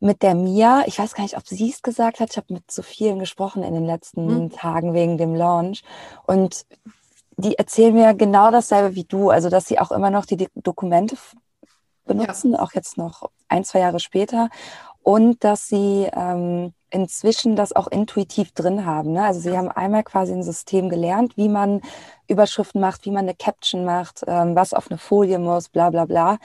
mit 0.00 0.22
der 0.22 0.34
Mia. 0.34 0.82
Ich 0.86 0.98
weiß 0.98 1.14
gar 1.14 1.22
nicht, 1.22 1.36
ob 1.36 1.46
sie 1.46 1.70
es 1.70 1.82
gesagt 1.82 2.20
hat. 2.20 2.30
Ich 2.30 2.36
habe 2.36 2.52
mit 2.54 2.70
so 2.70 2.82
vielen 2.82 3.18
gesprochen 3.18 3.62
in 3.62 3.74
den 3.74 3.84
letzten 3.84 4.28
hm. 4.28 4.50
Tagen 4.50 4.94
wegen 4.94 5.18
dem 5.18 5.34
Launch. 5.34 5.82
Und 6.26 6.64
die 7.40 7.58
erzählen 7.58 7.94
mir 7.94 8.14
genau 8.14 8.50
dasselbe 8.50 8.94
wie 8.94 9.04
du, 9.04 9.30
also 9.30 9.48
dass 9.48 9.66
sie 9.66 9.78
auch 9.78 9.90
immer 9.90 10.10
noch 10.10 10.26
die 10.26 10.48
Dokumente 10.54 11.16
benutzen, 12.04 12.52
ja. 12.52 12.60
auch 12.60 12.72
jetzt 12.72 12.96
noch 12.96 13.30
ein, 13.48 13.64
zwei 13.64 13.80
Jahre 13.80 14.00
später 14.00 14.48
und 15.02 15.42
dass 15.44 15.68
sie 15.68 16.08
ähm, 16.12 16.72
inzwischen 16.90 17.56
das 17.56 17.74
auch 17.74 17.86
intuitiv 17.86 18.52
drin 18.52 18.84
haben. 18.84 19.12
Ne? 19.12 19.24
Also 19.24 19.40
sie 19.40 19.56
haben 19.56 19.68
einmal 19.68 20.02
quasi 20.02 20.32
ein 20.32 20.42
System 20.42 20.88
gelernt, 20.88 21.36
wie 21.36 21.48
man 21.48 21.80
Überschriften 22.28 22.80
macht, 22.80 23.04
wie 23.04 23.10
man 23.10 23.24
eine 23.24 23.34
Caption 23.34 23.84
macht, 23.84 24.22
ähm, 24.26 24.54
was 24.54 24.74
auf 24.74 24.90
eine 24.90 24.98
Folie 24.98 25.38
muss, 25.38 25.68
bla 25.68 25.90
bla 25.90 26.04
bla. 26.04 26.38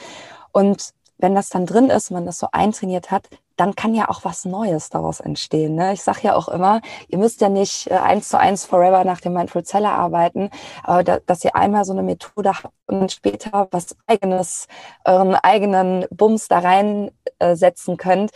Und 0.51 0.93
wenn 1.17 1.35
das 1.35 1.49
dann 1.49 1.65
drin 1.65 1.89
ist, 1.89 2.11
man 2.11 2.25
das 2.25 2.39
so 2.39 2.47
eintrainiert 2.51 3.11
hat, 3.11 3.27
dann 3.55 3.75
kann 3.75 3.95
ja 3.95 4.09
auch 4.09 4.25
was 4.25 4.45
Neues 4.45 4.89
daraus 4.89 5.19
entstehen. 5.19 5.75
Ne? 5.75 5.93
Ich 5.93 6.01
sage 6.01 6.19
ja 6.23 6.35
auch 6.35 6.49
immer, 6.49 6.81
ihr 7.07 7.17
müsst 7.17 7.41
ja 7.41 7.49
nicht 7.49 7.89
äh, 7.89 7.95
eins 7.95 8.29
zu 8.29 8.37
eins 8.37 8.65
forever 8.65 9.03
nach 9.05 9.21
dem 9.21 9.33
Mindful 9.33 9.65
Seller 9.65 9.91
arbeiten, 9.91 10.49
aber 10.83 11.03
da, 11.03 11.19
dass 11.25 11.43
ihr 11.45 11.55
einmal 11.55 11.85
so 11.85 11.93
eine 11.93 12.03
Methode 12.03 12.51
habt 12.51 12.73
und 12.87 13.11
später 13.11 13.67
was 13.71 13.95
eigenes, 14.07 14.67
euren 15.05 15.35
eigenen 15.35 16.05
Bums 16.09 16.47
da 16.47 16.59
reinsetzen 16.59 17.93
äh, 17.93 17.97
könnt 17.97 18.31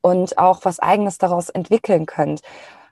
und 0.00 0.38
auch 0.38 0.64
was 0.64 0.80
eigenes 0.80 1.18
daraus 1.18 1.48
entwickeln 1.50 2.06
könnt. 2.06 2.40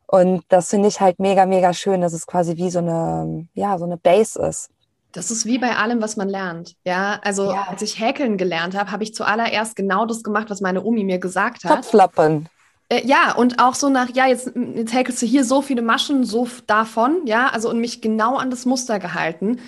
Und 0.06 0.44
das 0.48 0.70
finde 0.70 0.88
ich 0.88 1.00
halt 1.00 1.20
mega, 1.20 1.46
mega 1.46 1.72
schön, 1.72 2.00
dass 2.00 2.12
es 2.12 2.26
quasi 2.26 2.56
wie 2.56 2.70
so 2.70 2.80
eine, 2.80 3.46
ja, 3.54 3.78
so 3.78 3.84
eine 3.84 3.96
Base 3.96 4.40
ist. 4.42 4.70
Das 5.12 5.30
ist 5.30 5.44
wie 5.46 5.58
bei 5.58 5.76
allem, 5.76 6.00
was 6.00 6.16
man 6.16 6.28
lernt. 6.28 6.76
Ja, 6.84 7.20
also 7.22 7.50
ja. 7.52 7.66
als 7.68 7.82
ich 7.82 7.98
häkeln 7.98 8.36
gelernt 8.36 8.76
habe, 8.76 8.92
habe 8.92 9.02
ich 9.02 9.14
zuallererst 9.14 9.76
genau 9.76 10.06
das 10.06 10.22
gemacht, 10.22 10.50
was 10.50 10.60
meine 10.60 10.82
Omi 10.82 11.04
mir 11.04 11.18
gesagt 11.18 11.64
hat. 11.64 11.82
Topflappen. 11.82 12.48
Äh, 12.88 13.06
ja, 13.06 13.32
und 13.34 13.60
auch 13.60 13.74
so 13.74 13.88
nach, 13.88 14.10
ja, 14.14 14.26
jetzt, 14.26 14.52
jetzt 14.74 14.92
häkelst 14.92 15.22
du 15.22 15.26
hier 15.26 15.44
so 15.44 15.62
viele 15.62 15.82
Maschen, 15.82 16.24
so 16.24 16.48
davon, 16.66 17.26
ja, 17.26 17.48
also 17.48 17.70
und 17.70 17.80
mich 17.80 18.00
genau 18.00 18.36
an 18.36 18.50
das 18.50 18.66
Muster 18.66 18.98
gehalten. 18.98 19.60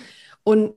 Und 0.43 0.75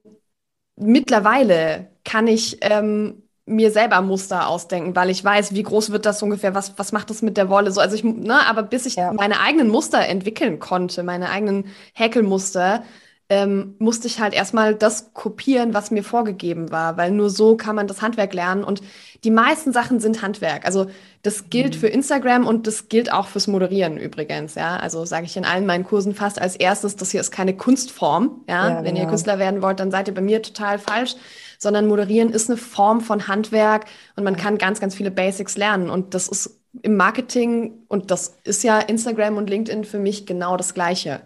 mittlerweile 0.77 1.89
kann 2.05 2.27
ich 2.27 2.59
ähm, 2.61 3.23
mir 3.47 3.71
selber 3.71 4.01
Muster 4.01 4.49
ausdenken, 4.49 4.97
weil 4.97 5.11
ich 5.11 5.25
weiß, 5.25 5.55
wie 5.55 5.63
groß 5.63 5.91
wird 5.91 6.05
das 6.05 6.23
ungefähr, 6.23 6.55
was, 6.55 6.77
was 6.77 6.93
macht 6.93 7.11
das 7.11 7.23
mit 7.23 7.37
der 7.37 7.49
Wolle 7.49 7.71
so. 7.71 7.81
Also 7.81 7.95
ich, 7.95 8.03
ne, 8.03 8.47
aber 8.49 8.65
bis 8.65 8.87
ich 8.87 8.97
ja. 8.97 9.13
meine 9.13 9.41
eigenen 9.41 9.69
Muster 9.69 10.01
entwickeln 10.01 10.59
konnte, 10.59 11.05
meine 11.05 11.31
eigenen 11.31 11.67
Häkelmuster, 11.95 12.83
ähm, 13.29 13.75
musste 13.81 14.07
ich 14.07 14.21
halt 14.21 14.35
erstmal 14.35 14.77
das 14.77 15.13
kopieren, 15.13 15.75
was 15.75 15.91
mir 15.91 16.05
vorgegeben 16.05 16.71
war, 16.71 16.97
weil 16.97 17.11
nur 17.11 17.29
so 17.29 17.57
kann 17.57 17.75
man 17.75 17.89
das 17.89 18.01
Handwerk 18.01 18.33
lernen. 18.33 18.63
Und 18.63 18.83
die 19.25 19.33
meisten 19.33 19.73
Sachen 19.73 19.99
sind 19.99 20.23
Handwerk. 20.23 20.65
Also 20.65 20.87
das 21.23 21.51
gilt 21.51 21.75
mhm. 21.75 21.81
für 21.81 21.89
Instagram 21.89 22.47
und 22.47 22.69
das 22.69 22.89
gilt 22.89 23.13
auch 23.13 23.27
fürs 23.27 23.49
Moderieren 23.49 23.97
übrigens. 23.97 24.55
Ja, 24.55 24.77
also 24.77 25.05
sage 25.05 25.27
ich 25.27 25.37
in 25.37 25.45
allen 25.45 25.67
meinen 25.67 25.83
Kursen 25.83 26.15
fast 26.15 26.41
als 26.41 26.55
erstes, 26.55 26.95
das 26.95 27.11
hier 27.11 27.21
ist 27.21 27.33
keine 27.33 27.57
Kunstform. 27.57 28.45
Ja, 28.49 28.69
ja 28.69 28.77
wenn 28.85 28.95
genau. 28.95 29.07
ihr 29.07 29.11
Künstler 29.11 29.41
werden 29.41 29.61
wollt, 29.61 29.81
dann 29.81 29.91
seid 29.91 30.07
ihr 30.07 30.15
bei 30.15 30.21
mir 30.21 30.41
total 30.43 30.79
falsch. 30.79 31.17
Sondern 31.59 31.89
Moderieren 31.89 32.31
ist 32.31 32.49
eine 32.49 32.59
Form 32.59 33.01
von 33.01 33.27
Handwerk 33.27 33.87
und 34.15 34.23
man 34.23 34.37
kann 34.37 34.59
ganz, 34.59 34.79
ganz 34.79 34.95
viele 34.95 35.11
Basics 35.11 35.57
lernen. 35.57 35.91
Und 35.91 36.15
das 36.15 36.29
ist 36.29 36.61
im 36.83 36.97
Marketing 36.97 37.73
und 37.89 38.11
das 38.11 38.37
ist 38.45 38.63
ja 38.63 38.79
Instagram 38.79 39.37
und 39.37 39.51
LinkedIn 39.51 39.85
für 39.85 39.99
mich 39.99 40.27
genau 40.27 40.57
das 40.57 40.75
Gleiche. 40.75 41.23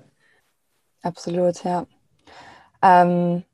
Absolut, 1.02 1.64
ja. 1.64 1.86
Ähm, 2.82 3.44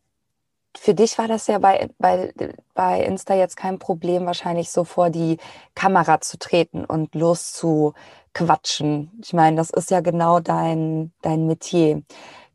für 0.78 0.94
dich 0.94 1.18
war 1.18 1.28
das 1.28 1.46
ja 1.46 1.58
bei, 1.58 1.88
bei, 1.98 2.32
bei 2.74 3.02
Insta 3.02 3.34
jetzt 3.34 3.56
kein 3.56 3.78
Problem, 3.78 4.26
wahrscheinlich 4.26 4.70
so 4.70 4.84
vor 4.84 5.10
die 5.10 5.38
Kamera 5.74 6.20
zu 6.20 6.38
treten 6.38 6.84
und 6.84 7.14
loszuquatschen. 7.14 9.10
Ich 9.22 9.32
meine, 9.32 9.56
das 9.56 9.70
ist 9.70 9.90
ja 9.90 10.00
genau 10.00 10.40
dein, 10.40 11.12
dein 11.22 11.46
Metier. 11.46 12.02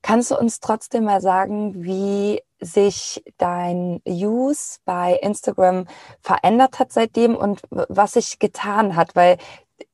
Kannst 0.02 0.32
du 0.32 0.38
uns 0.38 0.60
trotzdem 0.60 1.06
mal 1.06 1.22
sagen, 1.22 1.84
wie 1.84 2.42
sich 2.60 3.24
dein 3.38 4.02
Use 4.08 4.80
bei 4.86 5.14
Instagram 5.22 5.86
verändert 6.22 6.80
hat 6.80 6.92
seitdem 6.92 7.36
und 7.36 7.62
was 7.70 8.14
sich 8.14 8.40
getan 8.40 8.96
hat? 8.96 9.16
Weil 9.16 9.38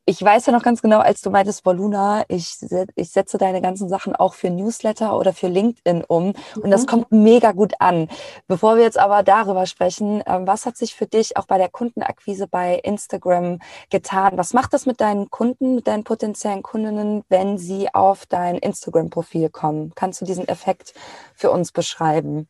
ich 0.09 0.21
weiß 0.21 0.45
ja 0.45 0.53
noch 0.53 0.63
ganz 0.63 0.81
genau, 0.81 0.99
als 0.99 1.19
du 1.19 1.29
meintest, 1.29 1.65
Voluna, 1.65 2.23
ich, 2.29 2.59
ich 2.95 3.11
setze 3.11 3.37
deine 3.37 3.61
ganzen 3.61 3.89
Sachen 3.89 4.15
auch 4.15 4.35
für 4.35 4.49
Newsletter 4.49 5.19
oder 5.19 5.33
für 5.33 5.49
LinkedIn 5.49 6.05
um 6.07 6.33
und 6.55 6.65
mhm. 6.65 6.71
das 6.71 6.87
kommt 6.87 7.11
mega 7.11 7.51
gut 7.51 7.73
an. 7.79 8.07
Bevor 8.47 8.77
wir 8.77 8.83
jetzt 8.83 8.97
aber 8.97 9.21
darüber 9.23 9.65
sprechen, 9.65 10.23
ähm, 10.25 10.47
was 10.47 10.65
hat 10.65 10.77
sich 10.77 10.95
für 10.95 11.07
dich 11.07 11.35
auch 11.35 11.45
bei 11.45 11.57
der 11.57 11.67
Kundenakquise 11.67 12.47
bei 12.47 12.75
Instagram 12.75 13.59
getan? 13.89 14.37
Was 14.37 14.53
macht 14.53 14.71
das 14.71 14.85
mit 14.85 15.01
deinen 15.01 15.29
Kunden, 15.29 15.75
mit 15.75 15.87
deinen 15.87 16.05
potenziellen 16.05 16.63
Kundinnen, 16.63 17.25
wenn 17.27 17.57
sie 17.57 17.93
auf 17.93 18.25
dein 18.25 18.55
Instagram-Profil 18.55 19.49
kommen? 19.49 19.91
Kannst 19.93 20.21
du 20.21 20.25
diesen 20.25 20.47
Effekt 20.47 20.93
für 21.35 21.51
uns 21.51 21.73
beschreiben? 21.73 22.47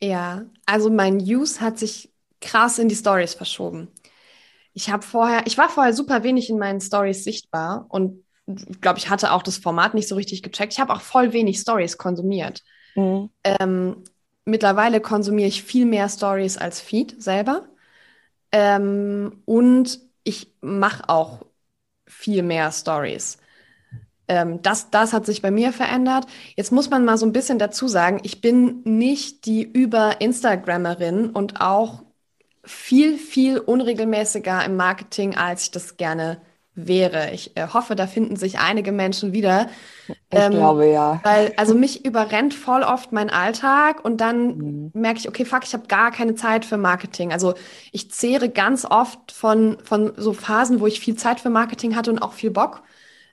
Ja, 0.00 0.42
also 0.64 0.90
mein 0.90 1.18
Use 1.18 1.60
hat 1.60 1.76
sich 1.76 2.12
krass 2.40 2.78
in 2.78 2.88
die 2.88 2.94
Stories 2.94 3.34
verschoben 3.34 3.88
ich 4.72 4.90
habe 4.90 5.02
vorher, 5.02 5.46
ich 5.46 5.58
war 5.58 5.68
vorher 5.68 5.92
super 5.92 6.22
wenig 6.22 6.50
in 6.50 6.58
meinen 6.58 6.80
Stories 6.80 7.24
sichtbar 7.24 7.86
und 7.88 8.24
ich 8.46 8.80
glaube, 8.80 8.98
ich 8.98 9.10
hatte 9.10 9.32
auch 9.32 9.42
das 9.42 9.58
Format 9.58 9.94
nicht 9.94 10.08
so 10.08 10.16
richtig 10.16 10.42
gecheckt. 10.42 10.72
Ich 10.72 10.80
habe 10.80 10.92
auch 10.92 11.00
voll 11.00 11.32
wenig 11.32 11.58
Stories 11.58 11.98
konsumiert. 11.98 12.62
Mhm. 12.94 13.30
Ähm, 13.44 14.04
mittlerweile 14.44 15.00
konsumiere 15.00 15.48
ich 15.48 15.62
viel 15.62 15.86
mehr 15.86 16.08
Stories 16.08 16.58
als 16.58 16.80
Feed 16.80 17.22
selber. 17.22 17.68
Ähm, 18.52 19.42
und 19.44 20.00
ich 20.24 20.52
mache 20.60 21.08
auch 21.08 21.46
viel 22.06 22.42
mehr 22.42 22.72
Stories. 22.72 23.38
Ähm, 24.26 24.62
das, 24.62 24.90
das 24.90 25.12
hat 25.12 25.26
sich 25.26 25.42
bei 25.42 25.50
mir 25.50 25.72
verändert. 25.72 26.26
Jetzt 26.56 26.72
muss 26.72 26.90
man 26.90 27.04
mal 27.04 27.18
so 27.18 27.26
ein 27.26 27.32
bisschen 27.32 27.58
dazu 27.58 27.88
sagen, 27.88 28.20
ich 28.22 28.40
bin 28.40 28.82
nicht 28.84 29.46
die 29.46 29.62
Über-Instagrammerin 29.62 31.30
und 31.30 31.60
auch 31.60 32.02
viel, 32.64 33.16
viel 33.18 33.58
unregelmäßiger 33.58 34.64
im 34.64 34.76
Marketing, 34.76 35.36
als 35.36 35.64
ich 35.64 35.70
das 35.70 35.96
gerne 35.96 36.40
wäre. 36.74 37.30
Ich 37.32 37.56
äh, 37.56 37.66
hoffe, 37.68 37.96
da 37.96 38.06
finden 38.06 38.36
sich 38.36 38.58
einige 38.58 38.92
Menschen 38.92 39.32
wieder. 39.32 39.68
Ich 40.08 40.16
ähm, 40.30 40.52
glaube 40.52 40.86
ja. 40.86 41.20
Weil, 41.22 41.52
also 41.56 41.74
mich 41.74 42.04
überrennt 42.04 42.54
voll 42.54 42.82
oft 42.82 43.12
mein 43.12 43.30
Alltag 43.30 44.04
und 44.04 44.20
dann 44.20 44.56
mhm. 44.56 44.90
merke 44.94 45.18
ich, 45.18 45.28
okay, 45.28 45.44
fuck, 45.44 45.64
ich 45.64 45.74
habe 45.74 45.86
gar 45.88 46.10
keine 46.10 46.34
Zeit 46.34 46.64
für 46.64 46.76
Marketing. 46.76 47.32
Also 47.32 47.54
ich 47.92 48.10
zehre 48.10 48.48
ganz 48.48 48.84
oft 48.84 49.32
von, 49.32 49.78
von 49.82 50.12
so 50.16 50.32
Phasen, 50.32 50.80
wo 50.80 50.86
ich 50.86 51.00
viel 51.00 51.16
Zeit 51.16 51.40
für 51.40 51.50
Marketing 51.50 51.96
hatte 51.96 52.10
und 52.10 52.20
auch 52.20 52.32
viel 52.32 52.50
Bock. 52.50 52.82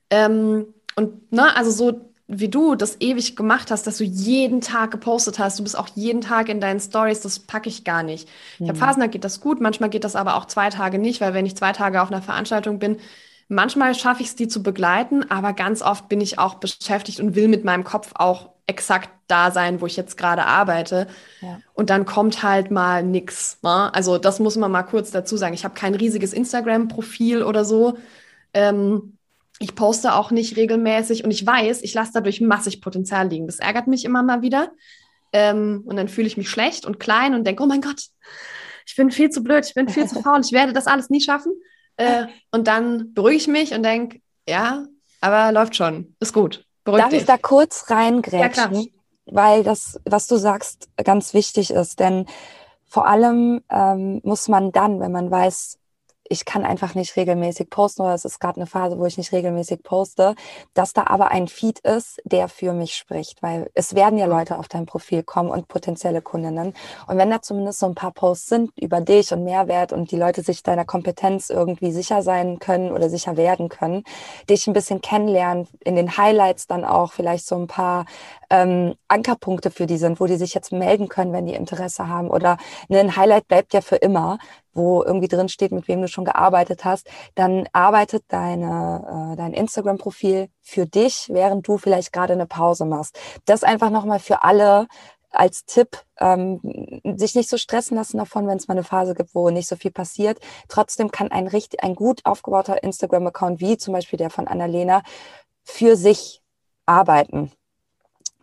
Ähm, 0.10 0.74
und 0.96 1.32
ne, 1.32 1.56
also 1.56 1.72
so 1.72 2.07
wie 2.28 2.50
du 2.50 2.76
das 2.76 2.98
ewig 3.00 3.36
gemacht 3.38 3.72
hast, 3.72 3.88
dass 3.88 3.98
du 3.98 4.04
jeden 4.04 4.60
Tag 4.60 4.92
gepostet 4.92 5.40
hast, 5.40 5.60
du 5.60 5.64
bist 5.64 5.78
auch 5.78 5.88
jeden 5.96 6.22
Tag 6.22 6.50
in 6.50 6.60
deinen 6.60 6.80
Stories, 6.80 7.22
das 7.22 7.40
packe 7.40 7.70
ich 7.70 7.86
gar 7.86 8.04
nicht. 8.04 8.28
Mhm. 8.60 8.66
Ich 8.66 8.70
habe 8.70 8.80
Phasen, 8.80 9.00
da 9.00 9.08
geht 9.08 9.24
das 9.24 9.40
gut, 9.40 9.62
manchmal 9.62 9.90
geht 9.90 10.04
das 10.04 10.16
aber 10.16 10.36
auch 10.36 10.46
zwei 10.46 10.70
Tage 10.70 11.00
nicht, 11.00 11.22
weil 11.22 11.34
wenn 11.34 11.46
ich 11.46 11.56
zwei 11.56 11.72
Tage 11.72 12.02
auf 12.02 12.12
einer 12.12 12.22
Veranstaltung 12.22 12.80
bin, 12.80 12.98
manchmal 13.48 13.96
schaffe 13.96 14.22
ich 14.22 14.28
es, 14.30 14.36
die 14.36 14.50
zu 14.50 14.62
begleiten, 14.62 15.30
aber 15.32 15.54
ganz 15.54 15.82
oft 15.82 16.10
bin 16.10 16.20
ich 16.20 16.38
auch 16.38 16.56
beschäftigt 16.56 17.22
und 17.22 17.36
will 17.36 17.48
mit 17.48 17.64
meinem 17.64 17.86
Kopf 17.86 18.12
auch 18.16 18.50
exakt 18.68 19.10
da 19.28 19.52
sein, 19.52 19.80
wo 19.80 19.86
ich 19.86 19.96
jetzt 19.96 20.18
gerade 20.18 20.46
arbeite. 20.46 21.08
Ja. 21.42 21.60
Und 21.74 21.90
dann 21.90 22.06
kommt 22.06 22.44
halt 22.44 22.70
mal 22.70 23.04
nix. 23.04 23.60
Ne? 23.64 23.94
Also 23.94 24.18
das 24.18 24.40
muss 24.40 24.58
man 24.58 24.72
mal 24.72 24.84
kurz 24.84 25.12
dazu 25.12 25.38
sagen. 25.38 25.54
Ich 25.54 25.64
habe 25.64 25.74
kein 25.74 25.96
riesiges 25.96 26.34
Instagram-Profil 26.34 27.44
oder 27.44 27.64
so. 27.64 27.98
Ähm, 28.54 29.17
ich 29.60 29.76
poste 29.76 30.14
auch 30.14 30.32
nicht 30.32 30.56
regelmäßig 30.56 31.24
und 31.24 31.32
ich 31.32 31.46
weiß, 31.46 31.82
ich 31.82 31.94
lasse 31.94 32.12
dadurch 32.14 32.42
massig 32.42 32.82
Potenzial 32.82 33.28
liegen. 33.28 33.48
Das 33.48 33.60
ärgert 33.60 33.88
mich 33.88 34.06
immer 34.06 34.24
mal 34.24 34.42
wieder. 34.42 34.72
Ähm, 35.34 35.84
und 35.86 35.96
dann 35.98 36.08
fühle 36.08 36.28
ich 36.28 36.38
mich 36.38 36.50
schlecht 36.50 36.86
und 36.86 37.00
klein 37.00 37.34
und 37.34 37.46
denke, 37.46 37.64
oh 37.64 37.66
mein 37.66 37.82
Gott, 37.82 38.02
ich 38.86 38.96
bin 38.96 39.12
viel 39.12 39.30
zu 39.30 39.44
blöd, 39.44 39.66
ich 39.66 39.74
bin 39.74 39.90
viel 39.90 40.08
zu 40.08 40.22
faul, 40.24 40.42
ich 40.42 40.52
werde 40.52 40.74
das 40.74 40.88
alles 40.88 41.10
nie 41.10 41.22
schaffen. 41.22 41.54
Äh, 41.98 42.28
und 42.52 42.68
dann 42.68 43.14
beruhige 43.14 43.38
ich 43.38 43.48
mich 43.48 43.74
und 43.74 43.84
denke, 43.84 44.22
ja, 44.48 44.86
aber 45.20 45.52
läuft 45.52 45.76
schon, 45.76 46.16
ist 46.20 46.34
gut. 46.34 46.64
Beruhig 46.84 47.02
Darf 47.02 47.10
dich. 47.10 47.22
ich 47.22 47.26
da 47.26 47.38
kurz 47.38 47.90
reingrätschen? 47.90 48.74
Ja, 48.76 48.84
weil 49.26 49.64
das, 49.64 50.00
was 50.06 50.28
du 50.28 50.38
sagst, 50.38 50.88
ganz 51.04 51.34
wichtig 51.34 51.72
ist. 51.72 52.00
Denn 52.00 52.28
vor 52.88 53.08
allem 53.08 53.62
ähm, 53.70 54.22
muss 54.24 54.48
man 54.48 54.72
dann, 54.72 55.00
wenn 55.00 55.12
man 55.12 55.30
weiß, 55.30 55.78
ich 56.30 56.46
kann 56.46 56.66
einfach 56.66 56.96
nicht 56.96 57.16
regelmäßig 57.16 57.70
posten 57.70 58.04
oder 58.04 58.14
es 58.14 58.26
ist 58.26 58.40
gerade 58.40 58.58
eine 58.58 58.68
Phase, 58.68 58.98
wo 58.98 59.06
ich 59.06 59.18
nicht 59.18 59.32
regelmäßig 59.32 59.84
poste, 59.84 60.36
dass 60.74 60.94
da 60.94 61.06
aber 61.08 61.32
ein 61.32 61.48
Feed 61.48 61.80
ist, 61.80 62.22
der 62.26 62.48
für 62.48 62.74
mich 62.74 62.96
spricht, 62.96 63.42
weil 63.42 63.70
es 63.74 63.96
werden 63.96 64.18
ja 64.18 64.26
Leute 64.26 64.58
auf 64.58 64.68
dein 64.68 64.86
Profil 64.86 65.24
kommen 65.24 65.50
und 65.50 65.68
potenzielle 65.68 66.22
Kundinnen. 66.22 66.74
Und 67.08 67.18
wenn 67.18 67.30
da 67.30 67.42
zumindest 67.42 67.80
so 67.80 67.86
ein 67.86 67.96
paar 67.96 68.12
Posts 68.12 68.48
sind 68.48 68.72
über 68.80 69.02
dich 69.02 69.32
und 69.32 69.44
Mehrwert 69.44 69.94
und 69.94 70.12
die 70.12 70.18
Leute 70.18 70.42
sich 70.42 70.64
deiner 70.64 70.86
Kompetenz 70.86 71.50
irgendwie 71.50 71.92
sicher 71.92 72.22
sein 72.22 72.60
können 72.60 72.92
oder 72.92 73.10
sicher 73.10 73.38
werden 73.38 73.70
können, 73.70 74.04
dich 74.50 74.68
ein 74.68 74.74
bisschen 74.74 75.02
kennenlernen, 75.02 75.68
in 75.84 75.96
den 75.96 76.18
Highlights 76.18 76.68
dann 76.68 76.86
auch 76.86 77.12
vielleicht 77.12 77.46
so 77.46 77.56
ein 77.56 77.68
paar 77.68 78.06
ähm, 78.50 78.96
Ankerpunkte 79.08 79.72
für 79.72 79.86
die 79.86 79.98
sind, 79.98 80.20
wo 80.20 80.26
die 80.26 80.38
sich 80.38 80.54
jetzt 80.54 80.72
melden 80.72 81.10
können, 81.10 81.34
wenn 81.34 81.46
die 81.46 81.54
Interesse 81.54 82.08
haben. 82.08 82.30
Oder 82.30 82.58
ne, 82.88 83.00
ein 83.00 83.16
Highlight 83.16 83.48
bleibt 83.48 83.74
ja 83.74 83.82
für 83.82 83.98
immer 83.98 84.38
wo 84.78 85.04
irgendwie 85.04 85.28
drin 85.28 85.50
steht, 85.50 85.72
mit 85.72 85.88
wem 85.88 86.02
du 86.02 86.08
schon 86.08 86.26
gearbeitet 86.26 86.86
hast, 86.86 87.10
dann 87.36 87.68
arbeitet 87.74 88.24
deine, 88.30 89.34
äh, 89.34 89.36
dein 89.36 89.54
Instagram-Profil 89.54 90.50
für 90.62 90.86
dich, 90.86 91.30
während 91.30 91.68
du 91.68 91.78
vielleicht 91.78 92.14
gerade 92.14 92.34
eine 92.34 92.46
Pause 92.46 92.86
machst. 92.86 93.20
Das 93.46 93.64
einfach 93.64 93.90
nochmal 93.90 94.20
für 94.20 94.44
alle 94.44 94.88
als 95.32 95.66
Tipp, 95.66 96.04
ähm, 96.20 96.62
sich 97.18 97.36
nicht 97.36 97.50
so 97.50 97.58
stressen 97.58 97.98
lassen 97.98 98.18
davon, 98.18 98.48
wenn 98.48 98.58
es 98.58 98.68
mal 98.68 98.74
eine 98.76 98.84
Phase 98.84 99.14
gibt, 99.14 99.36
wo 99.36 99.50
nicht 99.50 99.68
so 99.68 99.76
viel 99.76 99.92
passiert. 99.92 100.40
Trotzdem 100.68 101.12
kann 101.12 101.32
ein 101.32 101.48
richtig, 101.48 101.84
ein 101.84 101.96
gut 101.96 102.26
aufgebauter 102.26 102.82
Instagram-Account, 102.84 103.60
wie 103.60 103.78
zum 103.78 103.94
Beispiel 103.94 104.18
der 104.18 104.30
von 104.30 104.48
Annalena, 104.48 105.04
für 105.64 105.96
sich 105.98 106.42
arbeiten. 106.86 107.52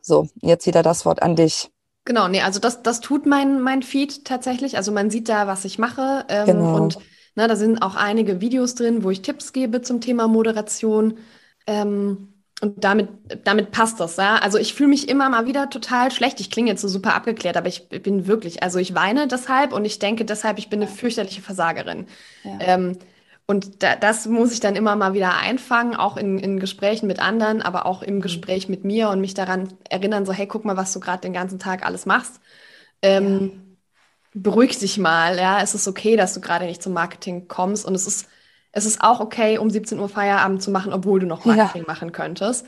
So, 0.02 0.28
jetzt 0.42 0.66
wieder 0.66 0.82
das 0.82 1.06
Wort 1.06 1.22
an 1.22 1.36
dich. 1.36 1.73
Genau, 2.04 2.28
nee, 2.28 2.42
also 2.42 2.60
das, 2.60 2.82
das 2.82 3.00
tut 3.00 3.26
mein, 3.26 3.60
mein 3.60 3.82
Feed 3.82 4.24
tatsächlich. 4.24 4.76
Also 4.76 4.92
man 4.92 5.10
sieht 5.10 5.28
da, 5.28 5.46
was 5.46 5.64
ich 5.64 5.78
mache. 5.78 6.24
Ähm, 6.28 6.46
genau. 6.46 6.76
Und 6.76 6.98
na, 7.34 7.48
da 7.48 7.56
sind 7.56 7.82
auch 7.82 7.96
einige 7.96 8.40
Videos 8.40 8.74
drin, 8.74 9.02
wo 9.02 9.10
ich 9.10 9.22
Tipps 9.22 9.52
gebe 9.52 9.80
zum 9.82 10.00
Thema 10.00 10.28
Moderation. 10.28 11.18
Ähm, 11.66 12.28
und 12.60 12.84
damit, 12.84 13.08
damit 13.44 13.72
passt 13.72 14.00
das, 14.00 14.16
ja. 14.16 14.36
Also 14.36 14.58
ich 14.58 14.74
fühle 14.74 14.90
mich 14.90 15.08
immer 15.08 15.28
mal 15.28 15.46
wieder 15.46 15.70
total 15.70 16.10
schlecht. 16.12 16.40
Ich 16.40 16.50
klinge 16.50 16.70
jetzt 16.70 16.82
so 16.82 16.88
super 16.88 17.14
abgeklärt, 17.14 17.56
aber 17.56 17.68
ich 17.68 17.88
bin 17.88 18.26
wirklich, 18.26 18.62
also 18.62 18.78
ich 18.78 18.94
weine 18.94 19.26
deshalb 19.26 19.72
und 19.72 19.84
ich 19.84 19.98
denke 19.98 20.24
deshalb, 20.24 20.58
ich 20.58 20.70
bin 20.70 20.80
eine 20.80 20.90
fürchterliche 20.90 21.42
Versagerin. 21.42 22.06
Ja. 22.44 22.58
Ähm, 22.60 22.98
und 23.46 23.82
da, 23.82 23.96
das 23.96 24.26
muss 24.26 24.52
ich 24.52 24.60
dann 24.60 24.76
immer 24.76 24.96
mal 24.96 25.12
wieder 25.12 25.36
einfangen, 25.36 25.94
auch 25.94 26.16
in, 26.16 26.38
in 26.38 26.58
Gesprächen 26.58 27.06
mit 27.06 27.20
anderen, 27.20 27.60
aber 27.62 27.86
auch 27.86 28.02
im 28.02 28.16
mhm. 28.16 28.20
Gespräch 28.20 28.68
mit 28.68 28.84
mir 28.84 29.10
und 29.10 29.20
mich 29.20 29.34
daran 29.34 29.72
erinnern, 29.88 30.24
so, 30.24 30.32
hey, 30.32 30.46
guck 30.46 30.64
mal, 30.64 30.76
was 30.76 30.92
du 30.92 31.00
gerade 31.00 31.20
den 31.20 31.32
ganzen 31.32 31.58
Tag 31.58 31.84
alles 31.84 32.06
machst. 32.06 32.40
Ähm, 33.02 33.50
ja. 33.52 33.60
Beruhig 34.36 34.78
dich 34.78 34.98
mal, 34.98 35.36
ja, 35.38 35.60
es 35.60 35.74
ist 35.74 35.86
okay, 35.86 36.16
dass 36.16 36.34
du 36.34 36.40
gerade 36.40 36.64
nicht 36.64 36.82
zum 36.82 36.92
Marketing 36.92 37.46
kommst 37.46 37.84
und 37.86 37.94
es 37.94 38.06
ist 38.06 38.26
es 38.74 38.86
ist 38.86 39.00
auch 39.00 39.20
okay, 39.20 39.58
um 39.58 39.70
17 39.70 39.98
Uhr 40.00 40.08
Feierabend 40.08 40.60
zu 40.60 40.70
machen, 40.70 40.92
obwohl 40.92 41.20
du 41.20 41.26
noch 41.26 41.44
Marketing 41.44 41.82
ja. 41.82 41.92
machen 41.92 42.10
könntest. 42.10 42.66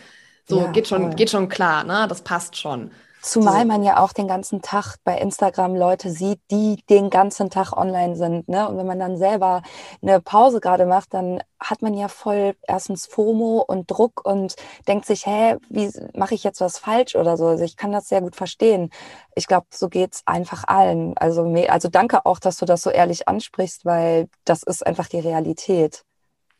So, 0.49 0.61
ja, 0.61 0.71
geht, 0.71 0.87
schon, 0.87 1.17
geht 1.17 1.31
schon 1.31 1.49
klar, 1.49 1.83
ne? 1.83 2.07
Das 2.09 2.23
passt 2.23 2.57
schon. 2.57 2.93
Zumal 3.27 3.65
man 3.65 3.83
ja 3.83 3.99
auch 3.99 4.13
den 4.13 4.29
ganzen 4.29 4.63
Tag 4.63 4.99
bei 5.03 5.19
Instagram 5.19 5.75
Leute 5.75 6.11
sieht, 6.13 6.41
die 6.53 6.85
den 6.89 7.11
ganzen 7.11 7.51
Tag 7.51 7.73
online 7.77 8.15
sind. 8.15 8.49
Ne? 8.49 8.69
Und 8.69 8.79
wenn 8.79 8.87
man 8.87 9.01
dann 9.01 9.17
selber 9.17 9.63
eine 10.01 10.21
Pause 10.21 10.61
gerade 10.61 10.87
macht, 10.87 11.13
dann 11.13 11.43
hat 11.59 11.83
man 11.83 11.93
ja 11.95 12.07
voll 12.07 12.55
erstens 12.69 13.07
FOMO 13.07 13.65
und 13.67 13.91
Druck 13.91 14.25
und 14.25 14.55
denkt 14.87 15.07
sich, 15.07 15.27
hä, 15.27 15.57
wie 15.69 15.91
mache 16.15 16.37
ich 16.37 16.45
jetzt 16.45 16.61
was 16.61 16.79
falsch 16.79 17.17
oder 17.17 17.37
so. 17.37 17.47
Also 17.47 17.65
ich 17.65 17.77
kann 17.77 17.91
das 17.91 18.09
sehr 18.09 18.21
gut 18.21 18.37
verstehen. 18.37 18.91
Ich 19.35 19.49
glaube, 19.49 19.67
so 19.71 19.89
geht 19.89 20.15
es 20.15 20.23
einfach 20.25 20.63
allen. 20.69 21.19
Also, 21.19 21.53
also 21.69 21.89
danke 21.89 22.27
auch, 22.27 22.39
dass 22.39 22.59
du 22.59 22.65
das 22.65 22.83
so 22.83 22.91
ehrlich 22.91 23.27
ansprichst, 23.27 23.85
weil 23.85 24.29
das 24.45 24.63
ist 24.63 24.87
einfach 24.87 25.09
die 25.09 25.19
Realität. 25.19 26.05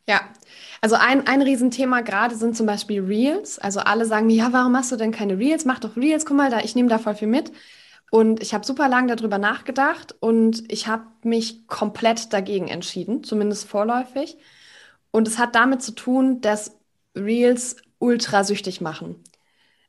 Ja, 0.09 0.21
also 0.81 0.95
ein, 0.95 1.27
ein 1.27 1.41
Riesenthema 1.41 2.01
gerade 2.01 2.35
sind 2.35 2.55
zum 2.55 2.65
Beispiel 2.65 3.01
Reels. 3.03 3.59
Also 3.59 3.81
alle 3.81 4.05
sagen 4.05 4.27
mir, 4.27 4.35
ja, 4.37 4.53
warum 4.53 4.71
machst 4.71 4.91
du 4.91 4.95
denn 4.95 5.11
keine 5.11 5.37
Reels? 5.37 5.65
Mach 5.65 5.79
doch 5.79 5.97
Reels, 5.97 6.25
guck 6.25 6.37
mal, 6.37 6.49
da, 6.49 6.59
ich 6.61 6.75
nehme 6.75 6.89
da 6.89 6.97
voll 6.97 7.15
viel 7.15 7.27
mit. 7.27 7.51
Und 8.09 8.41
ich 8.41 8.53
habe 8.53 8.65
super 8.65 8.87
lange 8.87 9.15
darüber 9.15 9.37
nachgedacht 9.37 10.15
und 10.21 10.63
ich 10.71 10.87
habe 10.87 11.03
mich 11.23 11.67
komplett 11.67 12.31
dagegen 12.33 12.67
entschieden, 12.69 13.23
zumindest 13.23 13.67
vorläufig. 13.67 14.37
Und 15.11 15.27
es 15.27 15.37
hat 15.39 15.55
damit 15.55 15.81
zu 15.83 15.93
tun, 15.93 16.39
dass 16.41 16.77
Reels 17.15 17.77
ultra 17.99 18.43
süchtig 18.45 18.79
machen. 18.81 19.23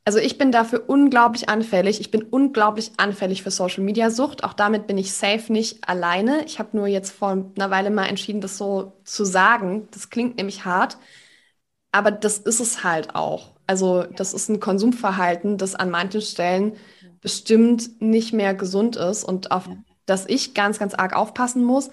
Also 0.09 0.21
ich 0.21 0.39
bin 0.39 0.53
dafür 0.53 0.85
unglaublich 0.87 1.51
anfällig. 1.51 2.01
Ich 2.01 2.11
bin 2.11 2.23
unglaublich 2.23 2.93
anfällig 2.97 3.43
für 3.43 3.51
Social 3.51 3.85
Media 3.85 4.09
Sucht. 4.09 4.43
Auch 4.43 4.55
damit 4.55 4.87
bin 4.87 4.97
ich 4.97 5.13
safe 5.13 5.53
nicht 5.53 5.87
alleine. 5.87 6.47
Ich 6.47 6.59
habe 6.59 6.75
nur 6.79 6.87
jetzt 6.87 7.11
vor 7.11 7.33
einer 7.33 7.71
Weile 7.71 7.91
mal 7.91 8.07
entschieden, 8.07 8.41
das 8.41 8.57
so 8.57 8.95
zu 9.05 9.27
sagen. 9.27 9.87
Das 9.91 10.09
klingt 10.09 10.39
nämlich 10.39 10.65
hart, 10.65 10.97
aber 11.93 12.11
das 12.11 12.39
ist 12.39 12.59
es 12.59 12.85
halt 12.85 13.17
auch. 13.17 13.51
Also 13.67 14.05
das 14.05 14.33
ist 14.33 14.49
ein 14.49 14.61
Konsumverhalten, 14.61 15.59
das 15.59 15.75
an 15.75 15.91
manchen 15.91 16.23
Stellen 16.23 16.77
bestimmt 17.21 18.01
nicht 18.01 18.33
mehr 18.33 18.55
gesund 18.55 18.97
ist 18.97 19.25
und 19.25 19.51
auf 19.51 19.69
das 20.07 20.25
ich 20.27 20.55
ganz, 20.55 20.79
ganz 20.79 20.95
arg 20.95 21.15
aufpassen 21.15 21.63
muss. 21.65 21.91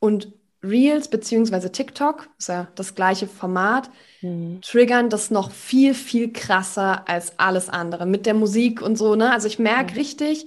Und 0.00 0.34
Reels 0.62 1.08
beziehungsweise 1.08 1.72
TikTok, 1.72 2.28
ist 2.38 2.50
ja 2.50 2.68
das 2.74 2.94
gleiche 2.94 3.26
Format, 3.26 3.88
mhm. 4.24 4.60
triggern 4.62 5.10
das 5.10 5.30
noch 5.30 5.50
viel, 5.52 5.94
viel 5.94 6.32
krasser 6.32 7.08
als 7.08 7.38
alles 7.38 7.68
andere 7.68 8.06
mit 8.06 8.26
der 8.26 8.34
Musik 8.34 8.82
und 8.82 8.96
so. 8.96 9.14
Ne? 9.14 9.30
Also 9.30 9.46
ich 9.46 9.58
merke 9.58 9.92
mhm. 9.92 9.98
richtig, 9.98 10.46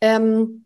ähm, 0.00 0.64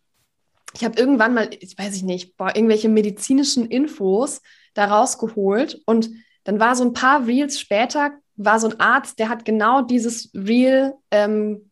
ich 0.74 0.84
habe 0.84 0.98
irgendwann 0.98 1.34
mal, 1.34 1.51
ich 1.59 1.76
weiß 1.76 1.96
ich 1.96 2.03
nicht, 2.03 2.36
boah, 2.36 2.55
irgendwelche 2.55 2.88
medizinischen 2.88 3.66
Infos 3.66 4.40
da 4.74 4.86
rausgeholt 4.86 5.80
und 5.86 6.11
dann 6.44 6.61
war 6.61 6.76
so 6.76 6.84
ein 6.84 6.92
paar 6.92 7.26
Reels 7.26 7.59
später, 7.59 8.12
war 8.36 8.61
so 8.61 8.68
ein 8.68 8.80
Arzt, 8.80 9.18
der 9.18 9.28
hat 9.28 9.44
genau 9.44 9.82
dieses 9.82 10.30
Reel 10.34 10.94
ähm, 11.11 11.70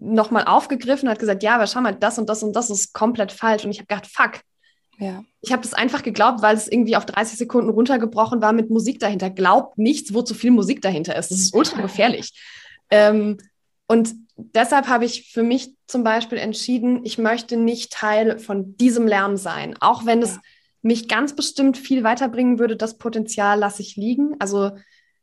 nochmal 0.00 0.44
aufgegriffen, 0.44 1.08
hat 1.08 1.18
gesagt, 1.18 1.42
ja, 1.42 1.56
aber 1.56 1.66
schau 1.66 1.80
mal, 1.80 1.94
das 1.94 2.18
und 2.18 2.28
das 2.28 2.42
und 2.42 2.54
das 2.54 2.70
ist 2.70 2.92
komplett 2.92 3.32
falsch. 3.32 3.64
Und 3.64 3.70
ich 3.70 3.78
habe 3.78 3.86
gedacht, 3.86 4.06
fuck, 4.06 4.40
ja. 5.04 5.24
Ich 5.40 5.52
habe 5.52 5.62
das 5.62 5.74
einfach 5.74 6.02
geglaubt, 6.02 6.40
weil 6.42 6.56
es 6.56 6.68
irgendwie 6.68 6.96
auf 6.96 7.04
30 7.04 7.38
Sekunden 7.38 7.70
runtergebrochen 7.70 8.40
war 8.40 8.52
mit 8.52 8.70
Musik 8.70 8.98
dahinter. 8.98 9.28
Glaubt 9.30 9.76
nichts, 9.76 10.14
wo 10.14 10.22
zu 10.22 10.34
viel 10.34 10.50
Musik 10.50 10.80
dahinter 10.80 11.16
ist. 11.16 11.30
Das 11.30 11.38
ist 11.38 11.54
ultra 11.54 11.82
gefährlich. 11.82 12.32
ähm, 12.90 13.38
und 13.86 14.14
deshalb 14.36 14.88
habe 14.88 15.04
ich 15.04 15.30
für 15.32 15.42
mich 15.42 15.74
zum 15.86 16.02
Beispiel 16.04 16.38
entschieden, 16.38 17.04
ich 17.04 17.18
möchte 17.18 17.56
nicht 17.56 17.92
Teil 17.92 18.38
von 18.38 18.76
diesem 18.78 19.06
Lärm 19.06 19.36
sein. 19.36 19.76
Auch 19.80 20.06
wenn 20.06 20.20
ja. 20.20 20.26
es 20.26 20.38
mich 20.80 21.08
ganz 21.08 21.36
bestimmt 21.36 21.76
viel 21.76 22.02
weiterbringen 22.02 22.58
würde, 22.58 22.76
das 22.76 22.96
Potenzial 22.96 23.58
lasse 23.58 23.82
ich 23.82 23.96
liegen. 23.96 24.36
Also, 24.38 24.72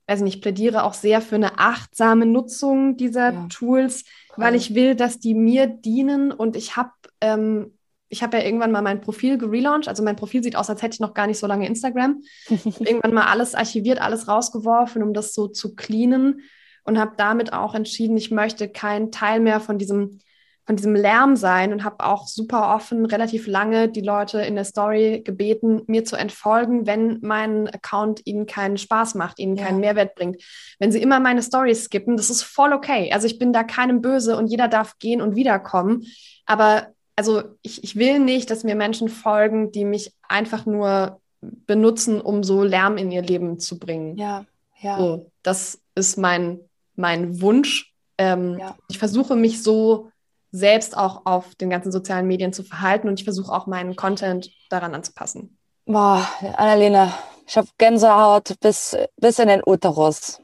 weiß 0.08 0.22
nicht, 0.22 0.36
ich 0.36 0.42
plädiere 0.42 0.84
auch 0.84 0.94
sehr 0.94 1.22
für 1.22 1.36
eine 1.36 1.58
achtsame 1.58 2.26
Nutzung 2.28 2.98
dieser 2.98 3.34
ja. 3.34 3.48
Tools, 3.48 4.06
weil 4.38 4.56
ich 4.56 4.76
will, 4.76 4.96
dass 4.96 5.20
die 5.20 5.34
mir 5.34 5.68
dienen 5.68 6.32
und 6.32 6.56
ich 6.56 6.76
habe 6.78 6.92
ähm, 7.22 7.78
ich 8.12 8.22
habe 8.22 8.38
ja 8.38 8.44
irgendwann 8.44 8.72
mal 8.72 8.82
mein 8.82 9.02
Profil 9.02 9.38
gelauncht. 9.38 9.88
Also 9.88 10.04
mein 10.04 10.18
Profil 10.18 10.44
sieht 10.44 10.58
aus, 10.58 10.70
als 10.70 10.82
hätte 10.82 10.96
ich 10.96 11.00
noch 11.00 11.14
gar 11.14 11.28
nicht 11.28 11.40
so 11.40 11.48
lange 11.48 11.66
Instagram. 11.66 12.22
irgendwann 12.50 13.14
mal 13.14 13.26
alles 13.26 13.56
archiviert, 13.56 14.02
alles 14.02 14.28
rausgeworfen, 14.28 15.02
um 15.02 15.14
das 15.14 15.34
so 15.34 15.48
zu 15.48 15.76
cleanen 15.76 16.42
und 16.84 17.00
habe 17.00 17.14
damit 17.16 17.54
auch 17.54 17.74
entschieden, 17.74 18.18
ich 18.18 18.30
möchte 18.30 18.68
kein 18.70 19.12
Teil 19.12 19.40
mehr 19.40 19.60
von 19.60 19.78
diesem 19.78 20.20
von 20.68 20.76
diesem 20.76 20.96
Lärm 20.96 21.36
sein 21.36 21.74
und 21.74 21.84
habe 21.84 22.06
auch 22.06 22.28
super 22.28 22.76
offen 22.76 23.06
relativ 23.06 23.48
lange 23.48 23.90
die 23.90 24.02
Leute 24.02 24.42
in 24.42 24.56
der 24.56 24.64
Story 24.64 25.22
gebeten, 25.26 25.82
mir 25.88 26.06
zu 26.06 26.16
entfolgen, 26.16 26.86
wenn 26.86 27.18
mein 27.22 27.68
Account 27.68 28.22
ihnen 28.26 28.46
keinen 28.46 28.78
Spaß 28.78 29.16
macht, 29.16 29.40
ihnen 29.40 29.56
ja. 29.56 29.66
keinen 29.66 29.80
Mehrwert 29.80 30.14
bringt. 30.14 30.42
Wenn 30.80 30.92
sie 30.92 31.02
immer 31.02 31.20
meine 31.20 31.42
Stories 31.42 31.86
skippen, 31.86 32.16
das 32.16 32.30
ist 32.30 32.44
voll 32.44 32.74
okay. 32.74 33.12
Also 33.12 33.26
ich 33.26 33.40
bin 33.40 33.54
da 33.54 33.64
keinem 33.64 34.02
böse 34.02 34.38
und 34.38 34.48
jeder 34.48 34.68
darf 34.68 35.00
gehen 35.00 35.20
und 35.20 35.36
wiederkommen. 35.36 36.04
Aber 36.46 36.94
also 37.22 37.44
ich, 37.62 37.84
ich 37.84 37.96
will 37.98 38.18
nicht, 38.18 38.50
dass 38.50 38.64
mir 38.64 38.74
Menschen 38.74 39.08
folgen, 39.08 39.72
die 39.72 39.86
mich 39.86 40.12
einfach 40.28 40.66
nur 40.66 41.22
benutzen, 41.40 42.20
um 42.20 42.44
so 42.44 42.64
Lärm 42.64 42.98
in 42.98 43.12
ihr 43.12 43.22
Leben 43.22 43.60
zu 43.60 43.78
bringen. 43.78 44.18
Ja, 44.18 44.46
ja. 44.80 44.98
So, 44.98 45.32
das 45.44 45.80
ist 45.94 46.18
mein, 46.18 46.62
mein 46.96 47.40
Wunsch. 47.40 47.94
Ähm, 48.18 48.58
ja. 48.58 48.76
Ich 48.88 48.98
versuche 48.98 49.36
mich 49.36 49.62
so 49.62 50.10
selbst 50.52 50.98
auch 50.98 51.28
auf 51.28 51.54
den 51.54 51.70
ganzen 51.70 51.92
sozialen 51.92 52.26
Medien 52.26 52.54
zu 52.54 52.64
verhalten 52.64 53.08
und 53.08 53.20
ich 53.20 53.24
versuche 53.24 53.52
auch 53.52 53.68
meinen 53.68 53.96
Content 53.96 54.50
daran 54.72 54.96
anzupassen. 54.96 55.60
Boah, 55.86 56.28
Annalena, 56.58 57.14
ich 57.46 57.56
habe 57.56 57.68
Gänsehaut 57.78 58.60
bis, 58.62 58.98
bis 59.18 59.38
in 59.38 59.48
den 59.48 59.62
Uterus. 59.64 60.42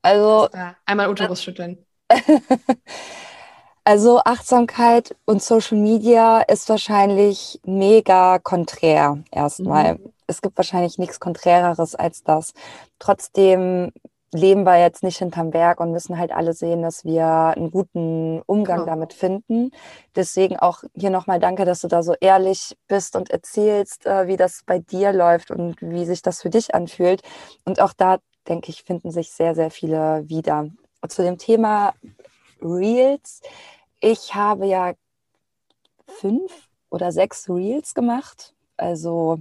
Also. 0.00 0.48
Einmal 0.86 1.10
Uterus 1.10 1.42
schütteln. 1.42 1.84
Also 3.88 4.20
Achtsamkeit 4.22 5.16
und 5.24 5.42
Social 5.42 5.78
Media 5.78 6.42
ist 6.42 6.68
wahrscheinlich 6.68 7.58
mega 7.64 8.38
konträr 8.38 9.24
erstmal. 9.30 9.94
Mhm. 9.94 10.12
Es 10.26 10.42
gibt 10.42 10.58
wahrscheinlich 10.58 10.98
nichts 10.98 11.20
Konträreres 11.20 11.94
als 11.94 12.22
das. 12.22 12.52
Trotzdem 12.98 13.92
leben 14.30 14.64
wir 14.64 14.78
jetzt 14.78 15.02
nicht 15.02 15.16
hinterm 15.16 15.52
Berg 15.52 15.80
und 15.80 15.92
müssen 15.92 16.18
halt 16.18 16.32
alle 16.32 16.52
sehen, 16.52 16.82
dass 16.82 17.06
wir 17.06 17.24
einen 17.24 17.70
guten 17.70 18.42
Umgang 18.44 18.80
genau. 18.80 18.90
damit 18.90 19.14
finden. 19.14 19.70
Deswegen 20.14 20.58
auch 20.58 20.82
hier 20.94 21.08
nochmal 21.08 21.40
danke, 21.40 21.64
dass 21.64 21.80
du 21.80 21.88
da 21.88 22.02
so 22.02 22.12
ehrlich 22.20 22.76
bist 22.88 23.16
und 23.16 23.30
erzählst, 23.30 24.04
äh, 24.04 24.26
wie 24.26 24.36
das 24.36 24.64
bei 24.66 24.80
dir 24.80 25.14
läuft 25.14 25.50
und 25.50 25.76
wie 25.80 26.04
sich 26.04 26.20
das 26.20 26.42
für 26.42 26.50
dich 26.50 26.74
anfühlt. 26.74 27.22
Und 27.64 27.80
auch 27.80 27.94
da, 27.94 28.18
denke 28.48 28.68
ich, 28.68 28.82
finden 28.82 29.10
sich 29.10 29.30
sehr, 29.30 29.54
sehr 29.54 29.70
viele 29.70 30.28
wieder. 30.28 30.66
zu 31.08 31.22
dem 31.22 31.38
Thema 31.38 31.94
Reels 32.60 33.40
ich 34.00 34.34
habe 34.34 34.66
ja 34.66 34.94
fünf 36.06 36.68
oder 36.90 37.12
sechs 37.12 37.48
Reels 37.48 37.94
gemacht, 37.94 38.54
also 38.76 39.40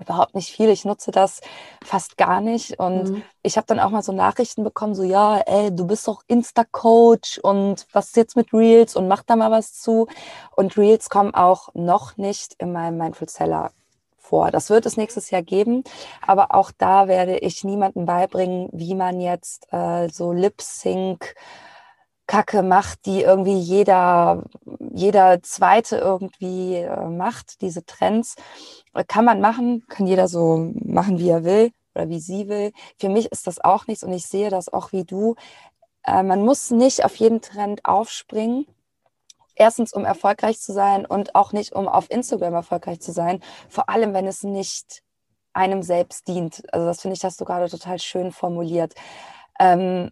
überhaupt 0.00 0.34
nicht 0.34 0.50
viel. 0.50 0.70
Ich 0.70 0.84
nutze 0.84 1.10
das 1.10 1.40
fast 1.84 2.16
gar 2.16 2.40
nicht. 2.40 2.78
Und 2.78 3.10
mhm. 3.10 3.22
ich 3.42 3.56
habe 3.56 3.66
dann 3.66 3.80
auch 3.80 3.90
mal 3.90 4.02
so 4.02 4.12
Nachrichten 4.12 4.64
bekommen, 4.64 4.94
so 4.94 5.02
ja, 5.02 5.38
ey, 5.38 5.74
du 5.74 5.86
bist 5.86 6.08
doch 6.08 6.22
Insta-Coach 6.26 7.38
und 7.38 7.86
was 7.92 8.08
ist 8.08 8.16
jetzt 8.16 8.36
mit 8.36 8.52
Reels 8.52 8.96
und 8.96 9.08
mach 9.08 9.22
da 9.22 9.36
mal 9.36 9.50
was 9.50 9.74
zu. 9.74 10.08
Und 10.56 10.76
Reels 10.76 11.10
kommen 11.10 11.34
auch 11.34 11.68
noch 11.74 12.16
nicht 12.16 12.54
in 12.58 12.72
meinem 12.72 12.96
Mindful 12.96 13.28
Seller 13.28 13.72
vor. 14.18 14.50
Das 14.50 14.70
wird 14.70 14.86
es 14.86 14.96
nächstes 14.96 15.30
Jahr 15.30 15.42
geben, 15.42 15.84
aber 16.26 16.54
auch 16.54 16.70
da 16.76 17.08
werde 17.08 17.38
ich 17.38 17.64
niemandem 17.64 18.06
beibringen, 18.06 18.68
wie 18.72 18.94
man 18.94 19.20
jetzt 19.20 19.66
äh, 19.72 20.08
so 20.08 20.32
Lip-Sync 20.32 21.34
Kacke 22.30 22.62
macht, 22.62 23.06
die 23.06 23.22
irgendwie 23.22 23.58
jeder, 23.58 24.44
jeder 24.94 25.42
Zweite 25.42 25.96
irgendwie 25.96 26.76
äh, 26.76 27.08
macht, 27.08 27.60
diese 27.60 27.84
Trends. 27.84 28.36
Äh, 28.94 29.02
kann 29.02 29.24
man 29.24 29.40
machen, 29.40 29.84
kann 29.88 30.06
jeder 30.06 30.28
so 30.28 30.70
machen, 30.74 31.18
wie 31.18 31.28
er 31.28 31.42
will 31.42 31.72
oder 31.92 32.08
wie 32.08 32.20
sie 32.20 32.48
will. 32.48 32.70
Für 33.00 33.08
mich 33.08 33.32
ist 33.32 33.48
das 33.48 33.58
auch 33.58 33.88
nichts 33.88 34.04
und 34.04 34.12
ich 34.12 34.26
sehe 34.26 34.48
das 34.48 34.72
auch 34.72 34.92
wie 34.92 35.02
du. 35.02 35.34
Äh, 36.04 36.22
man 36.22 36.44
muss 36.44 36.70
nicht 36.70 37.04
auf 37.04 37.16
jeden 37.16 37.40
Trend 37.40 37.84
aufspringen. 37.84 38.64
Erstens, 39.56 39.92
um 39.92 40.04
erfolgreich 40.04 40.60
zu 40.60 40.72
sein 40.72 41.06
und 41.06 41.34
auch 41.34 41.52
nicht, 41.52 41.72
um 41.72 41.88
auf 41.88 42.12
Instagram 42.12 42.54
erfolgreich 42.54 43.00
zu 43.00 43.10
sein. 43.10 43.42
Vor 43.68 43.88
allem, 43.88 44.14
wenn 44.14 44.28
es 44.28 44.44
nicht 44.44 45.02
einem 45.52 45.82
selbst 45.82 46.28
dient. 46.28 46.62
Also 46.72 46.86
das 46.86 47.00
finde 47.00 47.16
ich, 47.16 47.24
hast 47.24 47.40
du 47.40 47.44
gerade 47.44 47.68
total 47.68 47.98
schön 47.98 48.30
formuliert. 48.30 48.94
Ähm, 49.58 50.10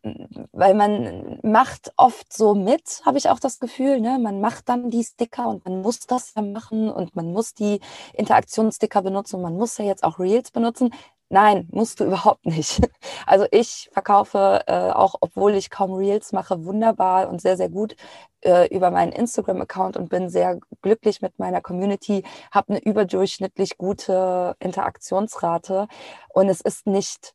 weil 0.53 0.74
man 0.74 1.39
macht 1.43 1.93
oft 1.97 2.32
so 2.32 2.55
mit, 2.55 3.01
habe 3.07 3.18
ich 3.18 3.30
auch 3.30 3.41
das 3.41 3.59
Gefühl. 3.59 4.01
Ne? 4.01 4.18
Man 4.18 4.41
macht 4.41 4.68
dann 4.68 4.91
die 4.91 5.05
Sticker 5.05 5.49
und 5.49 5.64
man 5.64 5.80
muss 5.80 6.01
das 6.01 6.34
ja 6.34 6.43
machen 6.43 6.91
und 6.91 7.16
man 7.16 7.32
muss 7.32 7.55
die 7.55 7.80
Interaktionssticker 8.14 9.03
benutzen 9.03 9.36
und 9.36 9.43
man 9.43 9.57
muss 9.57 9.78
ja 9.78 9.84
jetzt 9.84 10.05
auch 10.05 10.18
Reels 10.18 10.51
benutzen. 10.51 10.91
Nein, 11.30 11.68
musst 11.70 12.01
du 12.01 12.05
überhaupt 12.07 12.47
nicht. 12.47 12.80
Also 13.26 13.47
ich 13.51 13.91
verkaufe 13.93 14.62
äh, 14.66 14.91
auch, 14.91 15.16
obwohl 15.20 15.55
ich 15.55 15.70
kaum 15.70 15.93
Reels 15.93 16.32
mache, 16.32 16.64
wunderbar 16.64 17.28
und 17.28 17.41
sehr, 17.41 17.57
sehr 17.57 17.68
gut 17.68 17.97
äh, 18.43 18.68
über 18.74 18.91
meinen 18.91 19.12
Instagram-Account 19.12 19.97
und 19.97 20.09
bin 20.09 20.30
sehr 20.30 20.59
glücklich 20.82 21.20
mit 21.20 21.39
meiner 21.39 21.61
Community, 21.61 22.24
habe 22.51 22.70
eine 22.70 22.82
überdurchschnittlich 22.82 23.76
gute 23.78 24.57
Interaktionsrate 24.61 25.89
und 26.30 26.49
es 26.49 26.61
ist 26.61 26.86
nicht 26.86 27.34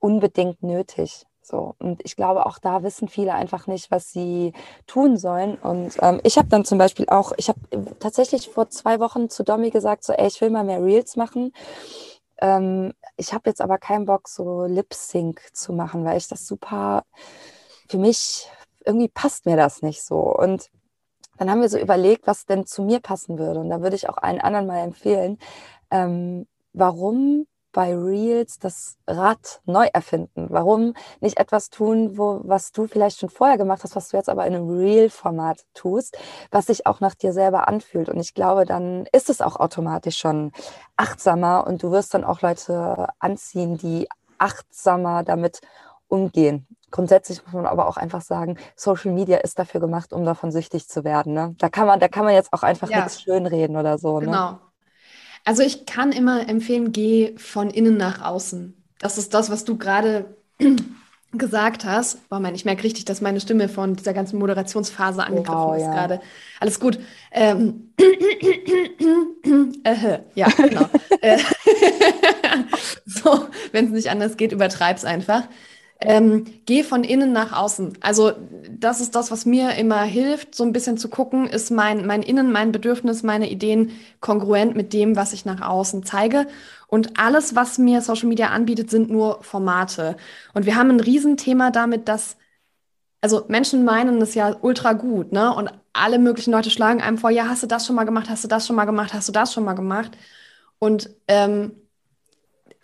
unbedingt 0.00 0.62
nötig. 0.62 1.26
So, 1.42 1.76
und 1.78 2.00
ich 2.04 2.16
glaube, 2.16 2.44
auch 2.46 2.58
da 2.58 2.82
wissen 2.82 3.06
viele 3.06 3.32
einfach 3.32 3.68
nicht, 3.68 3.92
was 3.92 4.10
sie 4.10 4.52
tun 4.88 5.16
sollen. 5.16 5.54
Und 5.56 5.96
ähm, 6.02 6.20
ich 6.24 6.38
habe 6.38 6.48
dann 6.48 6.64
zum 6.64 6.76
Beispiel 6.76 7.06
auch, 7.08 7.32
ich 7.36 7.48
habe 7.48 7.60
tatsächlich 8.00 8.48
vor 8.48 8.68
zwei 8.68 8.98
Wochen 8.98 9.30
zu 9.30 9.44
Domi 9.44 9.70
gesagt, 9.70 10.02
so, 10.02 10.12
ey, 10.12 10.26
ich 10.26 10.40
will 10.40 10.50
mal 10.50 10.64
mehr 10.64 10.82
Reels 10.82 11.14
machen. 11.14 11.52
Ähm, 12.38 12.92
ich 13.16 13.32
habe 13.32 13.48
jetzt 13.48 13.60
aber 13.60 13.78
keinen 13.78 14.06
Bock, 14.06 14.28
so 14.28 14.64
Lip-Sync 14.64 15.40
zu 15.52 15.72
machen, 15.72 16.04
weil 16.04 16.18
ich 16.18 16.26
das 16.26 16.48
super, 16.48 17.04
für 17.88 17.98
mich, 17.98 18.50
irgendwie 18.84 19.08
passt 19.08 19.46
mir 19.46 19.56
das 19.56 19.82
nicht 19.82 20.02
so. 20.02 20.18
Und 20.18 20.68
dann 21.38 21.48
haben 21.48 21.60
wir 21.60 21.68
so 21.68 21.78
überlegt, 21.78 22.26
was 22.26 22.46
denn 22.46 22.66
zu 22.66 22.82
mir 22.82 22.98
passen 22.98 23.38
würde. 23.38 23.60
Und 23.60 23.70
da 23.70 23.82
würde 23.82 23.94
ich 23.94 24.08
auch 24.08 24.16
allen 24.16 24.40
anderen 24.40 24.66
mal 24.66 24.80
empfehlen, 24.80 25.38
ähm, 25.92 26.48
warum 26.72 27.46
bei 27.76 27.94
Reels 27.94 28.58
das 28.58 28.96
Rad 29.06 29.60
neu 29.66 29.86
erfinden? 29.92 30.46
Warum 30.48 30.94
nicht 31.20 31.38
etwas 31.38 31.68
tun, 31.68 32.16
wo, 32.16 32.40
was 32.42 32.72
du 32.72 32.86
vielleicht 32.86 33.18
schon 33.18 33.28
vorher 33.28 33.58
gemacht 33.58 33.84
hast, 33.84 33.94
was 33.94 34.08
du 34.08 34.16
jetzt 34.16 34.30
aber 34.30 34.46
in 34.46 34.54
einem 34.54 34.70
Reel-Format 34.70 35.66
tust, 35.74 36.16
was 36.50 36.68
sich 36.68 36.86
auch 36.86 37.00
nach 37.00 37.14
dir 37.14 37.34
selber 37.34 37.68
anfühlt? 37.68 38.08
Und 38.08 38.18
ich 38.18 38.32
glaube, 38.32 38.64
dann 38.64 39.04
ist 39.12 39.28
es 39.28 39.42
auch 39.42 39.56
automatisch 39.56 40.16
schon 40.16 40.52
achtsamer 40.96 41.66
und 41.66 41.82
du 41.82 41.90
wirst 41.90 42.14
dann 42.14 42.24
auch 42.24 42.40
Leute 42.40 43.08
anziehen, 43.18 43.76
die 43.76 44.08
achtsamer 44.38 45.22
damit 45.22 45.60
umgehen. 46.08 46.66
Grundsätzlich 46.90 47.44
muss 47.44 47.52
man 47.52 47.66
aber 47.66 47.88
auch 47.88 47.98
einfach 47.98 48.22
sagen, 48.22 48.56
Social 48.74 49.12
Media 49.12 49.36
ist 49.36 49.58
dafür 49.58 49.82
gemacht, 49.82 50.14
um 50.14 50.24
davon 50.24 50.50
süchtig 50.50 50.88
zu 50.88 51.04
werden. 51.04 51.34
Ne? 51.34 51.54
Da 51.58 51.68
kann 51.68 51.86
man, 51.86 52.00
da 52.00 52.08
kann 52.08 52.24
man 52.24 52.32
jetzt 52.32 52.54
auch 52.54 52.62
einfach 52.62 52.88
ja. 52.88 53.00
nichts 53.00 53.20
schönreden 53.20 53.76
oder 53.76 53.98
so. 53.98 54.18
Ne? 54.18 54.26
Genau. 54.26 54.50
Ne? 54.52 54.58
Also 55.46 55.62
ich 55.62 55.86
kann 55.86 56.10
immer 56.10 56.48
empfehlen, 56.48 56.90
geh 56.90 57.34
von 57.36 57.70
innen 57.70 57.96
nach 57.96 58.20
außen. 58.20 58.74
Das 58.98 59.16
ist 59.16 59.32
das, 59.32 59.48
was 59.48 59.64
du 59.64 59.78
gerade 59.78 60.34
gesagt 61.32 61.84
hast. 61.84 62.28
Boah, 62.28 62.40
mein, 62.40 62.56
ich 62.56 62.64
merke 62.64 62.82
richtig, 62.82 63.04
dass 63.04 63.20
meine 63.20 63.40
Stimme 63.40 63.68
von 63.68 63.94
dieser 63.94 64.12
ganzen 64.12 64.40
Moderationsphase 64.40 65.22
angegriffen 65.22 65.54
wow, 65.54 65.76
ist 65.76 65.84
ja. 65.84 65.92
gerade. 65.92 66.20
Alles 66.58 66.80
gut. 66.80 66.98
Ähm, 67.30 67.92
äh, 69.84 70.18
ja, 70.34 70.48
genau. 70.48 70.90
Äh, 71.22 71.38
so, 73.06 73.46
wenn 73.72 73.86
es 73.86 73.92
nicht 73.92 74.10
anders 74.10 74.36
geht, 74.36 74.52
übertreib's 74.52 75.04
einfach. 75.04 75.48
Ähm, 76.00 76.44
geh 76.66 76.82
von 76.82 77.04
innen 77.04 77.32
nach 77.32 77.52
außen. 77.52 77.96
Also 78.02 78.32
das 78.70 79.00
ist 79.00 79.14
das, 79.14 79.30
was 79.30 79.46
mir 79.46 79.76
immer 79.76 80.02
hilft, 80.02 80.54
so 80.54 80.62
ein 80.62 80.72
bisschen 80.72 80.98
zu 80.98 81.08
gucken, 81.08 81.46
ist 81.46 81.70
mein, 81.70 82.06
mein 82.06 82.22
Innen, 82.22 82.52
mein 82.52 82.70
Bedürfnis, 82.70 83.22
meine 83.22 83.50
Ideen 83.50 83.92
kongruent 84.20 84.76
mit 84.76 84.92
dem, 84.92 85.16
was 85.16 85.32
ich 85.32 85.46
nach 85.46 85.62
außen 85.62 86.04
zeige. 86.04 86.46
Und 86.86 87.18
alles, 87.18 87.54
was 87.56 87.78
mir 87.78 88.02
Social 88.02 88.28
Media 88.28 88.48
anbietet, 88.48 88.90
sind 88.90 89.10
nur 89.10 89.42
Formate. 89.42 90.16
Und 90.52 90.66
wir 90.66 90.76
haben 90.76 90.90
ein 90.90 91.00
Riesenthema 91.00 91.70
damit, 91.70 92.08
dass, 92.08 92.36
also 93.20 93.44
Menschen 93.48 93.84
meinen 93.84 94.20
das 94.20 94.34
ja 94.34 94.56
ultra 94.62 94.92
gut, 94.94 95.32
ne? 95.32 95.54
Und 95.54 95.70
alle 95.92 96.18
möglichen 96.18 96.52
Leute 96.52 96.70
schlagen 96.70 97.02
einem 97.02 97.18
vor, 97.18 97.30
ja, 97.30 97.48
hast 97.48 97.62
du 97.62 97.66
das 97.66 97.86
schon 97.86 97.96
mal 97.96 98.04
gemacht, 98.04 98.28
hast 98.30 98.44
du 98.44 98.48
das 98.48 98.66
schon 98.66 98.76
mal 98.76 98.84
gemacht, 98.86 99.14
hast 99.14 99.28
du 99.28 99.32
das 99.32 99.52
schon 99.54 99.64
mal 99.64 99.74
gemacht? 99.74 100.12
Und 100.78 101.10
ähm, 101.28 101.72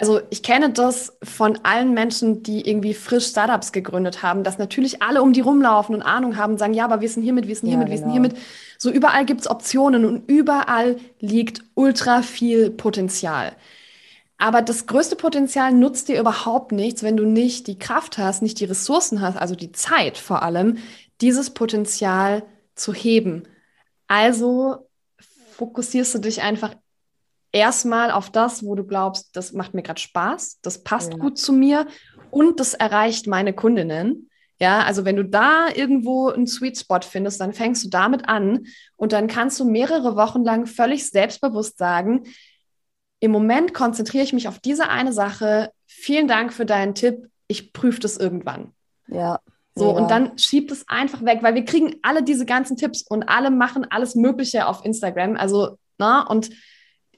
also 0.02 0.20
ich 0.30 0.42
kenne 0.42 0.70
das 0.70 1.16
von 1.22 1.60
allen 1.62 1.94
Menschen, 1.94 2.42
die 2.42 2.68
irgendwie 2.68 2.92
frisch 2.92 3.28
Startups 3.28 3.70
gegründet 3.70 4.24
haben, 4.24 4.42
dass 4.42 4.58
natürlich 4.58 5.00
alle 5.00 5.22
um 5.22 5.32
die 5.32 5.42
rumlaufen 5.42 5.94
und 5.94 6.02
Ahnung 6.02 6.36
haben, 6.36 6.58
sagen, 6.58 6.74
ja, 6.74 6.84
aber 6.84 7.00
wir 7.00 7.08
sind 7.08 7.22
hiermit, 7.22 7.46
wir 7.46 7.54
sind 7.54 7.68
hiermit, 7.68 7.88
ja, 7.88 7.94
genau. 7.94 8.06
wir 8.08 8.10
sind 8.10 8.10
hiermit. 8.10 8.36
So 8.78 8.90
überall 8.90 9.24
gibt 9.24 9.42
es 9.42 9.48
Optionen 9.48 10.04
und 10.04 10.28
überall 10.28 10.96
liegt 11.20 11.62
ultra 11.74 12.22
viel 12.22 12.70
Potenzial. 12.70 13.52
Aber 14.38 14.60
das 14.60 14.88
größte 14.88 15.14
Potenzial 15.14 15.72
nutzt 15.72 16.08
dir 16.08 16.18
überhaupt 16.18 16.72
nichts, 16.72 17.04
wenn 17.04 17.16
du 17.16 17.24
nicht 17.24 17.68
die 17.68 17.78
Kraft 17.78 18.18
hast, 18.18 18.42
nicht 18.42 18.58
die 18.58 18.64
Ressourcen 18.64 19.20
hast, 19.20 19.36
also 19.36 19.54
die 19.54 19.70
Zeit 19.70 20.18
vor 20.18 20.42
allem, 20.42 20.78
dieses 21.20 21.50
Potenzial 21.50 22.42
zu 22.74 22.92
heben. 22.92 23.44
Also 24.08 24.88
fokussierst 25.52 26.16
du 26.16 26.18
dich 26.18 26.42
einfach 26.42 26.74
erstmal 27.52 28.10
auf 28.10 28.30
das, 28.30 28.64
wo 28.64 28.74
du 28.74 28.84
glaubst, 28.84 29.36
das 29.36 29.52
macht 29.52 29.74
mir 29.74 29.82
gerade 29.82 30.00
Spaß, 30.00 30.58
das 30.62 30.82
passt 30.82 31.12
ja. 31.12 31.18
gut 31.18 31.38
zu 31.38 31.52
mir 31.52 31.86
und 32.30 32.60
das 32.60 32.74
erreicht 32.74 33.26
meine 33.26 33.52
Kundinnen. 33.52 34.28
Ja, 34.58 34.84
also 34.84 35.04
wenn 35.04 35.16
du 35.16 35.24
da 35.24 35.68
irgendwo 35.74 36.28
einen 36.28 36.46
Sweet 36.46 36.78
Spot 36.78 37.00
findest, 37.00 37.40
dann 37.40 37.52
fängst 37.52 37.84
du 37.84 37.88
damit 37.88 38.28
an 38.28 38.66
und 38.96 39.12
dann 39.12 39.26
kannst 39.26 39.58
du 39.58 39.64
mehrere 39.64 40.16
Wochen 40.16 40.44
lang 40.44 40.66
völlig 40.66 41.10
selbstbewusst 41.10 41.78
sagen, 41.78 42.24
im 43.22 43.30
Moment 43.30 43.72
konzentriere 43.72 44.24
ich 44.24 44.32
mich 44.32 44.48
auf 44.48 44.58
diese 44.58 44.88
eine 44.88 45.12
Sache. 45.12 45.70
Vielen 45.86 46.26
Dank 46.26 46.52
für 46.52 46.66
deinen 46.66 46.94
Tipp. 46.94 47.28
Ich 47.46 47.72
prüfe 47.72 48.00
das 48.00 48.16
irgendwann. 48.16 48.72
Ja. 49.06 49.38
So, 49.76 49.92
ja. 49.92 49.96
und 49.96 50.10
dann 50.10 50.36
schiebt 50.38 50.72
es 50.72 50.88
einfach 50.88 51.24
weg, 51.24 51.38
weil 51.42 51.54
wir 51.54 51.64
kriegen 51.64 51.96
alle 52.02 52.22
diese 52.22 52.46
ganzen 52.46 52.76
Tipps 52.76 53.02
und 53.02 53.22
alle 53.24 53.50
machen 53.50 53.86
alles 53.90 54.16
Mögliche 54.16 54.66
auf 54.66 54.84
Instagram. 54.84 55.36
Also, 55.36 55.78
na, 55.98 56.26
und 56.26 56.50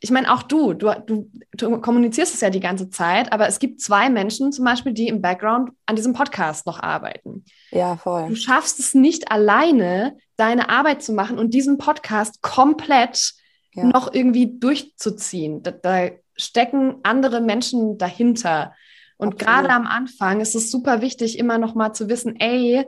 ich 0.05 0.11
meine, 0.11 0.31
auch 0.31 0.43
du, 0.43 0.75
du, 0.75 0.93
du, 1.07 1.31
du 1.53 1.81
kommunizierst 1.81 2.35
es 2.35 2.43
ja 2.43 2.51
die 2.51 2.61
ganze 2.61 2.91
Zeit, 2.91 3.33
aber 3.33 3.49
es 3.49 3.59
gibt 3.59 3.81
zwei 3.81 4.11
Menschen 4.11 4.53
zum 4.53 4.67
Beispiel, 4.67 4.93
die 4.93 5.09
im 5.09 5.23
Background 5.23 5.71
an 5.87 5.97
diesem 5.97 6.13
Podcast 6.13 6.67
noch 6.67 6.79
arbeiten. 6.79 7.47
Ja, 7.71 7.97
voll. 7.97 8.29
Du 8.29 8.37
schaffst 8.37 8.79
es 8.81 8.93
nicht 8.93 9.33
alleine, 9.33 10.19
deine 10.37 10.69
Arbeit 10.69 11.03
zu 11.03 11.15
machen 11.15 11.39
und 11.39 11.55
diesen 11.55 11.79
Podcast 11.79 12.43
komplett 12.43 13.33
ja. 13.73 13.85
noch 13.85 14.13
irgendwie 14.13 14.59
durchzuziehen. 14.59 15.63
Da, 15.63 15.71
da, 15.71 16.11
stecken 16.37 16.97
andere 17.03 17.41
Menschen 17.41 17.97
dahinter. 17.97 18.75
Und 19.17 19.39
gerade 19.39 19.71
am 19.71 19.87
Anfang 19.87 20.41
ist 20.41 20.55
es 20.55 20.71
super 20.71 21.01
wichtig, 21.01 21.39
immer 21.39 21.57
noch 21.57 21.75
mal 21.75 21.95
zu 21.95 22.11
wissen, 22.11 22.37
ey, 22.41 22.85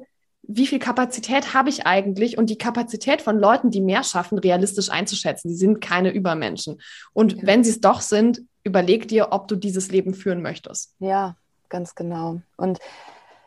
wie 0.48 0.66
viel 0.66 0.78
Kapazität 0.78 1.54
habe 1.54 1.68
ich 1.68 1.86
eigentlich 1.86 2.38
und 2.38 2.50
die 2.50 2.58
Kapazität 2.58 3.22
von 3.22 3.38
Leuten, 3.38 3.70
die 3.70 3.80
mehr 3.80 4.04
schaffen, 4.04 4.38
realistisch 4.38 4.90
einzuschätzen. 4.90 5.48
Die 5.48 5.56
sind 5.56 5.80
keine 5.80 6.10
Übermenschen. 6.10 6.80
Und 7.12 7.34
ja. 7.34 7.38
wenn 7.42 7.64
sie 7.64 7.70
es 7.70 7.80
doch 7.80 8.00
sind, 8.00 8.42
überleg 8.64 9.08
dir, 9.08 9.28
ob 9.30 9.48
du 9.48 9.56
dieses 9.56 9.90
Leben 9.90 10.14
führen 10.14 10.42
möchtest. 10.42 10.94
Ja, 10.98 11.36
ganz 11.68 11.94
genau. 11.94 12.40
Und 12.56 12.78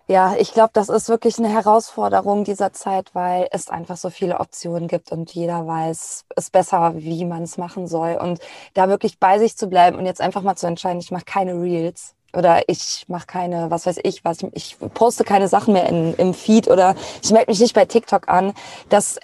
ja, 0.07 0.35
ich 0.39 0.53
glaube, 0.53 0.71
das 0.73 0.89
ist 0.89 1.07
wirklich 1.07 1.37
eine 1.37 1.49
Herausforderung 1.49 2.43
dieser 2.43 2.73
Zeit, 2.73 3.13
weil 3.13 3.47
es 3.51 3.69
einfach 3.69 3.95
so 3.95 4.09
viele 4.09 4.39
Optionen 4.39 4.87
gibt 4.87 5.11
und 5.11 5.31
jeder 5.35 5.67
weiß 5.67 6.25
es 6.35 6.49
besser, 6.49 6.93
wie 6.95 7.25
man 7.25 7.43
es 7.43 7.59
machen 7.59 7.85
soll. 7.85 8.17
Und 8.19 8.39
da 8.73 8.89
wirklich 8.89 9.19
bei 9.19 9.37
sich 9.37 9.55
zu 9.55 9.67
bleiben 9.67 9.99
und 9.99 10.07
jetzt 10.07 10.19
einfach 10.19 10.41
mal 10.41 10.55
zu 10.55 10.65
entscheiden, 10.65 10.99
ich 10.99 11.11
mache 11.11 11.25
keine 11.25 11.53
Reels, 11.61 12.15
oder 12.35 12.63
ich 12.67 13.05
mache 13.07 13.27
keine, 13.27 13.71
was 13.71 13.85
weiß 13.85 13.99
ich, 14.03 14.23
was 14.23 14.39
ich 14.53 14.77
poste 14.93 15.23
keine 15.23 15.47
Sachen 15.47 15.73
mehr 15.73 15.87
in, 15.87 16.13
im 16.15 16.33
Feed 16.33 16.67
oder 16.67 16.95
ich 17.21 17.31
melde 17.31 17.51
mich 17.51 17.59
nicht 17.59 17.73
bei 17.73 17.85
TikTok 17.85 18.29
an. 18.29 18.53
Das, 18.89 19.19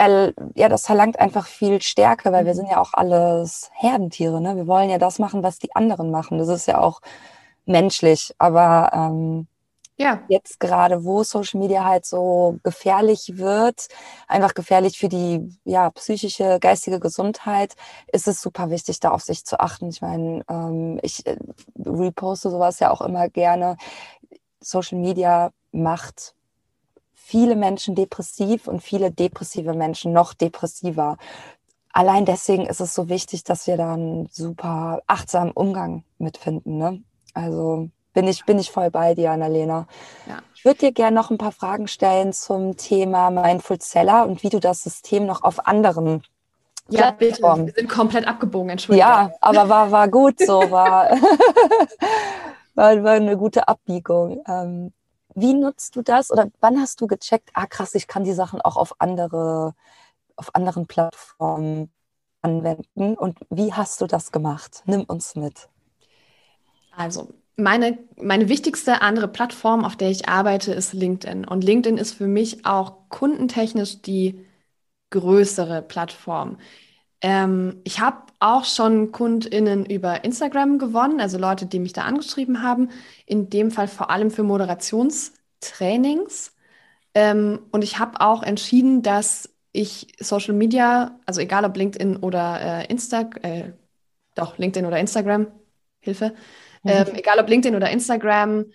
ja, 0.56 0.70
das 0.70 0.86
verlangt 0.86 1.20
einfach 1.20 1.47
viel 1.47 1.82
Stärke, 1.82 2.32
weil 2.32 2.45
wir 2.45 2.53
mhm. 2.53 2.58
sind 2.58 2.70
ja 2.70 2.82
auch 2.82 2.93
alles 2.93 3.70
Herdentiere. 3.74 4.41
Ne? 4.41 4.56
Wir 4.56 4.68
wollen 4.68 4.89
ja 4.89 4.97
das 4.97 5.20
machen, 5.20 5.43
was 5.43 5.60
die 5.60 5.76
anderen 5.76 6.12
machen. 6.12 6.38
Das 6.38 6.47
ist 6.47 6.68
ja 6.68 6.80
auch 6.80 7.01
menschlich. 7.66 8.34
Aber 8.38 8.91
ähm, 8.93 9.47
ja. 9.98 10.24
Jetzt 10.28 10.60
gerade, 10.60 11.06
wo 11.06 11.24
Social 11.24 11.60
Media 11.60 11.86
halt 11.86 12.06
so 12.06 12.60
gefährlich 12.64 13.38
wird, 13.38 13.88
einfach 14.28 14.54
gefährlich 14.54 14.98
für 14.98 15.08
die 15.08 15.58
ja, 15.64 15.89
psychische, 15.91 16.60
geistige 16.60 17.00
Gesundheit, 17.00 17.76
ist 18.12 18.28
es 18.28 18.41
super 18.41 18.70
wichtig, 18.70 19.00
da 19.00 19.12
auf 19.12 19.22
sich 19.22 19.46
zu 19.46 19.60
achten. 19.60 19.89
Ich 19.89 20.02
meine, 20.02 20.43
ähm, 20.50 21.00
ich 21.02 21.26
äh, 21.26 21.38
reposte 21.86 22.50
sowas 22.50 22.80
ja 22.80 22.91
auch 22.91 23.02
immer 23.02 23.30
gerne. 23.30 23.78
Social 24.60 25.00
Media 25.00 25.52
macht 25.72 26.36
viele 27.14 27.56
Menschen 27.56 27.96
depressiv 27.96 28.68
und 28.68 28.82
viele 28.82 29.12
depressive 29.12 29.74
Menschen 29.74 30.12
noch 30.12 30.34
depressiver. 30.34 31.18
Allein 31.93 32.26
deswegen 32.26 32.66
ist 32.66 32.82
es 32.82 32.93
so 32.93 33.08
wichtig, 33.08 33.46
dass 33.46 33.66
wir 33.68 33.78
da 33.78 33.93
einen 33.93 34.28
super 34.30 35.02
achtsamen 35.08 35.54
Umgang 35.54 36.04
mitfinden. 36.18 36.78
Ne? 36.78 37.02
Also 37.34 37.89
bin 38.16 38.28
ich, 38.28 38.45
bin 38.45 38.57
ich 38.57 38.72
voll 38.72 38.89
bei 38.89 39.13
dir, 39.13 39.32
Annalena. 39.32 39.88
Ja. 40.28 40.39
Ich 40.55 40.66
würde 40.66 40.80
dir 40.80 40.91
gerne 40.91 41.16
noch 41.16 41.30
ein 41.30 41.38
paar 41.38 41.51
Fragen 41.51 41.88
stellen 41.88 42.34
zum 42.34 42.76
Thema 42.78 43.30
Mindful 43.30 43.80
Seller 43.80 44.26
und 44.26 44.41
wie 44.41 44.49
du 44.49 44.59
das 44.59 44.82
System 44.82 45.28
noch 45.28 45.43
auf 45.43 45.68
anderen 45.68 46.24
ja, 46.88 47.09
bitte. 47.11 47.41
Wir 47.41 47.74
sind 47.74 47.89
komplett 47.89 48.28
abgebogen, 48.28 48.70
Entschuldigung. 48.70 49.09
Ja, 49.09 49.32
aber 49.41 49.70
war, 49.70 49.91
war 49.91 50.07
gut 50.07 50.39
so, 50.39 50.70
war, 50.70 51.09
war, 52.76 53.03
war 53.03 53.13
eine 53.13 53.38
gute 53.38 53.68
Abbiegung. 53.68 54.43
Ähm, 54.47 54.93
wie 55.34 55.53
nutzt 55.53 55.95
du 55.95 56.03
das 56.03 56.30
oder 56.30 56.47
wann 56.59 56.80
hast 56.80 57.01
du 57.01 57.07
gecheckt, 57.07 57.49
ah 57.53 57.66
krass, 57.66 57.95
ich 57.95 58.07
kann 58.07 58.24
die 58.24 58.34
Sachen 58.34 58.61
auch 58.61 58.78
auf 58.78 58.93
andere, 58.99 59.74
auf 60.36 60.53
anderen 60.53 60.86
Plattformen 60.86 61.91
anwenden 62.43 63.16
und 63.16 63.39
wie 63.49 63.74
hast 63.74 63.99
du 64.01 64.05
das 64.05 64.32
gemacht? 64.32 64.84
Nimm 64.86 65.03
uns 65.05 65.36
mit. 65.36 65.68
Also, 66.95 67.30
meine, 67.58 67.97
meine 68.18 68.49
wichtigste 68.49 69.01
andere 69.01 69.28
Plattform, 69.28 69.86
auf 69.86 69.95
der 69.95 70.10
ich 70.10 70.28
arbeite, 70.30 70.74
ist 70.74 70.93
LinkedIn. 70.93 71.45
Und 71.45 71.64
LinkedIn 71.64 71.97
ist 71.97 72.14
für 72.14 72.28
mich 72.28 72.66
auch 72.66 73.10
kundentechnisch 73.10 74.01
die 74.01 74.45
größere 75.12 75.82
Plattform. 75.82 76.58
Ähm, 77.22 77.82
ich 77.84 77.99
habe 77.99 78.18
auch 78.39 78.66
schon 78.66 79.12
KundInnen 79.12 79.86
über 79.86 80.24
Instagram 80.26 80.80
gewonnen, 80.80 81.22
also 81.22 81.38
Leute, 81.38 81.66
die 81.66 81.80
mich 81.80 81.93
da 81.93 82.03
angeschrieben 82.03 82.62
haben. 82.64 82.89
In 83.26 83.49
dem 83.49 83.72
Fall 83.72 83.88
vor 83.88 84.10
allem 84.10 84.32
für 84.32 84.43
Moderationstrainings. 84.43 86.53
Ähm, 87.14 87.60
und 87.72 87.84
ich 87.84 87.99
habe 87.99 88.22
auch 88.22 88.43
entschieden, 88.43 89.01
dass 89.03 89.49
ich 89.72 90.08
Social 90.20 90.53
Media, 90.53 91.20
also 91.26 91.41
egal 91.41 91.66
ob 91.66 91.76
LinkedIn 91.78 92.18
oder 92.18 92.84
äh, 92.84 92.86
Insta, 92.88 93.30
äh, 93.41 93.72
doch 94.36 94.58
LinkedIn 94.58 94.86
oder 94.86 94.99
Instagram, 94.99 95.47
Hilfe, 96.01 96.36
mhm. 96.86 96.92
ähm, 96.92 97.16
egal 97.16 97.40
ob 97.40 97.50
LinkedIn 97.50 97.76
oder 97.76 97.90
Instagram, 97.90 98.66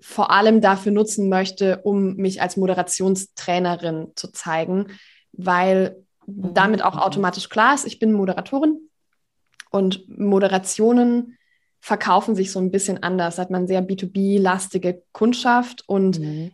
vor 0.00 0.30
allem 0.30 0.60
dafür 0.60 0.92
nutzen 0.92 1.28
möchte, 1.28 1.80
um 1.82 2.16
mich 2.16 2.40
als 2.40 2.56
Moderationstrainerin 2.56 4.12
zu 4.16 4.32
zeigen, 4.32 4.86
weil 5.32 6.02
mhm. 6.26 6.54
damit 6.54 6.82
auch 6.82 6.96
automatisch 6.96 7.48
klar 7.48 7.74
ist, 7.74 7.86
ich 7.86 7.98
bin 7.98 8.12
Moderatorin 8.12 8.88
und 9.70 10.08
Moderationen 10.08 11.36
verkaufen 11.80 12.34
sich 12.34 12.52
so 12.52 12.58
ein 12.60 12.70
bisschen 12.70 13.02
anders. 13.02 13.36
Da 13.36 13.42
hat 13.42 13.50
man 13.50 13.66
sehr 13.66 13.86
B2B-lastige 13.86 15.02
Kundschaft 15.12 15.84
und 15.86 16.18
mhm. 16.18 16.52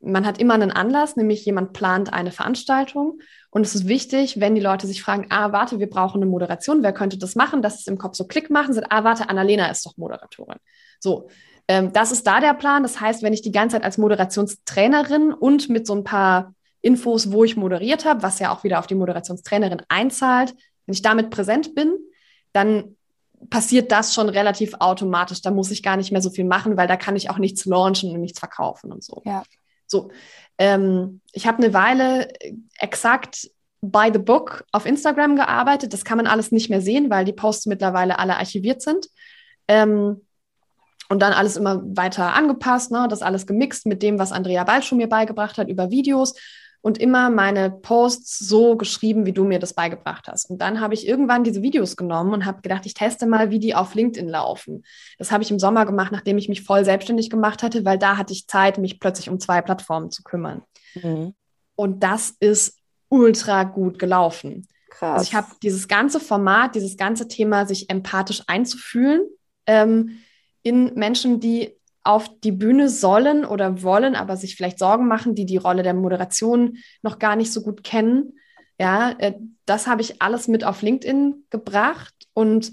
man 0.00 0.26
hat 0.26 0.38
immer 0.38 0.54
einen 0.54 0.72
Anlass, 0.72 1.16
nämlich 1.16 1.44
jemand 1.44 1.72
plant 1.72 2.12
eine 2.12 2.32
Veranstaltung 2.32 3.20
und 3.54 3.64
es 3.64 3.76
ist 3.76 3.86
wichtig, 3.86 4.40
wenn 4.40 4.56
die 4.56 4.60
Leute 4.60 4.88
sich 4.88 5.00
fragen, 5.00 5.26
ah, 5.30 5.52
warte, 5.52 5.78
wir 5.78 5.88
brauchen 5.88 6.20
eine 6.20 6.28
Moderation, 6.28 6.82
wer 6.82 6.92
könnte 6.92 7.18
das 7.18 7.36
machen, 7.36 7.62
dass 7.62 7.78
es 7.78 7.86
im 7.86 7.98
Kopf 7.98 8.16
so 8.16 8.24
Klick 8.26 8.50
machen, 8.50 8.74
sind, 8.74 8.86
ah, 8.90 9.04
warte, 9.04 9.28
Annalena 9.28 9.68
ist 9.68 9.86
doch 9.86 9.96
Moderatorin. 9.96 10.58
So, 10.98 11.28
ähm, 11.68 11.92
das 11.92 12.10
ist 12.10 12.26
da 12.26 12.40
der 12.40 12.54
Plan. 12.54 12.82
Das 12.82 13.00
heißt, 13.00 13.22
wenn 13.22 13.32
ich 13.32 13.42
die 13.42 13.52
ganze 13.52 13.76
Zeit 13.76 13.84
als 13.84 13.96
Moderationstrainerin 13.96 15.32
und 15.32 15.68
mit 15.68 15.86
so 15.86 15.94
ein 15.94 16.02
paar 16.02 16.52
Infos, 16.80 17.30
wo 17.30 17.44
ich 17.44 17.56
moderiert 17.56 18.04
habe, 18.04 18.24
was 18.24 18.40
ja 18.40 18.52
auch 18.52 18.64
wieder 18.64 18.80
auf 18.80 18.88
die 18.88 18.96
Moderationstrainerin 18.96 19.82
einzahlt, 19.88 20.52
wenn 20.86 20.92
ich 20.92 21.02
damit 21.02 21.30
präsent 21.30 21.76
bin, 21.76 21.94
dann 22.52 22.96
passiert 23.50 23.92
das 23.92 24.14
schon 24.14 24.28
relativ 24.30 24.74
automatisch. 24.80 25.42
Da 25.42 25.52
muss 25.52 25.70
ich 25.70 25.84
gar 25.84 25.96
nicht 25.96 26.10
mehr 26.10 26.22
so 26.22 26.30
viel 26.30 26.44
machen, 26.44 26.76
weil 26.76 26.88
da 26.88 26.96
kann 26.96 27.14
ich 27.14 27.30
auch 27.30 27.38
nichts 27.38 27.66
launchen 27.66 28.10
und 28.10 28.20
nichts 28.20 28.40
verkaufen 28.40 28.90
und 28.90 29.04
so. 29.04 29.22
Ja. 29.24 29.44
So, 29.94 30.10
ähm, 30.58 31.20
ich 31.32 31.46
habe 31.46 31.62
eine 31.62 31.72
Weile 31.72 32.28
exakt 32.80 33.48
by 33.80 34.10
the 34.12 34.18
book 34.18 34.64
auf 34.72 34.86
Instagram 34.86 35.36
gearbeitet. 35.36 35.92
Das 35.92 36.04
kann 36.04 36.16
man 36.16 36.26
alles 36.26 36.50
nicht 36.50 36.68
mehr 36.68 36.80
sehen, 36.80 37.10
weil 37.10 37.24
die 37.24 37.32
Posts 37.32 37.66
mittlerweile 37.66 38.18
alle 38.18 38.36
archiviert 38.36 38.82
sind. 38.82 39.06
Ähm, 39.68 40.20
und 41.08 41.20
dann 41.20 41.32
alles 41.32 41.56
immer 41.56 41.80
weiter 41.84 42.34
angepasst, 42.34 42.90
ne? 42.90 43.06
das 43.08 43.22
alles 43.22 43.46
gemixt 43.46 43.86
mit 43.86 44.02
dem, 44.02 44.18
was 44.18 44.32
Andrea 44.32 44.64
Balschuh 44.64 44.96
mir 44.96 45.08
beigebracht 45.08 45.58
hat 45.58 45.68
über 45.68 45.90
Videos 45.90 46.34
und 46.84 46.98
immer 46.98 47.30
meine 47.30 47.70
Posts 47.70 48.40
so 48.40 48.76
geschrieben, 48.76 49.24
wie 49.24 49.32
du 49.32 49.44
mir 49.44 49.58
das 49.58 49.72
beigebracht 49.72 50.28
hast. 50.28 50.50
Und 50.50 50.58
dann 50.58 50.82
habe 50.82 50.92
ich 50.92 51.08
irgendwann 51.08 51.42
diese 51.42 51.62
Videos 51.62 51.96
genommen 51.96 52.34
und 52.34 52.44
habe 52.44 52.60
gedacht, 52.60 52.84
ich 52.84 52.92
teste 52.92 53.24
mal, 53.24 53.50
wie 53.50 53.58
die 53.58 53.74
auf 53.74 53.94
LinkedIn 53.94 54.28
laufen. 54.28 54.84
Das 55.16 55.32
habe 55.32 55.42
ich 55.42 55.50
im 55.50 55.58
Sommer 55.58 55.86
gemacht, 55.86 56.12
nachdem 56.12 56.36
ich 56.36 56.50
mich 56.50 56.62
voll 56.62 56.84
selbstständig 56.84 57.30
gemacht 57.30 57.62
hatte, 57.62 57.86
weil 57.86 57.96
da 57.96 58.18
hatte 58.18 58.34
ich 58.34 58.48
Zeit, 58.48 58.76
mich 58.76 59.00
plötzlich 59.00 59.30
um 59.30 59.40
zwei 59.40 59.62
Plattformen 59.62 60.10
zu 60.10 60.22
kümmern. 60.24 60.60
Mhm. 60.94 61.32
Und 61.74 62.02
das 62.02 62.34
ist 62.38 62.76
ultra 63.08 63.64
gut 63.64 63.98
gelaufen. 63.98 64.68
Krass. 64.90 65.20
Also 65.20 65.22
ich 65.22 65.34
habe 65.34 65.46
dieses 65.62 65.88
ganze 65.88 66.20
Format, 66.20 66.74
dieses 66.74 66.98
ganze 66.98 67.28
Thema, 67.28 67.64
sich 67.64 67.88
empathisch 67.88 68.42
einzufühlen 68.46 69.22
ähm, 69.66 70.18
in 70.62 70.92
Menschen, 70.96 71.40
die 71.40 71.78
auf 72.04 72.28
die 72.40 72.52
Bühne 72.52 72.88
sollen 72.88 73.44
oder 73.44 73.82
wollen, 73.82 74.14
aber 74.14 74.36
sich 74.36 74.56
vielleicht 74.56 74.78
Sorgen 74.78 75.08
machen, 75.08 75.34
die 75.34 75.46
die 75.46 75.56
Rolle 75.56 75.82
der 75.82 75.94
Moderation 75.94 76.76
noch 77.02 77.18
gar 77.18 77.34
nicht 77.34 77.52
so 77.52 77.62
gut 77.62 77.82
kennen. 77.82 78.34
Ja, 78.78 79.14
äh, 79.18 79.34
das 79.66 79.86
habe 79.86 80.02
ich 80.02 80.20
alles 80.20 80.46
mit 80.46 80.64
auf 80.64 80.82
LinkedIn 80.82 81.46
gebracht 81.50 82.14
und 82.34 82.72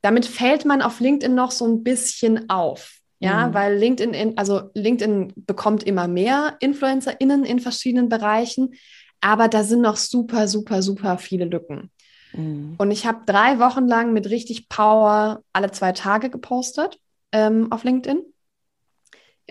damit 0.00 0.24
fällt 0.24 0.64
man 0.64 0.82
auf 0.82 1.00
LinkedIn 1.00 1.34
noch 1.34 1.50
so 1.50 1.66
ein 1.66 1.82
bisschen 1.84 2.48
auf. 2.48 2.98
Ja, 3.20 3.46
mhm. 3.46 3.54
weil 3.54 3.76
LinkedIn, 3.76 4.36
also 4.36 4.70
LinkedIn 4.74 5.32
bekommt 5.36 5.84
immer 5.84 6.08
mehr 6.08 6.56
InfluencerInnen 6.58 7.44
in 7.44 7.60
verschiedenen 7.60 8.08
Bereichen, 8.08 8.74
aber 9.20 9.46
da 9.46 9.62
sind 9.62 9.82
noch 9.82 9.96
super, 9.96 10.48
super, 10.48 10.82
super 10.82 11.18
viele 11.18 11.44
Lücken. 11.44 11.92
Mhm. 12.32 12.74
Und 12.78 12.90
ich 12.90 13.06
habe 13.06 13.20
drei 13.26 13.60
Wochen 13.60 13.86
lang 13.86 14.12
mit 14.12 14.28
richtig 14.28 14.68
Power 14.68 15.42
alle 15.52 15.70
zwei 15.70 15.92
Tage 15.92 16.30
gepostet 16.30 16.98
ähm, 17.30 17.70
auf 17.70 17.84
LinkedIn. 17.84 18.22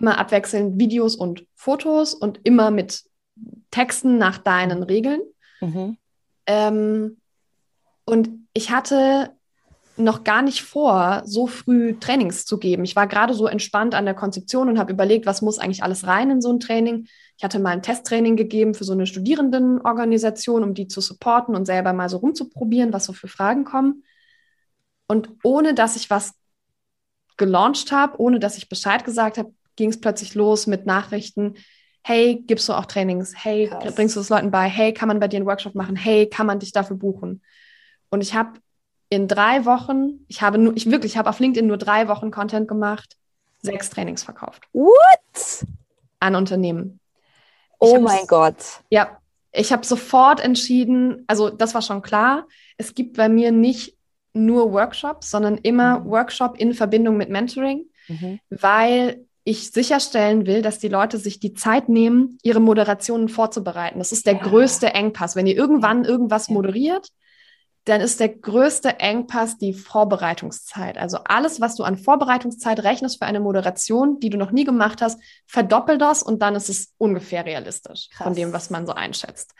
Immer 0.02 0.18
abwechselnd 0.18 0.80
Videos 0.80 1.16
und 1.16 1.46
Fotos 1.54 2.14
und 2.14 2.40
immer 2.44 2.72
mit 2.72 3.04
Texten 3.70 4.18
nach 4.18 4.38
deinen 4.38 4.84
Regeln. 4.84 5.22
Mhm. 5.62 5.98
Ähm, 6.48 7.18
und 8.06 8.30
ich 8.54 8.72
hatte 8.72 9.32
noch 9.98 10.24
gar 10.24 10.42
nicht 10.42 10.64
vor, 10.64 11.22
so 11.26 11.48
früh 11.48 11.98
Trainings 12.00 12.46
zu 12.46 12.58
geben. 12.58 12.84
Ich 12.84 12.96
war 12.96 13.08
gerade 13.08 13.34
so 13.34 13.48
entspannt 13.48 13.94
an 13.94 14.06
der 14.06 14.14
Konzeption 14.14 14.70
und 14.70 14.80
habe 14.80 14.92
überlegt, 14.92 15.26
was 15.26 15.42
muss 15.42 15.60
eigentlich 15.60 15.84
alles 15.84 16.08
rein 16.08 16.32
in 16.32 16.42
so 16.42 16.52
ein 16.52 16.60
Training. 16.60 17.08
Ich 17.38 17.44
hatte 17.44 17.60
mal 17.60 17.72
ein 17.72 17.84
Testtraining 17.84 18.36
gegeben 18.36 18.74
für 18.74 18.84
so 18.84 18.94
eine 18.94 19.06
Studierendenorganisation, 19.06 20.64
um 20.64 20.74
die 20.74 20.88
zu 20.88 21.02
supporten 21.02 21.56
und 21.56 21.66
selber 21.66 21.94
mal 21.94 22.10
so 22.10 22.18
rumzuprobieren, 22.18 22.94
was 22.94 23.06
so 23.06 23.14
für 23.14 23.28
Fragen 23.28 23.64
kommen. 23.64 24.04
Und 25.08 25.30
ohne 25.44 25.74
dass 25.74 25.96
ich 25.96 26.10
was 26.10 26.34
gelauncht 27.38 27.92
habe, 27.92 28.20
ohne 28.20 28.40
dass 28.40 28.58
ich 28.58 28.70
Bescheid 28.70 29.04
gesagt 29.04 29.38
habe, 29.38 29.54
ging 29.76 29.90
es 29.90 30.00
plötzlich 30.00 30.36
los 30.36 30.68
mit 30.68 30.86
Nachrichten. 30.86 31.56
Hey, 32.04 32.44
gibst 32.48 32.68
du 32.68 32.74
auch 32.74 32.86
Trainings? 32.86 33.34
Hey, 33.36 33.68
Krass. 33.68 33.96
bringst 33.96 34.16
du 34.16 34.20
es 34.20 34.30
Leuten 34.30 34.52
bei? 34.52 34.68
Hey, 34.68 34.94
kann 34.94 35.08
man 35.08 35.20
bei 35.20 35.28
dir 35.28 35.38
einen 35.38 35.46
Workshop 35.46 35.76
machen? 35.76 35.96
Hey, 35.96 36.28
kann 36.28 36.48
man 36.48 36.60
dich 36.60 36.72
dafür 36.72 36.98
buchen? 36.98 37.42
Und 38.10 38.22
ich 38.22 38.34
habe 38.34 38.60
in 39.10 39.28
drei 39.28 39.66
Wochen, 39.66 40.26
ich 40.28 40.42
habe 40.42 40.58
nur, 40.58 40.76
ich 40.76 40.90
wirklich, 40.90 41.14
ich 41.14 41.18
habe 41.18 41.30
auf 41.30 41.40
LinkedIn 41.40 41.68
nur 41.68 41.78
drei 41.78 42.08
Wochen 42.08 42.32
Content 42.32 42.68
gemacht, 42.68 43.18
sechs 43.62 43.90
Trainings 43.90 44.24
verkauft. 44.24 44.64
What? 44.74 45.68
An 46.20 46.36
Unternehmen. 46.36 47.00
Oh 47.80 48.00
mein 48.00 48.26
Gott. 48.28 48.82
Ja, 48.90 49.18
ich 49.52 49.74
habe 49.74 49.86
sofort 49.86 50.40
entschieden, 50.40 51.26
also 51.28 51.50
das 51.50 51.74
war 51.74 51.82
schon 51.82 52.02
klar, 52.02 52.48
es 52.78 52.96
gibt 52.96 53.18
bei 53.18 53.28
mir 53.28 53.52
nicht 53.52 53.98
nur 54.34 54.72
Workshops, 54.72 55.30
sondern 55.30 55.58
immer 55.58 56.00
mhm. 56.00 56.06
Workshop 56.10 56.58
in 56.58 56.74
Verbindung 56.74 57.18
mit 57.18 57.30
Mentoring, 57.30 57.86
mhm. 58.08 58.40
weil 58.50 59.26
ich 59.44 59.72
sicherstellen 59.72 60.46
will, 60.46 60.62
dass 60.62 60.80
die 60.80 60.88
Leute 60.88 61.18
sich 61.18 61.40
die 61.40 61.54
Zeit 61.54 61.90
nehmen, 61.90 62.38
ihre 62.44 62.60
Moderationen 62.60 63.28
vorzubereiten. 63.28 64.00
Das 64.00 64.12
ist 64.12 64.28
der 64.28 64.36
ja. 64.36 64.42
größte 64.42 64.94
Engpass. 64.94 65.36
Wenn 65.36 65.48
ihr 65.48 65.56
irgendwann 65.56 66.06
irgendwas 66.06 66.50
moderiert, 66.50 67.08
dann 67.86 68.02
ist 68.02 68.20
der 68.20 68.30
größte 68.30 69.00
Engpass 69.00 69.58
die 69.58 69.74
Vorbereitungszeit. 69.74 71.00
Also 71.00 71.18
alles, 71.26 71.60
was 71.62 71.76
du 71.76 71.84
an 71.84 71.98
Vorbereitungszeit 71.98 72.84
rechnest 72.84 73.18
für 73.18 73.26
eine 73.26 73.40
Moderation, 73.40 74.20
die 74.20 74.30
du 74.30 74.38
noch 74.38 74.52
nie 74.52 74.66
gemacht 74.66 75.02
hast, 75.02 75.20
verdoppel 75.48 75.98
das 75.98 76.22
und 76.22 76.44
dann 76.44 76.56
ist 76.56 76.70
es 76.70 76.94
ungefähr 77.00 77.44
realistisch 77.44 78.10
Krass. 78.12 78.26
von 78.26 78.36
dem, 78.36 78.54
was 78.54 78.70
man 78.70 78.86
so 78.86 78.94
einschätzt. 78.94 79.56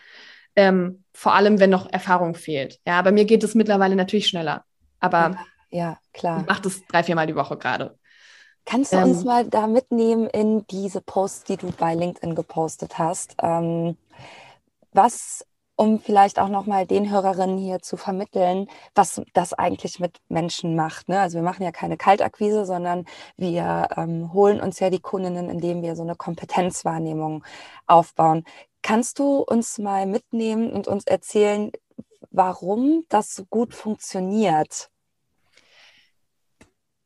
Ähm, 0.56 1.04
vor 1.14 1.34
allem, 1.34 1.60
wenn 1.60 1.72
noch 1.72 1.92
Erfahrung 1.92 2.36
fehlt. 2.36 2.80
Ja, 2.86 3.02
bei 3.02 3.12
mir 3.12 3.26
geht 3.26 3.44
es 3.44 3.56
mittlerweile 3.56 3.96
natürlich 3.96 4.28
schneller. 4.28 4.66
Aber 5.00 5.38
ja, 5.72 5.98
klar. 6.14 6.42
ich 6.42 6.48
mache 6.48 6.62
das 6.62 6.86
drei, 6.86 7.04
viermal 7.04 7.26
die 7.26 7.36
Woche 7.36 7.58
gerade. 7.58 7.98
Kannst 8.66 8.94
du 8.94 8.98
ähm, 8.98 9.04
uns 9.04 9.24
mal 9.24 9.46
da 9.48 9.68
mitnehmen 9.68 10.28
in 10.28 10.66
diese 10.68 11.02
Posts, 11.02 11.44
die 11.46 11.58
du 11.58 11.72
bei 11.72 11.96
LinkedIn 11.96 12.36
gepostet 12.36 12.98
hast? 12.98 13.36
Ähm, 13.42 13.98
was 14.94 15.46
um 15.82 16.00
vielleicht 16.00 16.38
auch 16.38 16.50
nochmal 16.50 16.86
den 16.86 17.10
Hörerinnen 17.10 17.58
hier 17.58 17.80
zu 17.80 17.98
vermitteln, 17.98 18.68
was 18.94 19.20
das 19.34 19.54
eigentlich 19.54 20.00
mit 20.00 20.20
Menschen 20.30 20.76
macht. 20.76 21.10
Ne? 21.10 21.20
Also 21.20 21.40
wir 21.40 21.44
machen 21.44 21.64
ja 21.64 21.72
keine 21.72 21.98
Kaltakquise, 21.98 22.68
sondern 22.68 23.06
wir 23.36 23.88
ähm, 23.98 24.32
holen 24.32 24.62
uns 24.62 24.80
ja 24.80 24.92
die 24.92 25.00
Kundinnen, 25.00 25.50
indem 25.50 25.82
wir 25.82 25.96
so 25.96 26.04
eine 26.04 26.16
Kompetenzwahrnehmung 26.16 27.44
aufbauen. 27.88 28.44
Kannst 28.84 29.18
du 29.18 29.38
uns 29.40 29.80
mal 29.80 30.06
mitnehmen 30.06 30.72
und 30.72 30.88
uns 30.88 31.06
erzählen, 31.06 31.72
warum 32.30 33.04
das 33.10 33.34
so 33.34 33.46
gut 33.46 33.74
funktioniert? 33.74 34.91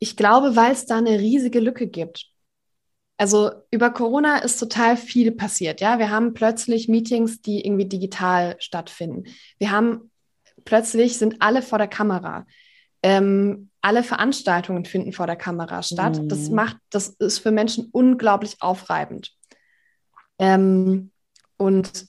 Ich 0.06 0.16
glaube, 0.16 0.56
weil 0.56 0.72
es 0.72 0.86
da 0.86 0.97
eine 0.99 1.18
riesige 1.18 1.60
Lücke 1.60 1.88
gibt. 1.88 2.28
Also 3.18 3.49
über 3.72 3.89
Corona 3.89 4.38
ist 4.38 4.60
total 4.60 4.97
viel 4.97 5.32
passiert. 5.32 5.82
Ja, 5.82 5.97
wir 5.97 6.12
haben 6.12 6.36
plötzlich 6.36 6.88
Meetings, 6.88 7.41
die 7.41 7.66
irgendwie 7.66 7.88
digital 7.88 8.56
stattfinden. 8.60 9.24
Wir 9.58 9.72
haben 9.72 10.12
plötzlich 10.64 11.18
sind 11.18 11.41
alle 11.41 11.64
vor 11.64 11.80
der 11.80 11.88
Kamera. 11.88 12.45
Ähm, 13.01 13.72
alle 13.82 14.03
Veranstaltungen 14.03 14.86
finden 14.86 15.12
vor 15.12 15.26
der 15.26 15.38
Kamera 15.38 15.82
statt. 15.82 16.22
Mhm. 16.22 16.30
Das 16.30 16.51
macht, 16.51 16.78
das 16.91 17.10
ist 17.10 17.39
für 17.39 17.51
Menschen 17.51 17.89
unglaublich 17.91 18.58
aufreibend. 18.60 19.32
Ähm, 20.38 21.10
und 21.58 22.06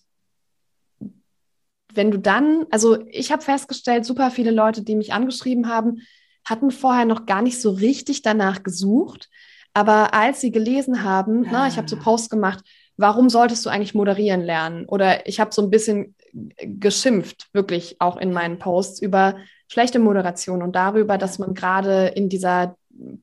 wenn 1.94 2.10
du 2.10 2.18
dann, 2.18 2.66
also 2.70 2.98
ich 3.08 3.32
habe 3.32 3.40
festgestellt, 3.40 4.04
super 4.04 4.30
viele 4.30 4.50
Leute, 4.50 4.82
die 4.82 4.96
mich 4.96 5.14
angeschrieben 5.14 5.70
haben, 5.70 6.02
hatten 6.46 6.70
vorher 6.70 7.04
noch 7.04 7.26
gar 7.26 7.42
nicht 7.42 7.60
so 7.60 7.70
richtig 7.70 8.22
danach 8.22 8.62
gesucht. 8.62 9.28
Aber 9.74 10.14
als 10.14 10.40
sie 10.40 10.50
gelesen 10.50 11.02
haben, 11.02 11.44
ah. 11.46 11.48
na, 11.52 11.68
ich 11.68 11.76
habe 11.76 11.88
so 11.88 11.96
ah. 11.96 12.00
Posts 12.02 12.30
gemacht, 12.30 12.64
warum 12.96 13.28
solltest 13.28 13.66
du 13.66 13.70
eigentlich 13.70 13.94
moderieren 13.94 14.40
lernen? 14.40 14.86
Oder 14.86 15.26
ich 15.26 15.40
habe 15.40 15.52
so 15.52 15.60
ein 15.60 15.70
bisschen 15.70 16.14
geschimpft, 16.58 17.48
wirklich 17.52 17.96
auch 18.00 18.16
in 18.16 18.32
meinen 18.32 18.58
Posts 18.58 19.02
über 19.02 19.36
schlechte 19.68 19.98
Moderation 19.98 20.62
und 20.62 20.76
darüber, 20.76 21.18
dass 21.18 21.38
man 21.38 21.54
gerade 21.54 22.06
in 22.08 22.28
dieser 22.28 22.76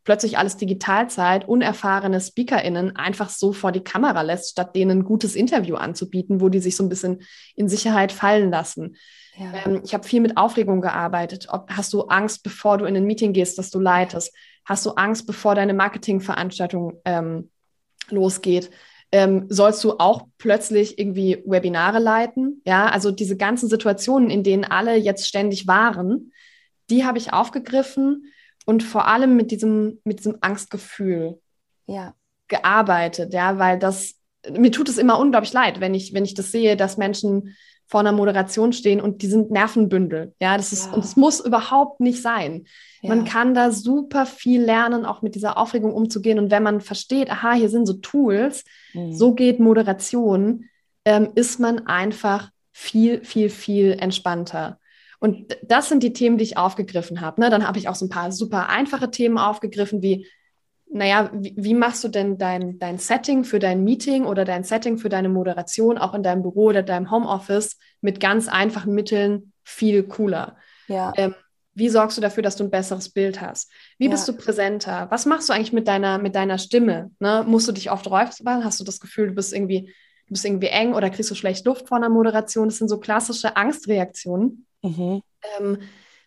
plötzlich 0.04 0.38
alles 0.38 0.58
Digitalzeit 0.58 1.48
unerfahrene 1.48 2.22
SpeakerInnen 2.22 2.96
einfach 2.96 3.30
so 3.30 3.54
vor 3.54 3.72
die 3.72 3.84
Kamera 3.84 4.22
lässt, 4.22 4.52
statt 4.52 4.76
denen 4.76 5.00
ein 5.00 5.04
gutes 5.04 5.36
Interview 5.36 5.76
anzubieten, 5.76 6.42
wo 6.42 6.50
die 6.50 6.60
sich 6.60 6.76
so 6.76 6.84
ein 6.84 6.90
bisschen 6.90 7.24
in 7.56 7.70
Sicherheit 7.70 8.12
fallen 8.12 8.52
lassen. 8.52 8.96
Ja. 9.38 9.66
Ähm, 9.66 9.82
ich 9.84 9.94
habe 9.94 10.08
viel 10.08 10.22
mit 10.22 10.38
Aufregung 10.38 10.82
gearbeitet. 10.82 11.48
Ob, 11.50 11.70
hast 11.70 11.94
du 11.94 12.04
Angst, 12.04 12.44
bevor 12.44 12.78
du 12.78 12.86
in 12.86 12.96
ein 12.96 13.06
Meeting 13.06 13.34
gehst, 13.34 13.58
dass 13.58 13.70
du 13.70 13.80
leitest? 13.80 14.34
Hast 14.66 14.86
du 14.86 14.92
Angst, 14.92 15.28
bevor 15.28 15.56
deine 15.56 15.74
Marketingveranstaltung 15.74 17.02
ähm, 17.06 17.50
losgeht? 18.10 18.70
Ähm, 19.12 19.46
sollst 19.50 19.84
du 19.84 20.00
auch 20.00 20.28
plötzlich 20.38 20.98
irgendwie 20.98 21.44
Webinare 21.46 22.00
leiten? 22.00 22.62
Ja, 22.66 22.88
also 22.88 23.12
diese 23.12 23.38
ganzen 23.38 23.70
Situationen, 23.70 24.30
in 24.30 24.44
denen 24.44 24.64
alle 24.64 24.96
jetzt 24.96 25.28
ständig 25.28 25.68
waren, 25.68 26.32
die 26.90 27.06
habe 27.06 27.18
ich 27.18 27.34
aufgegriffen 27.34 28.34
und 28.66 28.84
vor 28.84 29.08
allem 29.08 29.36
mit 29.36 29.52
diesem, 29.52 30.00
mit 30.04 30.20
diesem 30.20 30.38
Angstgefühl 30.42 31.40
ja. 31.86 32.16
gearbeitet, 32.48 33.34
ja, 33.34 33.60
weil 33.60 33.78
das, 33.78 34.16
mir 34.50 34.72
tut 34.72 34.90
es 34.90 34.98
immer 34.98 35.20
unglaublich 35.20 35.54
leid, 35.54 35.80
wenn 35.80 35.94
ich, 35.94 36.14
wenn 36.14 36.26
ich 36.26 36.34
das 36.34 36.52
sehe, 36.52 36.76
dass 36.76 36.98
Menschen 36.98 37.56
vor 37.94 38.00
einer 38.00 38.12
Moderation 38.12 38.74
stehen 38.74 39.00
und 39.00 39.22
die 39.22 39.28
sind 39.28 39.52
Nervenbündel. 39.52 40.34
Ja, 40.42 40.58
das 40.58 40.74
ist, 40.74 40.88
ja. 40.88 40.94
und 40.94 41.06
es 41.06 41.16
muss 41.16 41.40
überhaupt 41.40 42.00
nicht 42.00 42.24
sein. 42.24 42.66
Ja. 43.04 43.10
Man 43.10 43.24
kann 43.24 43.54
da 43.54 43.70
super 43.70 44.26
viel 44.26 44.64
lernen, 44.64 45.06
auch 45.06 45.22
mit 45.22 45.36
dieser 45.36 45.60
Aufregung 45.60 45.94
umzugehen. 45.94 46.40
Und 46.40 46.50
wenn 46.50 46.64
man 46.64 46.82
versteht, 46.82 47.30
aha, 47.30 47.54
hier 47.54 47.70
sind 47.70 47.86
so 47.86 47.94
Tools, 47.94 48.64
mhm. 48.96 49.14
so 49.14 49.36
geht 49.36 49.60
Moderation, 49.60 50.66
ähm, 51.06 51.34
ist 51.36 51.60
man 51.60 51.86
einfach 51.86 52.50
viel, 52.72 53.24
viel, 53.24 53.52
viel 53.52 53.92
entspannter. 53.92 54.80
Und 55.20 55.56
das 55.62 55.88
sind 55.88 56.02
die 56.02 56.14
Themen, 56.14 56.40
die 56.40 56.46
ich 56.46 56.58
aufgegriffen 56.58 57.22
habe. 57.22 57.42
Ne? 57.42 57.52
Dann 57.52 57.68
habe 57.68 57.78
ich 57.78 57.90
auch 57.90 57.96
so 57.96 58.08
ein 58.08 58.10
paar 58.10 58.32
super 58.32 58.70
einfache 58.70 59.12
Themen 59.12 59.38
aufgegriffen, 59.38 60.02
wie, 60.02 60.26
naja, 60.94 61.30
wie, 61.34 61.54
wie 61.58 61.74
machst 61.74 62.04
du 62.04 62.08
denn 62.08 62.38
dein, 62.38 62.80
dein 62.80 62.98
Setting 62.98 63.44
für 63.44 63.60
dein 63.60 63.84
Meeting 63.84 64.26
oder 64.26 64.46
dein 64.46 64.64
Setting 64.64 64.98
für 64.98 65.10
deine 65.10 65.30
Moderation 65.30 65.98
auch 65.98 66.14
in 66.14 66.24
deinem 66.24 66.44
Büro 66.44 66.66
oder 66.66 66.84
deinem 66.84 67.12
Homeoffice 67.12 67.78
mit 68.02 68.20
ganz 68.20 68.48
einfachen 68.48 68.94
Mitteln 68.94 69.54
viel 69.64 70.04
cooler? 70.04 70.58
Ja. 70.88 71.14
Ähm, 71.18 71.36
wie 71.76 71.90
sorgst 71.90 72.18
du 72.18 72.22
dafür, 72.22 72.44
dass 72.44 72.56
du 72.56 72.64
ein 72.64 72.70
besseres 72.70 73.10
Bild 73.10 73.42
hast? 73.42 73.72
Wie 73.98 74.06
ja. 74.06 74.12
bist 74.12 74.28
du 74.28 74.34
präsenter? 74.34 75.08
Was 75.10 75.26
machst 75.26 75.50
du 75.50 75.54
eigentlich 75.54 75.74
mit 75.74 75.88
deiner, 75.88 76.20
mit 76.20 76.36
deiner 76.36 76.60
Stimme? 76.60 77.10
Ne? 77.20 77.44
Musst 77.48 77.68
du 77.68 77.72
dich 77.72 77.90
oft 77.90 78.08
räuspern? 78.10 78.64
Hast 78.64 78.80
du 78.80 78.84
das 78.84 79.00
Gefühl, 79.00 79.30
du 79.30 79.34
bist 79.34 79.54
irgendwie, 79.54 79.88
du 80.28 80.34
bist 80.34 80.46
irgendwie 80.46 80.68
eng 80.68 80.94
oder 80.94 81.10
kriegst 81.10 81.32
du 81.32 81.36
schlecht 81.36 81.66
Luft 81.66 81.88
vor 81.88 81.98
einer 81.98 82.10
Moderation? 82.10 82.68
Das 82.68 82.78
sind 82.78 82.90
so 82.90 83.00
klassische 83.00 83.56
Angstreaktionen 83.58 84.68
mhm. 84.84 85.22
ähm, 85.58 85.80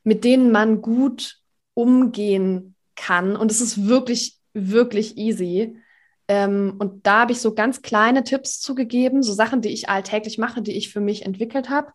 mit 0.03 0.25
denen 0.25 0.51
man 0.51 0.83
gut 0.83 1.39
umgehen 1.75 2.75
kann. 2.97 3.37
Und 3.37 3.51
es 3.51 3.61
ist 3.61 3.87
wirklich, 3.87 4.39
wirklich 4.57 5.17
easy. 5.17 5.77
Ähm, 6.29 6.75
und 6.79 7.07
da 7.07 7.21
habe 7.21 7.33
ich 7.33 7.41
so 7.41 7.55
ganz 7.55 7.83
kleine 7.83 8.25
Tipps 8.25 8.61
zugegeben, 8.61 9.23
so 9.23 9.33
Sachen, 9.33 9.61
die 9.61 9.69
ich 9.69 9.89
alltäglich 9.89 10.39
mache, 10.39 10.63
die 10.63 10.77
ich 10.77 10.93
für 10.93 11.01
mich 11.01 11.25
entwickelt 11.25 11.71
habe. 11.71 11.93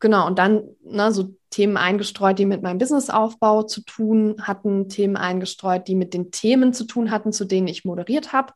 Genau, 0.00 0.26
und 0.26 0.38
dann 0.38 0.64
ne, 0.82 1.12
so 1.12 1.34
Themen 1.48 1.76
eingestreut, 1.78 2.38
die 2.38 2.44
mit 2.44 2.62
meinem 2.62 2.78
Businessaufbau 2.78 3.62
zu 3.62 3.82
tun 3.82 4.36
hatten, 4.42 4.88
Themen 4.88 5.16
eingestreut, 5.16 5.88
die 5.88 5.94
mit 5.94 6.12
den 6.12 6.30
Themen 6.30 6.74
zu 6.74 6.84
tun 6.84 7.10
hatten, 7.10 7.32
zu 7.32 7.44
denen 7.46 7.68
ich 7.68 7.84
moderiert 7.84 8.32
habe. 8.32 8.52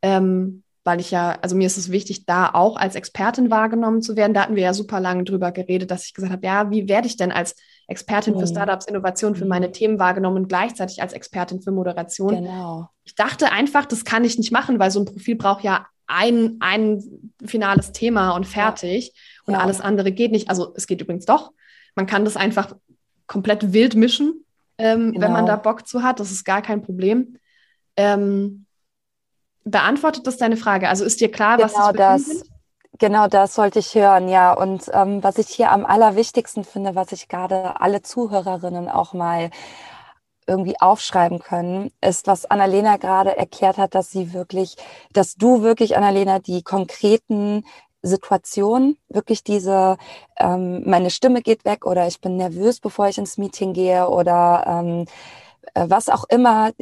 Ähm, 0.00 0.64
weil 0.84 1.00
ich 1.00 1.10
ja, 1.10 1.38
also 1.42 1.54
mir 1.54 1.66
ist 1.66 1.76
es 1.76 1.90
wichtig, 1.90 2.26
da 2.26 2.50
auch 2.52 2.76
als 2.76 2.96
Expertin 2.96 3.50
wahrgenommen 3.50 4.02
zu 4.02 4.16
werden. 4.16 4.34
Da 4.34 4.42
hatten 4.42 4.56
wir 4.56 4.64
ja 4.64 4.74
super 4.74 4.98
lange 5.00 5.24
drüber 5.24 5.52
geredet, 5.52 5.90
dass 5.90 6.06
ich 6.06 6.14
gesagt 6.14 6.32
habe, 6.32 6.46
ja, 6.46 6.70
wie 6.70 6.88
werde 6.88 7.06
ich 7.06 7.16
denn 7.16 7.30
als 7.30 7.54
Expertin 7.86 8.34
für 8.34 8.40
mhm. 8.40 8.46
Startups, 8.50 8.86
Innovation 8.86 9.36
für 9.36 9.44
meine 9.44 9.68
mhm. 9.68 9.72
Themen 9.72 9.98
wahrgenommen 9.98 10.38
und 10.38 10.48
gleichzeitig 10.48 11.00
als 11.00 11.12
Expertin 11.12 11.62
für 11.62 11.70
Moderation. 11.70 12.34
Genau. 12.34 12.88
Ich 13.04 13.14
dachte 13.14 13.52
einfach, 13.52 13.86
das 13.86 14.04
kann 14.04 14.24
ich 14.24 14.38
nicht 14.38 14.52
machen, 14.52 14.78
weil 14.78 14.90
so 14.90 15.00
ein 15.00 15.04
Profil 15.04 15.36
braucht 15.36 15.62
ja 15.62 15.86
ein, 16.06 16.56
ein 16.60 17.02
finales 17.44 17.92
Thema 17.92 18.32
und 18.32 18.46
fertig 18.46 19.12
ja. 19.14 19.42
und 19.46 19.54
ja. 19.54 19.60
alles 19.60 19.80
andere 19.80 20.10
geht 20.10 20.32
nicht. 20.32 20.50
Also 20.50 20.72
es 20.76 20.86
geht 20.86 21.00
übrigens 21.00 21.26
doch. 21.26 21.52
Man 21.94 22.06
kann 22.06 22.24
das 22.24 22.36
einfach 22.36 22.74
komplett 23.26 23.72
wild 23.72 23.94
mischen, 23.94 24.44
ähm, 24.78 25.12
genau. 25.12 25.24
wenn 25.24 25.32
man 25.32 25.44
genau. 25.46 25.56
da 25.56 25.62
Bock 25.62 25.86
zu 25.86 26.02
hat. 26.02 26.18
Das 26.18 26.30
ist 26.30 26.44
gar 26.44 26.62
kein 26.62 26.82
Problem. 26.82 27.36
Ähm, 27.96 28.66
beantwortet 29.64 30.26
das 30.26 30.36
deine 30.36 30.56
Frage? 30.56 30.88
Also 30.88 31.04
ist 31.04 31.20
dir 31.20 31.30
klar, 31.30 31.58
was 31.58 31.72
genau 31.72 31.92
das, 31.92 32.26
das 32.26 32.42
Genau 32.98 33.26
das 33.26 33.54
sollte 33.54 33.78
ich 33.78 33.94
hören, 33.94 34.28
ja. 34.28 34.52
Und 34.52 34.90
ähm, 34.92 35.24
was 35.24 35.38
ich 35.38 35.48
hier 35.48 35.72
am 35.72 35.86
allerwichtigsten 35.86 36.62
finde, 36.62 36.94
was 36.94 37.10
ich 37.12 37.26
gerade 37.26 37.80
alle 37.80 38.02
Zuhörerinnen 38.02 38.88
auch 38.88 39.12
mal 39.14 39.50
irgendwie 40.46 40.78
aufschreiben 40.80 41.38
können, 41.38 41.90
ist, 42.00 42.26
was 42.26 42.46
Annalena 42.46 42.98
gerade 42.98 43.36
erklärt 43.36 43.78
hat, 43.78 43.94
dass 43.94 44.10
sie 44.10 44.32
wirklich, 44.32 44.76
dass 45.12 45.34
du 45.34 45.62
wirklich, 45.62 45.96
Annalena, 45.96 46.38
die 46.38 46.62
konkreten 46.62 47.64
Situationen, 48.02 48.98
wirklich 49.08 49.42
diese, 49.44 49.96
ähm, 50.38 50.82
meine 50.88 51.10
Stimme 51.10 51.40
geht 51.42 51.64
weg 51.64 51.86
oder 51.86 52.06
ich 52.08 52.20
bin 52.20 52.36
nervös, 52.36 52.80
bevor 52.80 53.08
ich 53.08 53.18
ins 53.18 53.38
Meeting 53.38 53.72
gehe 53.72 54.08
oder 54.08 54.64
ähm, 54.66 55.02
äh, 55.02 55.06
was 55.74 56.08
auch 56.08 56.24
immer 56.28 56.72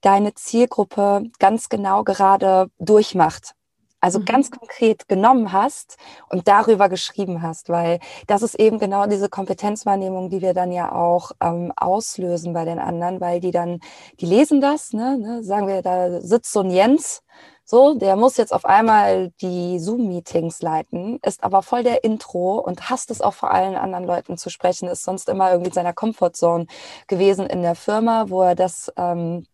deine 0.00 0.34
Zielgruppe 0.34 1.24
ganz 1.38 1.68
genau 1.68 2.04
gerade 2.04 2.68
durchmacht. 2.78 3.54
Also 4.00 4.18
mhm. 4.18 4.24
ganz 4.24 4.50
konkret 4.50 5.08
genommen 5.08 5.52
hast 5.52 5.98
und 6.30 6.48
darüber 6.48 6.88
geschrieben 6.88 7.42
hast, 7.42 7.68
weil 7.68 8.00
das 8.26 8.42
ist 8.42 8.54
eben 8.54 8.78
genau 8.78 9.06
diese 9.06 9.28
Kompetenzwahrnehmung, 9.28 10.30
die 10.30 10.40
wir 10.40 10.54
dann 10.54 10.72
ja 10.72 10.90
auch 10.92 11.32
ähm, 11.40 11.72
auslösen 11.76 12.54
bei 12.54 12.64
den 12.64 12.78
anderen, 12.78 13.20
weil 13.20 13.40
die 13.40 13.50
dann, 13.50 13.80
die 14.18 14.26
lesen 14.26 14.60
das, 14.60 14.94
ne, 14.94 15.18
ne, 15.18 15.42
sagen 15.42 15.68
wir, 15.68 15.82
da 15.82 16.20
sitzt 16.22 16.52
so 16.52 16.60
ein 16.60 16.70
Jens 16.70 17.22
so, 17.70 17.94
der 17.94 18.16
muss 18.16 18.36
jetzt 18.36 18.52
auf 18.52 18.64
einmal 18.64 19.30
die 19.40 19.78
Zoom-Meetings 19.78 20.60
leiten, 20.60 21.20
ist 21.24 21.44
aber 21.44 21.62
voll 21.62 21.84
der 21.84 22.02
Intro 22.02 22.58
und 22.58 22.90
hasst 22.90 23.12
es 23.12 23.20
auch 23.20 23.34
vor 23.34 23.52
allen 23.52 23.76
anderen 23.76 24.04
Leuten 24.04 24.36
zu 24.36 24.50
sprechen, 24.50 24.88
ist 24.88 25.04
sonst 25.04 25.28
immer 25.28 25.50
irgendwie 25.52 25.68
in 25.68 25.74
seiner 25.74 25.92
Comfortzone 25.92 26.66
gewesen 27.06 27.46
in 27.46 27.62
der 27.62 27.76
Firma, 27.76 28.28
wo 28.28 28.42
er 28.42 28.56
das 28.56 28.92
ähm, 28.96 29.46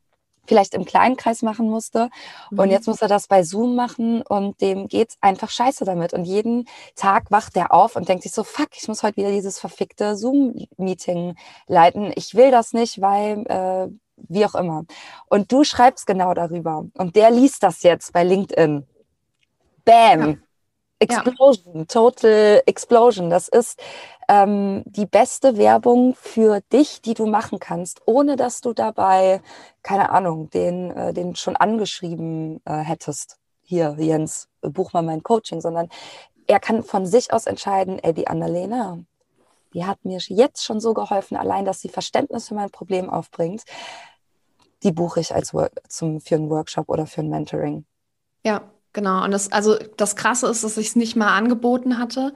vielleicht 0.47 0.73
im 0.73 0.87
kleinen 0.87 1.17
Kreis 1.17 1.43
machen 1.43 1.69
musste. 1.69 2.09
Mhm. 2.51 2.59
Und 2.59 2.71
jetzt 2.71 2.87
muss 2.87 3.03
er 3.03 3.09
das 3.09 3.27
bei 3.27 3.43
Zoom 3.43 3.75
machen 3.75 4.23
und 4.23 4.61
dem 4.63 4.89
geht's 4.89 5.19
einfach 5.21 5.51
scheiße 5.51 5.85
damit. 5.85 6.15
Und 6.15 6.25
jeden 6.25 6.67
Tag 6.95 7.31
wacht 7.31 7.55
er 7.57 7.75
auf 7.75 7.97
und 7.97 8.09
denkt 8.09 8.23
sich 8.23 8.33
so, 8.33 8.45
fuck, 8.45 8.69
ich 8.77 8.89
muss 8.89 9.03
heute 9.03 9.19
wieder 9.19 9.31
dieses 9.31 9.59
verfickte 9.59 10.17
Zoom-Meeting 10.17 11.35
leiten. 11.67 12.13
Ich 12.17 12.35
will 12.35 12.51
das 12.51 12.73
nicht, 12.73 13.01
weil 13.03 13.45
äh, 13.47 13.89
wie 14.17 14.45
auch 14.45 14.55
immer. 14.55 14.85
Und 15.29 15.53
du 15.53 15.65
schreibst 15.65 16.07
genau 16.07 16.35
darüber. 16.35 16.87
Und 16.95 17.17
der 17.17 17.31
liest 17.31 17.63
das 17.63 17.83
jetzt 17.83 18.13
bei 18.13 18.25
LinkedIn. 18.25 18.87
Bam! 19.85 20.31
Ja. 20.31 20.37
Explosion, 20.99 21.81
ja. 21.81 21.85
Total 21.85 22.63
Explosion. 22.67 23.31
Das 23.31 23.49
ist 23.49 23.79
ähm, 24.29 24.83
die 24.87 25.07
beste 25.07 25.57
Werbung 25.57 26.15
für 26.15 26.61
dich, 26.73 27.03
die 27.03 27.15
du 27.15 27.27
machen 27.27 27.59
kannst, 27.59 28.01
ohne 28.07 28.37
dass 28.37 28.61
du 28.61 28.73
dabei, 28.73 29.43
keine 29.83 30.11
Ahnung, 30.11 30.51
den, 30.51 30.91
äh, 30.91 31.13
den 31.13 31.37
schon 31.37 31.57
angeschrieben 31.57 32.61
äh, 32.65 32.79
hättest. 32.79 33.39
Hier, 33.63 33.97
Jens, 33.99 34.49
buch 34.63 34.93
mal 34.93 35.03
mein 35.03 35.23
Coaching, 35.23 35.61
sondern 35.61 35.89
er 36.47 36.61
kann 36.61 36.83
von 36.83 37.07
sich 37.07 37.33
aus 37.33 37.47
entscheiden, 37.47 37.99
ey, 37.99 38.15
die 38.15 38.29
Annalena, 38.29 38.99
die 39.77 39.85
hat 39.85 40.05
mir 40.07 40.19
jetzt 40.27 40.65
schon 40.65 40.81
so 40.81 40.95
geholfen, 40.95 41.37
allein, 41.37 41.67
dass 41.67 41.83
sie 41.83 41.91
Verständnis 41.91 42.49
für 42.49 42.55
mein 42.55 42.71
Problem 42.71 43.11
aufbringt. 43.11 43.63
Die 44.83 44.91
buche 44.91 45.21
ich 45.21 45.35
als 45.35 45.53
Work 45.53 45.83
zum, 45.89 46.21
für 46.23 46.37
einen 46.37 46.49
Workshop 46.49 46.89
oder 46.89 47.07
für 47.07 47.21
ein 47.21 47.29
Mentoring. 47.29 47.85
Ja, 48.43 48.63
genau. 48.95 49.23
Und 49.23 49.33
das, 49.33 49.53
also 49.53 49.77
das 49.99 50.17
Krasse 50.17 50.47
ist, 50.47 50.65
dass 50.65 50.79
ich 50.79 50.89
es 50.89 50.97
nicht 50.97 51.15
mal 51.15 51.37
angeboten 51.37 51.99
hatte 51.99 52.33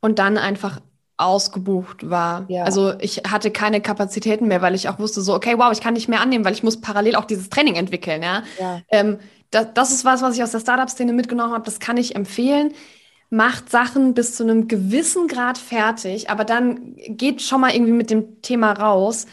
und 0.00 0.18
dann 0.18 0.38
einfach 0.38 0.80
ausgebucht 1.18 2.08
war. 2.08 2.46
Ja. 2.48 2.64
Also 2.64 2.98
ich 2.98 3.24
hatte 3.30 3.50
keine 3.50 3.82
Kapazitäten 3.82 4.48
mehr, 4.48 4.62
weil 4.62 4.74
ich 4.74 4.88
auch 4.88 4.98
wusste 4.98 5.20
so, 5.20 5.34
okay, 5.34 5.58
wow, 5.58 5.70
ich 5.70 5.82
kann 5.82 5.92
nicht 5.92 6.08
mehr 6.08 6.22
annehmen, 6.22 6.46
weil 6.46 6.54
ich 6.54 6.62
muss 6.62 6.80
parallel 6.80 7.16
auch 7.16 7.26
dieses 7.26 7.50
Training 7.50 7.74
entwickeln. 7.74 8.22
Ja, 8.22 8.42
ja. 8.58 8.80
Ähm, 8.88 9.18
das, 9.50 9.66
das 9.74 9.90
ist 9.90 10.06
was, 10.06 10.22
was 10.22 10.34
ich 10.34 10.42
aus 10.42 10.52
der 10.52 10.60
Startup-Szene 10.60 11.12
mitgenommen 11.12 11.52
habe. 11.52 11.64
Das 11.64 11.78
kann 11.78 11.98
ich 11.98 12.16
empfehlen 12.16 12.72
macht 13.30 13.70
Sachen 13.70 14.12
bis 14.14 14.34
zu 14.34 14.42
einem 14.42 14.66
gewissen 14.66 15.28
Grad 15.28 15.56
fertig, 15.56 16.30
aber 16.30 16.44
dann 16.44 16.96
geht 16.96 17.40
schon 17.42 17.60
mal 17.60 17.72
irgendwie 17.72 17.92
mit 17.92 18.10
dem 18.10 18.42
Thema 18.42 18.72
raus. 18.72 19.26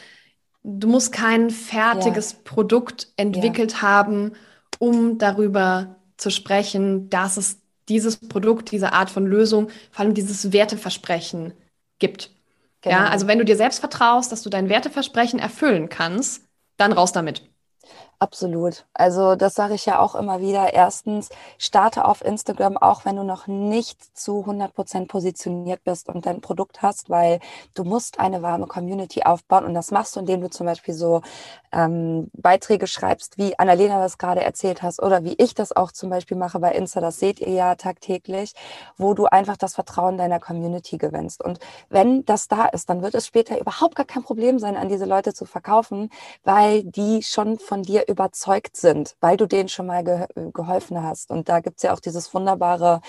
Du 0.64 0.88
musst 0.88 1.12
kein 1.12 1.50
fertiges 1.50 2.34
ja. 2.34 2.38
Produkt 2.44 3.12
entwickelt 3.18 3.74
ja. 3.74 3.82
haben, 3.82 4.34
um 4.80 5.18
darüber 5.18 5.96
zu 6.18 6.30
sprechen, 6.30 7.10
dass 7.10 7.38
es 7.38 7.60
dieses 7.90 8.18
Produkt, 8.18 8.72
diese 8.72 8.94
Art 8.94 9.10
von 9.10 9.26
Lösung, 9.26 9.70
vor 9.92 10.06
allem 10.06 10.14
dieses 10.14 10.52
Werteversprechen 10.52 11.54
gibt. 12.00 12.32
Genau. 12.82 12.96
Ja, 12.96 13.08
also 13.08 13.28
wenn 13.28 13.40
du 13.40 13.46
dir 13.46 13.56
selbst 13.56 13.80
vertraust, 13.80 14.32
dass 14.32 14.44
du 14.44 14.50
dein 14.50 14.70
Werteversprechen 14.70 15.40
erfüllen 15.40 15.90
kannst, 15.90 16.44
dann 16.78 16.92
raus 16.92 17.12
damit. 17.12 17.50
Absolut. 18.20 18.88
Also 18.96 19.36
das 19.36 19.54
sage 19.54 19.76
ich 19.76 19.86
ja 19.86 20.00
auch 20.00 20.16
immer 20.16 20.42
wieder. 20.42 20.74
Erstens, 20.74 21.30
starte 21.60 22.04
auf 22.06 22.26
Instagram, 22.26 22.76
auch 22.76 23.06
wenn 23.06 23.16
du 23.16 23.24
noch 23.24 23.46
nicht 23.46 24.18
zu 24.18 24.40
100 24.40 24.74
Prozent 24.74 25.08
positioniert 25.08 25.84
bist 25.84 26.10
und 26.10 26.26
dein 26.26 26.42
Produkt 26.42 26.82
hast, 26.82 27.12
weil 27.12 27.40
du 27.76 27.84
musst 27.84 28.20
eine 28.20 28.42
warme 28.42 28.66
Community 28.66 29.22
aufbauen 29.22 29.66
und 29.66 29.76
das 29.76 29.92
machst 29.92 30.16
du, 30.16 30.22
indem 30.22 30.42
du 30.42 30.50
zum 30.50 30.66
Beispiel 30.66 30.96
so 30.96 31.22
ähm, 31.72 32.32
Beiträge 32.34 32.88
schreibst, 32.88 33.38
wie 33.38 33.58
Annalena 33.60 34.00
das 34.00 34.18
gerade 34.18 34.42
erzählt 34.44 34.82
hast 34.82 35.00
oder 35.02 35.24
wie 35.24 35.36
ich 35.38 35.54
das 35.54 35.76
auch 35.76 35.92
zum 35.92 36.10
Beispiel 36.10 36.38
mache 36.38 36.60
bei 36.60 36.72
Insta, 36.72 37.02
das 37.02 37.20
seht 37.20 37.40
ihr 37.40 37.52
ja 37.52 37.76
tagtäglich, 37.76 38.54
wo 38.98 39.14
du 39.14 39.26
einfach 39.26 39.58
das 39.58 39.76
Vertrauen 39.76 40.18
deiner 40.18 40.40
Community 40.40 40.98
gewinnst. 40.98 41.44
Und 41.44 41.60
wenn 41.90 42.26
das 42.26 42.48
da 42.48 42.66
ist, 42.66 42.90
dann 42.90 43.04
wird 43.04 43.14
es 43.14 43.28
später 43.28 43.60
überhaupt 43.60 43.96
gar 43.96 44.06
kein 44.08 44.24
Problem 44.24 44.58
sein, 44.58 44.76
an 44.76 44.90
diese 44.90 45.06
Leute 45.06 45.34
zu 45.36 45.46
verkaufen, 45.46 46.10
weil 46.44 46.84
die 46.84 47.22
schon 47.22 47.60
von 47.60 47.84
dir 47.84 48.07
überzeugt 48.08 48.78
sind, 48.78 49.16
weil 49.20 49.38
du 49.38 49.46
denen 49.46 49.70
schon 49.70 49.88
mal 49.88 50.04
ge 50.04 50.28
geholfen 50.54 51.04
hast. 51.04 51.32
Und 51.32 51.50
da 51.50 51.60
gibt's 51.60 51.84
ja 51.84 51.94
auch 51.94 52.00
dieses 52.00 52.34
wunderbare 52.34 53.02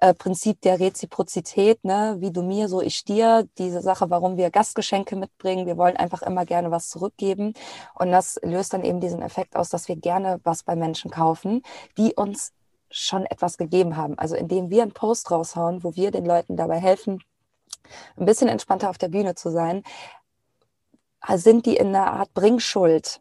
äh, 0.00 0.14
Prinzip 0.14 0.60
der 0.62 0.80
Reziprozität, 0.80 1.84
ne? 1.84 2.16
wie 2.18 2.30
du 2.30 2.42
mir, 2.42 2.68
so 2.68 2.80
ich 2.80 3.04
dir, 3.04 3.48
diese 3.58 3.80
Sache, 3.80 4.10
warum 4.10 4.36
wir 4.36 4.50
Gastgeschenke 4.50 5.16
mitbringen. 5.16 5.66
Wir 5.66 5.76
wollen 5.76 5.96
einfach 5.96 6.22
immer 6.22 6.44
gerne 6.44 6.70
was 6.70 6.88
zurückgeben. 6.88 7.54
Und 7.94 8.10
das 8.10 8.38
löst 8.42 8.72
dann 8.72 8.84
eben 8.84 9.00
diesen 9.00 9.22
Effekt 9.22 9.56
aus, 9.56 9.68
dass 9.68 9.88
wir 9.88 9.96
gerne 9.96 10.40
was 10.44 10.62
bei 10.62 10.76
Menschen 10.76 11.10
kaufen, 11.10 11.62
die 11.98 12.14
uns 12.14 12.52
schon 12.90 13.26
etwas 13.26 13.58
gegeben 13.58 13.96
haben. 13.96 14.18
Also 14.18 14.36
indem 14.36 14.70
wir 14.70 14.82
einen 14.82 14.92
Post 14.92 15.30
raushauen, 15.30 15.82
wo 15.82 15.96
wir 15.96 16.10
den 16.10 16.24
Leuten 16.24 16.56
dabei 16.56 16.78
helfen, 16.78 17.22
ein 18.16 18.24
bisschen 18.24 18.48
entspannter 18.48 18.88
auf 18.88 18.98
der 18.98 19.08
Bühne 19.08 19.34
zu 19.34 19.50
sein, 19.50 19.82
sind 21.34 21.66
die 21.66 21.76
in 21.76 21.88
einer 21.88 22.12
Art 22.12 22.34
Bringschuld 22.34 23.20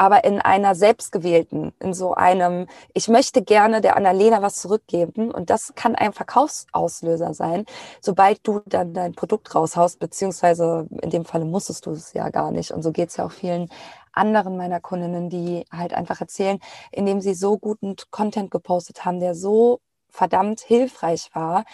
aber 0.00 0.24
in 0.24 0.40
einer 0.40 0.74
selbstgewählten, 0.74 1.74
in 1.78 1.92
so 1.92 2.14
einem, 2.14 2.68
ich 2.94 3.08
möchte 3.08 3.42
gerne 3.42 3.82
der 3.82 3.98
Annalena 3.98 4.40
was 4.40 4.56
zurückgeben 4.56 5.30
und 5.30 5.50
das 5.50 5.74
kann 5.74 5.94
ein 5.94 6.14
Verkaufsauslöser 6.14 7.34
sein, 7.34 7.66
sobald 8.00 8.40
du 8.44 8.62
dann 8.64 8.94
dein 8.94 9.12
Produkt 9.12 9.54
raushaust, 9.54 9.98
beziehungsweise 9.98 10.88
in 11.02 11.10
dem 11.10 11.26
Falle 11.26 11.44
musstest 11.44 11.84
du 11.84 11.90
es 11.90 12.14
ja 12.14 12.30
gar 12.30 12.50
nicht 12.50 12.70
und 12.70 12.82
so 12.82 12.92
geht 12.92 13.10
es 13.10 13.18
ja 13.18 13.26
auch 13.26 13.30
vielen 13.30 13.68
anderen 14.14 14.56
meiner 14.56 14.80
Kundinnen, 14.80 15.28
die 15.28 15.66
halt 15.70 15.92
einfach 15.92 16.22
erzählen, 16.22 16.60
indem 16.92 17.20
sie 17.20 17.34
so 17.34 17.58
guten 17.58 17.94
Content 18.10 18.50
gepostet 18.50 19.04
haben, 19.04 19.20
der 19.20 19.34
so 19.34 19.80
verdammt 20.08 20.60
hilfreich 20.60 21.28
war, 21.34 21.66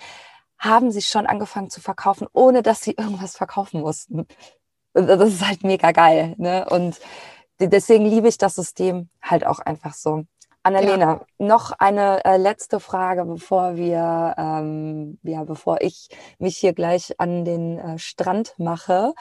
haben 0.59 0.91
sie 0.91 1.03
schon 1.03 1.27
angefangen 1.27 1.70
zu 1.70 1.81
verkaufen, 1.81 2.27
ohne 2.33 2.62
dass 2.62 2.81
sie 2.81 2.95
irgendwas 2.99 3.37
verkaufen 3.37 3.83
mussten. 3.83 4.27
Das 4.95 5.29
ist 5.33 5.47
halt 5.47 5.62
mega 5.62 5.93
geil. 5.93 6.35
Ne? 6.39 6.66
Und 6.68 6.99
deswegen 7.61 8.05
liebe 8.05 8.29
ich 8.29 8.39
das 8.39 8.55
System 8.55 9.09
halt 9.23 9.47
auch 9.47 9.61
einfach 9.61 9.95
so. 9.95 10.25
Annalena, 10.63 11.25
ja. 11.39 11.47
noch 11.47 11.71
eine 11.79 12.25
äh, 12.25 12.39
letzte 12.39 12.81
Frage, 12.81 13.25
bevor 13.25 13.77
wir, 13.77 14.35
ähm, 14.37 15.17
ja, 15.23 15.45
bevor 15.45 15.81
ich 15.81 16.09
mich 16.41 16.57
hier 16.57 16.73
gleich 16.73 17.15
an 17.21 17.45
den 17.45 17.79
äh, 17.79 17.99
Strand 17.99 18.55
mache. 18.59 19.15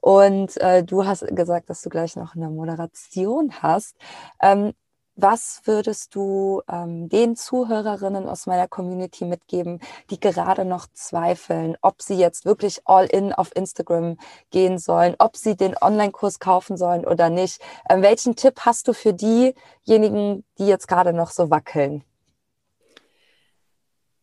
Und 0.00 0.56
äh, 0.58 0.84
du 0.84 1.04
hast 1.04 1.26
gesagt, 1.34 1.68
dass 1.68 1.82
du 1.82 1.88
gleich 1.88 2.14
noch 2.14 2.36
eine 2.36 2.48
Moderation 2.48 3.54
hast. 3.60 3.96
Ähm, 4.40 4.72
was 5.16 5.62
würdest 5.64 6.14
du 6.14 6.62
ähm, 6.68 7.08
den 7.08 7.36
Zuhörerinnen 7.36 8.28
aus 8.28 8.46
meiner 8.46 8.68
Community 8.68 9.24
mitgeben, 9.24 9.80
die 10.10 10.18
gerade 10.18 10.64
noch 10.64 10.86
zweifeln, 10.92 11.76
ob 11.82 12.02
sie 12.02 12.14
jetzt 12.14 12.44
wirklich 12.44 12.80
all 12.84 13.06
in 13.06 13.32
auf 13.32 13.54
Instagram 13.54 14.18
gehen 14.50 14.78
sollen, 14.78 15.14
ob 15.18 15.36
sie 15.36 15.56
den 15.56 15.76
Online-Kurs 15.80 16.40
kaufen 16.40 16.76
sollen 16.76 17.04
oder 17.04 17.30
nicht? 17.30 17.60
Ähm, 17.88 18.02
welchen 18.02 18.36
Tipp 18.36 18.60
hast 18.60 18.88
du 18.88 18.92
für 18.92 19.12
diejenigen, 19.12 20.44
die 20.58 20.66
jetzt 20.66 20.88
gerade 20.88 21.12
noch 21.12 21.30
so 21.30 21.50
wackeln? 21.50 22.04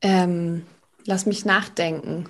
Ähm, 0.01 0.65
lass 1.05 1.25
mich 1.25 1.45
nachdenken 1.45 2.27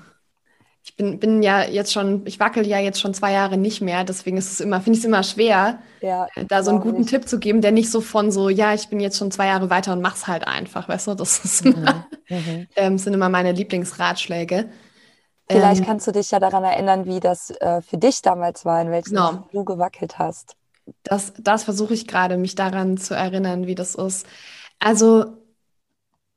ich 0.84 0.96
bin, 0.96 1.20
bin 1.20 1.44
ja 1.44 1.64
jetzt 1.64 1.94
schon, 1.94 2.26
ich 2.26 2.40
wackel 2.40 2.66
ja 2.66 2.80
jetzt 2.80 3.00
schon 3.00 3.14
zwei 3.14 3.34
Jahre 3.34 3.58
nicht 3.58 3.82
mehr, 3.82 4.04
deswegen 4.04 4.38
ist 4.38 4.52
es 4.52 4.60
immer, 4.60 4.82
finde 4.82 4.98
ich 4.98 5.04
es 5.04 5.08
immer 5.08 5.24
schwer, 5.24 5.80
ja, 6.02 6.28
äh, 6.36 6.46
da 6.46 6.64
so 6.64 6.72
einen 6.72 6.82
guten 6.82 7.00
nicht. 7.00 7.10
Tipp 7.10 7.28
zu 7.28 7.40
geben, 7.40 7.62
der 7.62 7.72
nicht 7.72 7.92
so 7.92 8.02
von 8.02 8.32
so, 8.32 8.50
ja, 8.50 8.74
ich 8.74 8.88
bin 8.90 9.00
jetzt 9.00 9.18
schon 9.18 9.30
zwei 9.30 9.48
Jahre 9.48 9.70
weiter 9.70 9.94
und 9.94 10.02
mach's 10.02 10.28
halt 10.28 10.48
einfach, 10.48 10.90
weißt 10.90 11.08
du, 11.08 11.14
das 11.14 11.46
ist 11.46 11.66
mhm. 11.66 11.74
immer, 11.74 12.08
mhm. 12.30 12.68
ähm, 12.76 12.98
sind 12.98 13.14
immer 13.14 13.30
meine 13.30 13.52
Lieblingsratschläge. 13.52 14.70
Vielleicht 15.50 15.82
ähm, 15.82 15.86
kannst 15.86 16.08
du 16.08 16.12
dich 16.12 16.32
ja 16.32 16.40
daran 16.40 16.64
erinnern, 16.64 17.06
wie 17.06 17.20
das 17.20 17.52
äh, 17.52 17.82
für 17.82 17.98
dich 17.98 18.22
damals 18.22 18.66
war, 18.66 18.82
in 18.82 18.90
welchem 18.90 19.10
genau. 19.10 19.48
du 19.52 19.64
gewackelt 19.64 20.18
hast. 20.18 20.56
Das, 21.04 21.34
das 21.38 21.64
versuche 21.64 21.94
ich 21.94 22.08
gerade, 22.08 22.38
mich 22.38 22.56
daran 22.56 22.98
zu 22.98 23.14
erinnern, 23.14 23.68
wie 23.68 23.76
das 23.76 23.96
ist. 23.96 24.26
Also, 24.80 25.38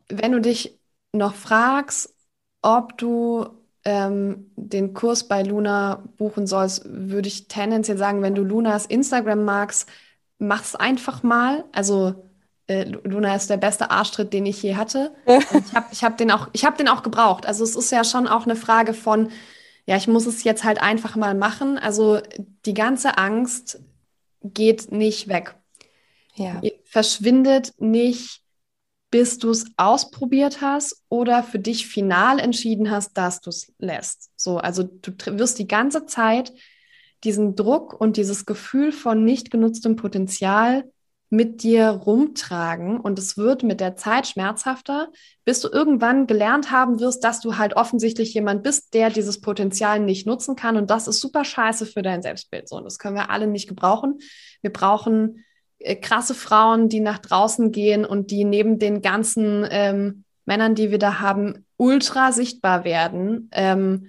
wenn 0.09 0.33
du 0.33 0.41
dich 0.41 0.79
noch 1.13 1.35
fragst, 1.35 2.15
ob 2.61 2.99
du 2.99 3.47
ähm, 3.85 4.51
den 4.57 4.95
Kurs 4.95 5.29
bei 5.29 5.43
Luna 5.43 6.03
buchen 6.17 6.47
sollst, 6.47 6.83
würde 6.87 7.29
ich 7.29 7.49
tendenziell 7.49 7.99
sagen, 7.99 8.23
wenn 8.23 8.35
du 8.35 8.43
Lunas 8.43 8.87
Instagram 8.87 9.45
magst, 9.45 9.89
mach's 10.39 10.75
einfach 10.75 11.23
mal. 11.23 11.65
Also 11.73 12.15
äh, 12.67 12.85
Luna 12.85 13.37
ist 13.37 13.51
der 13.51 13.59
beste 13.59 13.91
Arschtritt, 13.91 14.33
den 14.33 14.47
ich 14.47 14.63
je 14.63 14.77
hatte. 14.77 15.13
Und 15.27 15.45
ich 15.67 15.75
habe 15.75 15.87
ich 15.93 16.05
hab 16.05 16.17
den, 16.17 16.31
auch, 16.31 16.49
hab 16.55 16.79
den 16.79 16.89
auch 16.89 17.03
gebraucht. 17.03 17.47
Also 17.47 17.65
es 17.65 17.77
ist 17.77 17.93
ja 17.93 18.05
schon 18.05 18.27
auch 18.27 18.45
eine 18.45 18.57
Frage 18.57 18.95
von, 18.95 19.31
ja, 19.87 19.97
ich 19.97 20.09
muss 20.09 20.27
es 20.27 20.45
jetzt 20.45 20.65
halt 20.65 20.81
einfach 20.81 21.15
mal 21.17 21.35
machen. 21.35 21.79
Also 21.79 22.21
die 22.65 22.75
ganze 22.75 23.19
Angst 23.19 23.81
geht 24.43 24.93
nicht 24.93 25.29
weg. 25.29 25.55
Ja. 26.37 26.61
Verschwindet 26.85 27.75
nicht 27.79 28.44
bis 29.15 29.39
du 29.39 29.51
es 29.51 29.67
ausprobiert 29.77 30.61
hast 30.61 31.05
oder 31.09 31.45
für 31.45 31.61
dich 31.61 31.87
final 31.87 32.41
entschieden 32.41 32.91
hast, 32.91 33.17
dass 33.17 33.41
du 33.41 33.51
es 33.51 33.73
lässt. 33.79 34.33
So, 34.35 34.59
also 34.59 34.83
du 34.83 35.13
wirst 35.39 35.61
die 35.61 35.69
ganze 35.69 36.07
Zeit 36.07 36.53
diesen 37.23 37.55
Druck 37.55 37.95
und 38.01 38.17
dieses 38.17 38.45
Gefühl 38.45 38.91
von 38.91 39.25
nicht 39.25 39.53
genutztem 39.53 39.95
Potenzial 39.95 40.91
mit 41.31 41.63
dir 41.63 41.91
rumtragen 41.91 42.99
und 42.99 43.17
es 43.21 43.37
wird 43.37 43.63
mit 43.63 43.79
der 43.79 43.95
Zeit 43.95 44.27
schmerzhafter, 44.27 45.13
bis 45.45 45.61
du 45.61 45.69
irgendwann 45.69 46.27
gelernt 46.27 46.73
haben 46.73 46.99
wirst, 46.99 47.23
dass 47.23 47.39
du 47.39 47.57
halt 47.57 47.77
offensichtlich 47.77 48.35
jemand 48.35 48.65
bist, 48.65 48.95
der 48.95 49.11
dieses 49.11 49.41
Potenzial 49.41 50.01
nicht 50.01 50.27
nutzen 50.27 50.57
kann 50.57 50.77
und 50.77 50.91
das 50.91 51.07
ist 51.07 51.21
super 51.21 51.45
scheiße 51.45 51.87
für 51.87 52.03
dein 52.03 52.21
Selbstbild. 52.21 52.69
So, 52.69 52.79
und 52.79 52.85
das 52.85 52.99
können 52.99 53.15
wir 53.15 53.31
alle 53.31 53.47
nicht 53.47 53.69
gebrauchen. 53.69 54.19
Wir 54.61 54.73
brauchen 54.73 55.45
krasse 56.01 56.35
Frauen, 56.35 56.89
die 56.89 57.01
nach 57.01 57.19
draußen 57.19 57.73
gehen 57.73 58.05
und 58.05 58.31
die 58.31 58.45
neben 58.45 58.79
den 58.79 59.03
ganzen 59.03 59.67
ähm, 59.71 60.25
Männern, 60.47 60.75
die 60.75 60.91
wir 60.91 60.99
da 60.99 61.21
haben, 61.21 61.67
ultra 61.77 62.33
sichtbar 62.33 62.85
werden. 62.85 63.51
Ähm, 63.53 64.09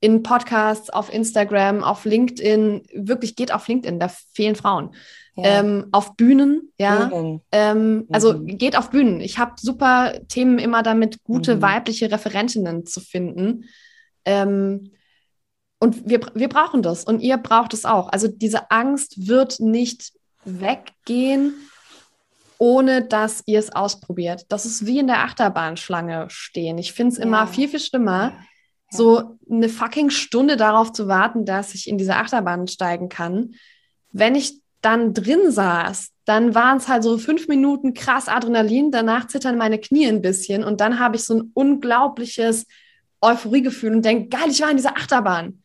in 0.00 0.22
Podcasts, 0.22 0.88
auf 0.88 1.12
Instagram, 1.12 1.84
auf 1.84 2.06
LinkedIn, 2.06 2.82
wirklich 2.94 3.36
geht 3.36 3.52
auf 3.52 3.68
LinkedIn, 3.68 4.00
da 4.00 4.08
fehlen 4.32 4.56
Frauen. 4.56 4.94
Ja. 5.36 5.60
Ähm, 5.60 5.86
auf 5.92 6.16
Bühnen, 6.16 6.72
ja. 6.78 7.04
Bühnen. 7.06 7.40
Ähm, 7.52 8.06
also 8.10 8.34
mhm. 8.34 8.58
geht 8.58 8.76
auf 8.76 8.90
Bühnen. 8.90 9.20
Ich 9.20 9.38
habe 9.38 9.52
super 9.58 10.14
Themen 10.28 10.58
immer 10.58 10.82
damit, 10.82 11.22
gute 11.22 11.56
mhm. 11.56 11.62
weibliche 11.62 12.10
Referentinnen 12.10 12.86
zu 12.86 13.00
finden. 13.00 13.64
Ähm, 14.24 14.92
und 15.78 16.08
wir, 16.08 16.20
wir 16.34 16.48
brauchen 16.48 16.82
das 16.82 17.04
und 17.04 17.20
ihr 17.20 17.36
braucht 17.38 17.72
es 17.72 17.84
auch. 17.84 18.08
Also 18.10 18.28
diese 18.28 18.70
Angst 18.70 19.28
wird 19.28 19.60
nicht 19.60 20.12
weggehen, 20.44 21.54
ohne 22.58 23.02
dass 23.02 23.42
ihr 23.46 23.58
es 23.58 23.72
ausprobiert. 23.72 24.44
Das 24.48 24.66
ist 24.66 24.86
wie 24.86 24.98
in 24.98 25.06
der 25.06 25.24
Achterbahnschlange 25.24 26.26
stehen. 26.28 26.78
Ich 26.78 26.92
finde 26.92 27.12
es 27.12 27.18
ja. 27.18 27.24
immer 27.24 27.46
viel, 27.46 27.68
viel 27.68 27.80
schlimmer, 27.80 28.32
ja. 28.34 28.36
so 28.90 29.38
eine 29.50 29.68
fucking 29.68 30.10
Stunde 30.10 30.56
darauf 30.56 30.92
zu 30.92 31.08
warten, 31.08 31.44
dass 31.44 31.74
ich 31.74 31.88
in 31.88 31.98
diese 31.98 32.16
Achterbahn 32.16 32.68
steigen 32.68 33.08
kann. 33.08 33.54
Wenn 34.12 34.34
ich 34.34 34.60
dann 34.82 35.14
drin 35.14 35.50
saß, 35.50 36.10
dann 36.24 36.54
waren 36.54 36.78
es 36.78 36.88
halt 36.88 37.02
so 37.02 37.18
fünf 37.18 37.48
Minuten 37.48 37.94
krass 37.94 38.28
Adrenalin, 38.28 38.90
danach 38.90 39.26
zittern 39.26 39.58
meine 39.58 39.78
Knie 39.78 40.06
ein 40.06 40.22
bisschen 40.22 40.64
und 40.64 40.80
dann 40.80 40.98
habe 40.98 41.16
ich 41.16 41.24
so 41.24 41.34
ein 41.34 41.50
unglaubliches 41.54 42.66
Euphoriegefühl 43.20 43.94
und 43.94 44.04
denke, 44.04 44.28
geil, 44.28 44.50
ich 44.50 44.60
war 44.62 44.70
in 44.70 44.76
dieser 44.76 44.96
Achterbahn. 44.96 45.62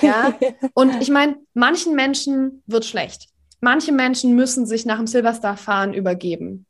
Ja? 0.00 0.34
und 0.74 1.00
ich 1.00 1.10
meine, 1.10 1.36
manchen 1.54 1.94
Menschen 1.94 2.62
wird 2.66 2.84
schlecht. 2.84 3.31
Manche 3.64 3.92
Menschen 3.92 4.34
müssen 4.34 4.66
sich 4.66 4.86
nach 4.86 4.96
dem 4.96 5.06
Silverstar-Fahren 5.06 5.94
übergeben. 5.94 6.66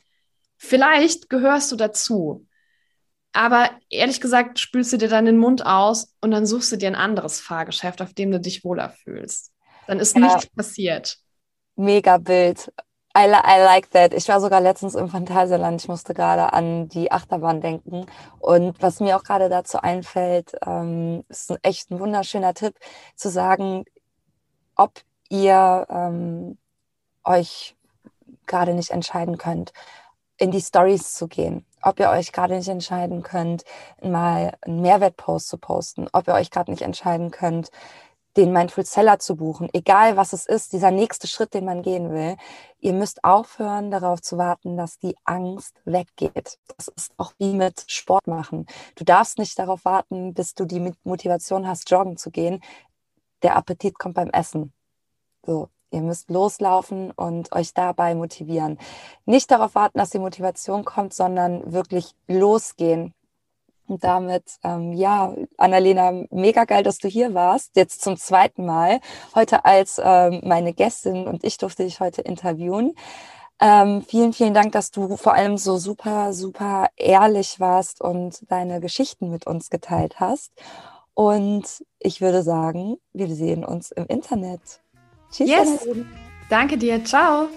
Vielleicht 0.58 1.30
gehörst 1.30 1.72
du 1.72 1.76
dazu. 1.76 2.46
Aber 3.32 3.70
ehrlich 3.88 4.20
gesagt, 4.20 4.58
spülst 4.58 4.92
du 4.92 4.98
dir 4.98 5.08
dann 5.08 5.24
den 5.24 5.38
Mund 5.38 5.64
aus 5.64 6.14
und 6.20 6.32
dann 6.32 6.44
suchst 6.44 6.70
du 6.70 6.76
dir 6.76 6.88
ein 6.88 6.94
anderes 6.94 7.40
Fahrgeschäft, 7.40 8.02
auf 8.02 8.12
dem 8.12 8.30
du 8.30 8.38
dich 8.38 8.62
wohler 8.62 8.90
fühlst. 8.90 9.52
Dann 9.86 10.00
ist 10.00 10.14
ja. 10.14 10.20
nichts 10.20 10.46
passiert. 10.48 11.16
Mega 11.76 12.18
Bild. 12.18 12.70
I, 13.16 13.24
I 13.24 13.64
like 13.64 13.90
that. 13.92 14.12
Ich 14.12 14.28
war 14.28 14.42
sogar 14.42 14.60
letztens 14.60 14.94
im 14.94 15.08
Phantasialand. 15.08 15.80
Ich 15.80 15.88
musste 15.88 16.12
gerade 16.12 16.52
an 16.52 16.90
die 16.90 17.10
Achterbahn 17.10 17.62
denken. 17.62 18.04
Und 18.38 18.82
was 18.82 19.00
mir 19.00 19.16
auch 19.16 19.24
gerade 19.24 19.48
dazu 19.48 19.78
einfällt, 19.78 20.52
ähm, 20.66 21.24
ist 21.30 21.50
ein 21.50 21.58
echt 21.62 21.90
ein 21.90 22.00
wunderschöner 22.00 22.52
Tipp, 22.52 22.74
zu 23.16 23.30
sagen, 23.30 23.86
ob 24.76 25.00
ihr 25.30 25.86
ähm, 25.88 26.58
euch 27.24 27.76
gerade 28.46 28.74
nicht 28.74 28.90
entscheiden 28.90 29.38
könnt, 29.38 29.72
in 30.38 30.50
die 30.50 30.60
Stories 30.60 31.14
zu 31.14 31.28
gehen, 31.28 31.64
ob 31.82 32.00
ihr 32.00 32.10
euch 32.10 32.32
gerade 32.32 32.56
nicht 32.56 32.68
entscheiden 32.68 33.22
könnt, 33.22 33.64
mal 34.02 34.56
einen 34.62 34.80
Mehrwertpost 34.80 35.48
zu 35.48 35.58
posten, 35.58 36.08
ob 36.12 36.26
ihr 36.28 36.34
euch 36.34 36.50
gerade 36.50 36.70
nicht 36.70 36.82
entscheiden 36.82 37.30
könnt, 37.30 37.70
den 38.36 38.52
Mindful 38.52 38.84
Seller 38.84 39.18
zu 39.18 39.36
buchen, 39.36 39.68
egal 39.72 40.16
was 40.16 40.32
es 40.32 40.46
ist, 40.46 40.72
dieser 40.72 40.90
nächste 40.90 41.26
Schritt, 41.26 41.52
den 41.54 41.66
man 41.66 41.82
gehen 41.82 42.10
will. 42.10 42.36
Ihr 42.80 42.94
müsst 42.94 43.24
aufhören, 43.24 43.90
darauf 43.90 44.22
zu 44.22 44.38
warten, 44.38 44.76
dass 44.76 44.98
die 44.98 45.16
Angst 45.24 45.74
weggeht. 45.84 46.58
Das 46.76 46.88
ist 46.88 47.12
auch 47.18 47.32
wie 47.38 47.52
mit 47.52 47.84
Sport 47.88 48.26
machen. 48.26 48.66
Du 48.96 49.04
darfst 49.04 49.38
nicht 49.38 49.58
darauf 49.58 49.84
warten, 49.84 50.32
bis 50.32 50.54
du 50.54 50.64
die 50.64 50.92
Motivation 51.04 51.66
hast, 51.66 51.90
joggen 51.90 52.16
zu 52.16 52.30
gehen. 52.30 52.62
Der 53.42 53.56
Appetit 53.56 53.98
kommt 53.98 54.14
beim 54.14 54.30
Essen. 54.30 54.72
So, 55.44 55.68
ihr 55.92 56.02
müsst 56.02 56.30
loslaufen 56.30 57.10
und 57.12 57.52
euch 57.52 57.74
dabei 57.74 58.14
motivieren. 58.14 58.78
Nicht 59.26 59.50
darauf 59.50 59.74
warten, 59.74 59.98
dass 59.98 60.10
die 60.10 60.18
Motivation 60.18 60.84
kommt, 60.84 61.14
sondern 61.14 61.72
wirklich 61.72 62.14
losgehen 62.28 63.14
und 63.88 64.04
damit, 64.04 64.44
ähm, 64.64 64.92
ja, 64.92 65.34
Annalena, 65.58 66.24
mega 66.30 66.64
geil, 66.64 66.82
dass 66.82 66.98
du 66.98 67.08
hier 67.08 67.34
warst. 67.34 67.76
Jetzt 67.76 68.02
zum 68.02 68.16
zweiten 68.16 68.64
Mal. 68.64 69.00
Heute 69.34 69.64
als 69.64 70.00
ähm, 70.02 70.40
meine 70.44 70.72
Gästin 70.72 71.26
und 71.26 71.44
ich 71.44 71.58
durfte 71.58 71.84
dich 71.84 72.00
heute 72.00 72.22
interviewen. 72.22 72.94
Ähm, 73.60 74.02
vielen, 74.02 74.32
vielen 74.32 74.54
Dank, 74.54 74.72
dass 74.72 74.90
du 74.90 75.16
vor 75.16 75.34
allem 75.34 75.56
so 75.58 75.76
super, 75.78 76.32
super 76.32 76.88
ehrlich 76.96 77.60
warst 77.60 78.00
und 78.00 78.50
deine 78.50 78.80
Geschichten 78.80 79.30
mit 79.30 79.46
uns 79.46 79.70
geteilt 79.70 80.20
hast. 80.20 80.52
Und 81.14 81.84
ich 81.98 82.20
würde 82.20 82.42
sagen, 82.42 82.96
wir 83.12 83.28
sehen 83.34 83.64
uns 83.64 83.90
im 83.92 84.06
Internet. 84.06 84.81
Tschüss. 85.32 85.48
Yes. 85.48 85.88
Danke 86.48 86.76
dir. 86.76 87.04
Ciao. 87.04 87.48